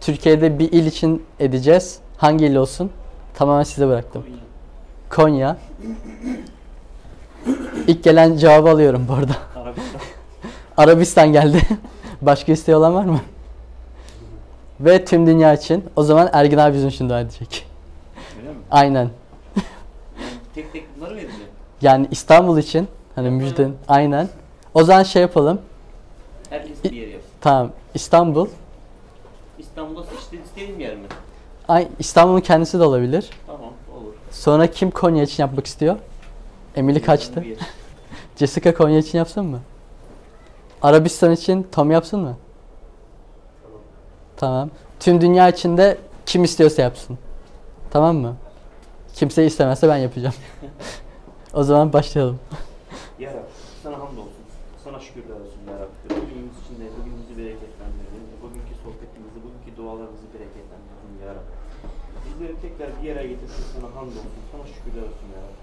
Türkiye'de 0.00 0.58
bir 0.58 0.72
il 0.72 0.86
için 0.86 1.22
edeceğiz. 1.40 1.98
Hangi 2.16 2.46
il 2.46 2.56
olsun? 2.56 2.90
Tamamen 3.34 3.62
size 3.62 3.88
bıraktım. 3.88 4.22
Konya. 5.10 5.56
İlk 7.86 8.04
gelen 8.04 8.36
cevabı 8.36 8.70
alıyorum 8.70 9.06
bu 9.08 9.12
arada. 9.12 9.36
Arabistan. 10.76 11.32
Geldi. 11.32 11.62
Başka 12.22 12.52
isteği 12.52 12.76
olan 12.76 12.94
var 12.94 13.04
mı? 13.04 13.20
Ve 14.80 15.04
tüm 15.04 15.26
dünya 15.26 15.54
için. 15.54 15.84
O 15.96 16.02
zaman 16.02 16.30
Ergin 16.32 16.58
abi 16.58 16.74
bizim 16.74 16.88
için 16.88 17.08
dua 17.08 17.20
edecek. 17.20 17.66
Öyle 18.40 18.48
mi? 18.48 18.56
Aynen. 18.70 19.10
Tek 20.54 20.72
tek 20.72 20.96
bunları 20.96 21.14
mı 21.14 21.20
edeceğim? 21.20 21.46
Yani 21.82 22.08
İstanbul 22.10 22.58
için. 22.58 22.88
Hani 23.14 23.30
müjden. 23.30 23.72
Aynen. 23.88 24.28
O 24.74 24.84
zaman 24.84 25.02
şey 25.02 25.22
yapalım. 25.22 25.60
Herkes 26.50 26.84
bir 26.84 26.92
yer 26.92 27.08
yapsın. 27.08 27.30
Tamam. 27.40 27.70
İstanbul. 27.94 28.48
İstanbul'da 29.58 30.06
işte 30.20 30.36
istediğim 30.44 30.80
yer 30.80 30.96
mi? 30.96 31.02
Ay, 31.68 31.88
İstanbul'un 31.98 32.40
kendisi 32.40 32.78
de 32.78 32.82
olabilir. 32.84 33.30
Tamam 33.46 33.60
olur. 33.96 34.12
Sonra 34.30 34.66
kim 34.66 34.90
Konya 34.90 35.22
için 35.22 35.42
yapmak 35.42 35.66
istiyor? 35.66 35.96
Emily 36.76 37.02
kaçtı. 37.02 37.44
Jessica 38.36 38.74
Konya 38.74 38.98
için 38.98 39.18
yapsın 39.18 39.44
mı? 39.46 39.60
Arabistan 40.82 41.32
için 41.32 41.66
tam 41.72 41.90
yapsın 41.90 42.20
mı? 42.20 42.36
Tamam. 43.62 43.80
Tamam. 44.36 44.70
Tüm 45.00 45.20
dünya 45.20 45.48
içinde 45.48 45.98
kim 46.26 46.44
istiyorsa 46.44 46.82
yapsın. 46.82 47.18
Tamam 47.90 48.16
mı? 48.16 48.36
Kimse 49.14 49.46
istemezse 49.46 49.88
ben 49.88 49.96
yapacağım. 49.96 50.34
o 51.54 51.62
zaman 51.62 51.92
başlayalım. 51.92 52.38
Ya 53.18 53.30
Rab, 53.30 53.48
sana 53.82 53.98
hamdolsun. 53.98 54.42
Sana 54.84 55.00
şükürler 55.00 55.34
olsun 55.34 55.62
ya 55.70 55.74
Rabbi. 55.74 56.22
Bugünümüz 56.22 56.56
içinde 56.64 56.84
bugünümüzü 56.98 57.34
bereketlendirdin. 57.38 58.24
Bugünkü 58.42 58.74
sohbetimizi, 58.84 59.38
bugünkü 59.44 59.70
dualarımızı 59.76 60.26
bereketlendirdin 60.34 61.14
ya 61.24 61.30
Rabbi. 61.36 61.52
Bizleri 62.26 62.54
tekrar 62.64 62.88
bir 63.02 63.08
yere 63.08 63.22
getirdin. 63.22 63.64
Sana 63.74 63.88
hamdolsun. 63.96 64.42
Sana 64.52 64.64
şükürler 64.74 65.02
olsun 65.08 65.28
ya 65.36 65.40
Rabbi. 65.46 65.62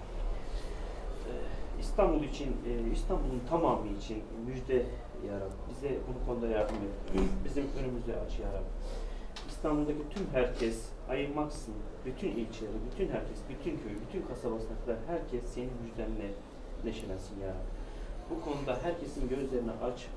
Ee, 1.29 1.33
İstanbul 1.83 2.23
için, 2.31 2.49
e, 2.69 2.71
İstanbul'un 2.95 3.41
tamamı 3.49 3.87
için 3.99 4.23
müjde 4.47 4.85
ya 5.27 5.39
Rabbi. 5.39 5.55
Bize 5.69 5.97
bu 6.07 6.25
konuda 6.25 6.47
yardım 6.47 6.75
et. 6.75 7.21
Bizim 7.45 7.63
önümüzü 7.79 8.13
aç 8.25 8.39
ya 8.39 8.47
Rabbi. 8.47 8.69
İstanbul'daki 9.49 10.09
tüm 10.09 10.27
herkes 10.33 10.85
ayırmaksın. 11.09 11.73
Bütün 12.05 12.27
ilçeleri, 12.27 12.73
bütün 12.91 13.07
herkes, 13.13 13.39
bütün 13.49 13.71
köy, 13.71 13.93
bütün 14.07 14.27
kasabasına 14.27 14.79
kadar 14.85 14.97
herkes 15.07 15.43
senin 15.45 15.71
müjdenle 15.83 16.33
neşelensin 16.83 17.39
ya 17.39 17.47
Rabbi. 17.47 17.79
Bu 18.29 18.41
konuda 18.41 18.79
herkesin 18.83 19.29
gözlerini 19.29 19.71
aç, 19.71 20.07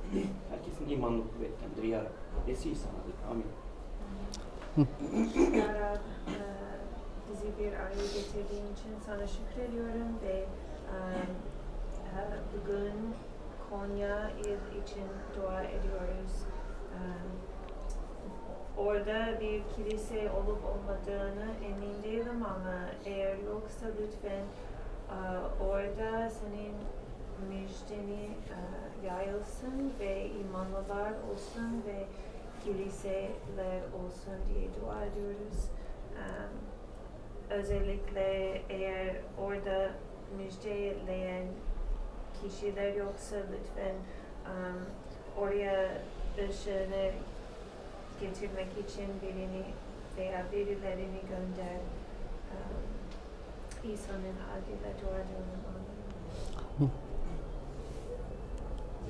herkesin 0.51 0.89
imanını 0.89 1.23
kuvvetlendir 1.23 1.83
ya 1.83 2.01
Rabbi. 2.01 2.51
Esir 2.51 2.75
sanadır. 2.75 3.15
Amin. 3.31 3.47
Ya 5.59 5.75
Rab, 5.75 6.05
e, 6.29 6.39
bizi 7.31 7.59
bir 7.59 7.73
araya 7.73 8.07
getirdiğin 8.15 8.73
için 8.75 8.93
sana 9.07 9.27
şükrediyorum 9.27 10.09
ve 10.23 10.33
e, 10.33 10.97
bugün 12.55 13.15
Konya 13.73 14.31
il 14.39 14.83
için 14.83 15.09
dua 15.37 15.63
ediyoruz. 15.63 16.47
Orada 18.77 19.41
bir 19.41 19.63
kilise 19.77 20.31
olup 20.31 20.65
olmadığını 20.65 21.47
emin 21.65 22.03
değilim 22.03 22.45
ama 22.45 22.91
eğer 23.05 23.37
yoksa 23.39 23.87
lütfen 24.01 24.45
orada 25.61 26.31
senin 26.31 26.75
müjdeni 27.49 28.31
yayılsın 29.07 29.93
ve 30.01 30.27
imanlılar 30.29 31.13
olsun 31.33 31.83
ve 31.87 32.07
kiliseler 32.65 33.83
olsun 34.05 34.35
diye 34.49 34.69
dua 34.81 35.05
ediyoruz. 35.05 35.71
Özellikle 37.51 38.63
eğer 38.69 39.17
orada 39.41 39.91
müjdeleyen 40.37 41.47
kişiler 42.43 42.95
yoksa 42.95 43.37
lütfen 43.37 43.95
um, 44.47 44.81
oraya 45.43 46.03
ışığını 46.49 47.11
getirmek 48.21 48.69
için 48.89 49.09
birini 49.23 49.65
veya 50.17 50.47
birilerini 50.53 51.21
gönder. 51.29 51.81
Um, 52.53 52.83
İsa'nın 53.93 54.39
adıyla 54.55 54.91
dua 55.01 55.19
ediyorum. 55.23 55.61
Amin. 55.69 56.91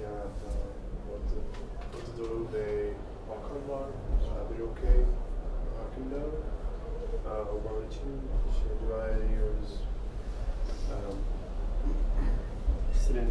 Ya 0.02 0.10
uh, 0.10 1.96
Ortadoğu 1.96 2.52
ve 2.52 2.92
Balkan 3.28 3.68
var. 3.78 3.88
Haberi 4.38 4.62
okey. 4.62 5.04
Hakkında. 5.78 6.26
Uh, 7.26 7.48
onlar 7.54 7.86
için 7.86 8.20
şey 8.58 8.88
dua 8.88 9.08
ediyoruz. 9.08 9.80
Um, 10.92 11.18
senin 13.08 13.28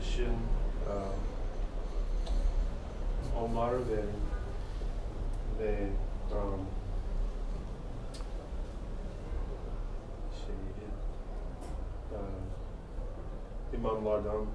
ışın 0.00 0.34
uh, 0.88 1.14
onlar 3.42 3.72
ve 3.72 4.04
ve 5.58 5.88
um, 6.32 6.66
şey 10.44 10.54
uh, 12.12 13.74
imamlardan 13.74 14.36
um, 14.36 14.46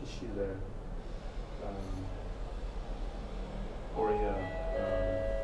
kişiler 0.00 0.54
um, 1.62 1.98
oraya 3.98 4.32
um, 4.32 4.38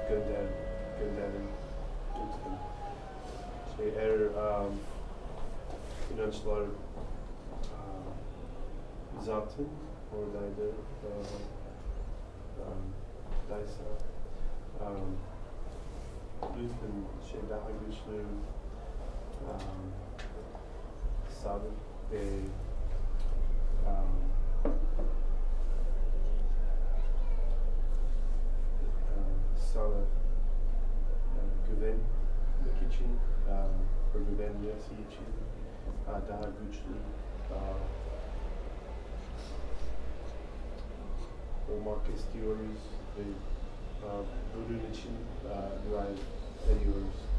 gönder 0.08 0.46
gönderin 0.98 1.48
lütfen. 2.14 2.58
Şey 3.76 3.88
eğer 3.98 4.20
um, 4.20 4.74
inançlar 6.14 6.62
zaten 9.20 9.66
oradaydı. 10.16 10.72
Daysa 13.50 13.82
lütfen 16.42 16.94
şey 17.30 17.40
daha 17.50 17.70
güçlü 17.86 18.24
sabit 21.42 21.72
ve 22.12 22.22
um, 23.88 24.23
daha 36.34 36.50
güçlü 36.50 36.96
uh, 37.50 37.80
olmak 41.72 42.08
istiyoruz 42.16 42.80
ve 43.18 43.22
uh, 44.06 44.24
bunun 44.54 44.78
için 44.92 45.12
uh, 45.44 45.90
dua 45.90 46.06
ediyoruz. 46.72 47.33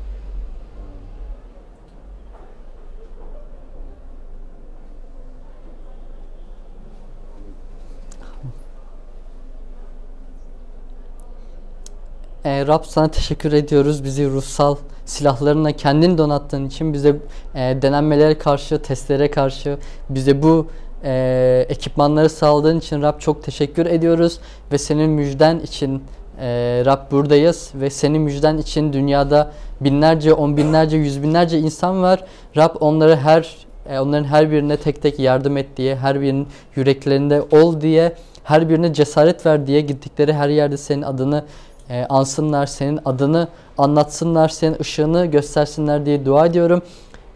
E, 12.45 12.67
Rab 12.67 12.83
sana 12.83 13.07
teşekkür 13.07 13.53
ediyoruz. 13.53 14.03
Bizi 14.03 14.29
ruhsal 14.29 14.75
silahlarına 15.05 15.71
kendin 15.71 16.17
donattığın 16.17 16.65
için 16.65 16.93
bize 16.93 17.15
e, 17.55 17.77
denenmelere 17.81 18.37
karşı, 18.37 18.81
testlere 18.81 19.31
karşı 19.31 19.77
bize 20.09 20.43
bu 20.43 20.67
e, 21.03 21.65
ekipmanları 21.69 22.29
sağladığın 22.29 22.79
için 22.79 23.01
Rab 23.01 23.19
çok 23.19 23.43
teşekkür 23.43 23.85
ediyoruz 23.85 24.39
ve 24.71 24.77
senin 24.77 25.09
müjden 25.09 25.59
için 25.59 26.03
e, 26.39 26.47
Rab 26.85 27.11
buradayız 27.11 27.71
ve 27.75 27.89
senin 27.89 28.21
müjden 28.21 28.57
için 28.57 28.93
dünyada 28.93 29.51
binlerce, 29.81 30.33
on 30.33 30.57
binlerce, 30.57 30.97
yüz 30.97 31.23
binlerce 31.23 31.59
insan 31.59 32.01
var. 32.01 32.23
Rab 32.57 32.75
onları 32.79 33.15
her 33.15 33.55
e, 33.89 33.99
onların 33.99 34.25
her 34.25 34.51
birine 34.51 34.77
tek 34.77 35.01
tek 35.01 35.19
yardım 35.19 35.57
et 35.57 35.77
diye, 35.77 35.95
her 35.95 36.21
birinin 36.21 36.47
yüreklerinde 36.75 37.41
ol 37.51 37.81
diye, 37.81 38.15
her 38.43 38.69
birine 38.69 38.93
cesaret 38.93 39.45
ver 39.45 39.67
diye 39.67 39.81
gittikleri 39.81 40.33
her 40.33 40.49
yerde 40.49 40.77
senin 40.77 41.01
adını 41.01 41.45
e, 41.89 42.05
ansınlar, 42.05 42.65
senin 42.65 42.99
adını 43.05 43.47
anlatsınlar, 43.77 44.49
senin 44.49 44.77
ışığını 44.81 45.25
göstersinler 45.25 46.05
diye 46.05 46.25
dua 46.25 46.45
ediyorum. 46.45 46.81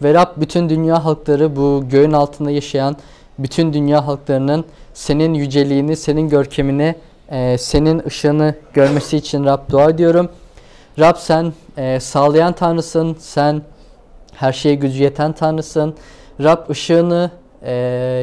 Ve 0.04 0.14
Rab 0.14 0.28
bütün 0.38 0.70
dünya 0.70 1.06
halkları 1.06 1.56
bu 1.56 1.84
göğün 1.90 2.12
altında 2.12 2.52
yaşayan 2.52 2.96
bütün 3.40 3.74
dünya 3.74 4.08
halklarının 4.08 4.66
senin 4.94 5.34
yüceliğini, 5.34 5.96
senin 5.96 6.30
görkemini, 6.30 6.96
e, 7.30 7.58
senin 7.58 8.02
ışığını 8.08 8.56
görmesi 8.74 9.18
için 9.18 9.46
Rab 9.46 9.72
dua 9.72 9.90
ediyorum. 9.90 10.30
Rab 11.00 11.16
sen 11.18 11.54
e, 11.78 12.00
sağlayan 12.00 12.54
Tanrısın, 12.54 13.18
sen 13.20 13.62
her 14.34 14.54
şeye 14.54 14.76
gücü 14.76 15.04
yeten 15.04 15.34
Tanrısın. 15.34 15.96
Rab 16.44 16.70
ışığını, 16.70 17.32
e, 17.62 17.74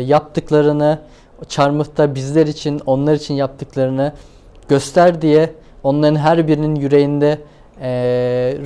yaptıklarını, 0.06 0.98
çarmıhta 1.48 2.14
bizler 2.14 2.46
için, 2.46 2.80
onlar 2.86 3.14
için 3.14 3.34
yaptıklarını 3.34 4.12
göster 4.68 5.22
diye 5.22 5.54
onların 5.86 6.16
her 6.16 6.48
birinin 6.48 6.74
yüreğinde 6.74 7.38
e, 7.80 7.88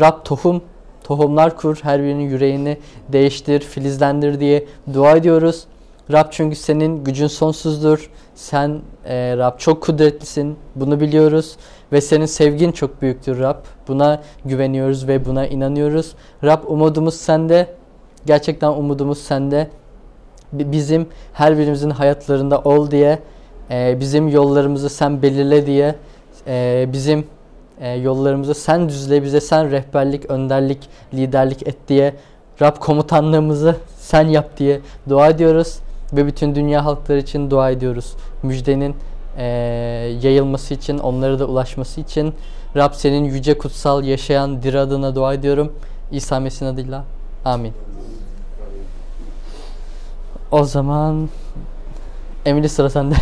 Rab 0.01 0.25
tohum, 0.25 0.63
tohumlar 1.05 1.57
kur, 1.57 1.79
her 1.83 2.03
birinin 2.03 2.23
yüreğini 2.31 2.79
değiştir, 3.09 3.61
filizlendir 3.61 4.41
diye 4.41 4.65
dua 4.95 5.17
ediyoruz. 5.17 5.65
Rab 6.13 6.27
çünkü 6.31 6.57
senin 6.57 7.05
gücün 7.05 7.27
sonsuzdur. 7.27 8.11
Sen 8.35 8.81
e, 9.05 9.37
Rab 9.37 9.59
çok 9.59 9.83
kudretlisin. 9.83 10.57
Bunu 10.75 11.01
biliyoruz. 11.01 11.57
Ve 11.93 12.01
senin 12.01 12.27
sevgin 12.27 12.73
çok 12.73 13.03
büyüktür 13.03 13.41
Rab. 13.41 13.57
Buna 13.89 14.23
güveniyoruz 14.45 15.09
ve 15.09 15.25
buna 15.27 15.47
inanıyoruz. 15.47 16.15
Rab 16.45 16.63
umudumuz 16.67 17.15
sende. 17.15 17.67
Gerçekten 18.27 18.69
umudumuz 18.69 19.19
sende. 19.19 19.69
Bi- 20.53 20.73
Bizim 20.73 21.07
her 21.33 21.59
birimizin 21.59 21.91
hayatlarında 21.91 22.59
ol 22.59 22.91
diye. 22.91 23.19
e, 23.71 24.01
bizim 24.01 24.29
yollarımızı 24.29 24.89
sen 24.89 25.23
belirle 25.23 25.67
diye. 25.67 25.95
E, 26.47 26.87
bizim 26.93 27.27
e, 27.81 27.91
yollarımızı 27.91 28.55
sen 28.55 28.89
düzle 28.89 29.23
bize 29.23 29.41
sen 29.41 29.71
rehberlik, 29.71 30.31
önderlik, 30.31 30.79
liderlik 31.15 31.69
et 31.69 31.77
diye. 31.89 32.15
Rab 32.63 32.77
komutanlığımızı 32.77 33.77
sen 33.97 34.29
yap 34.29 34.57
diye 34.57 34.81
dua 35.09 35.29
ediyoruz 35.29 35.79
ve 36.13 36.27
bütün 36.27 36.55
dünya 36.55 36.85
halkları 36.85 37.19
için 37.19 37.51
dua 37.51 37.71
ediyoruz. 37.71 38.15
Müjdenin 38.43 38.97
eee, 39.39 39.45
yayılması 40.23 40.75
için, 40.75 40.99
onlara 40.99 41.39
da 41.39 41.47
ulaşması 41.47 42.01
için 42.01 42.35
Rab 42.77 42.93
senin 42.93 43.25
yüce 43.25 43.59
kutsal 43.59 44.05
yaşayan 44.05 44.63
dir 44.63 44.75
adına 44.75 45.15
dua 45.15 45.35
ediyorum. 45.35 45.73
İsa 46.13 46.41
Mesih'in 46.41 46.71
adıyla. 46.71 47.05
Amin. 47.45 47.73
O 50.51 50.65
zaman 50.65 51.29
Emily 52.47 52.69
sıra 52.69 52.91
sende. 52.91 53.15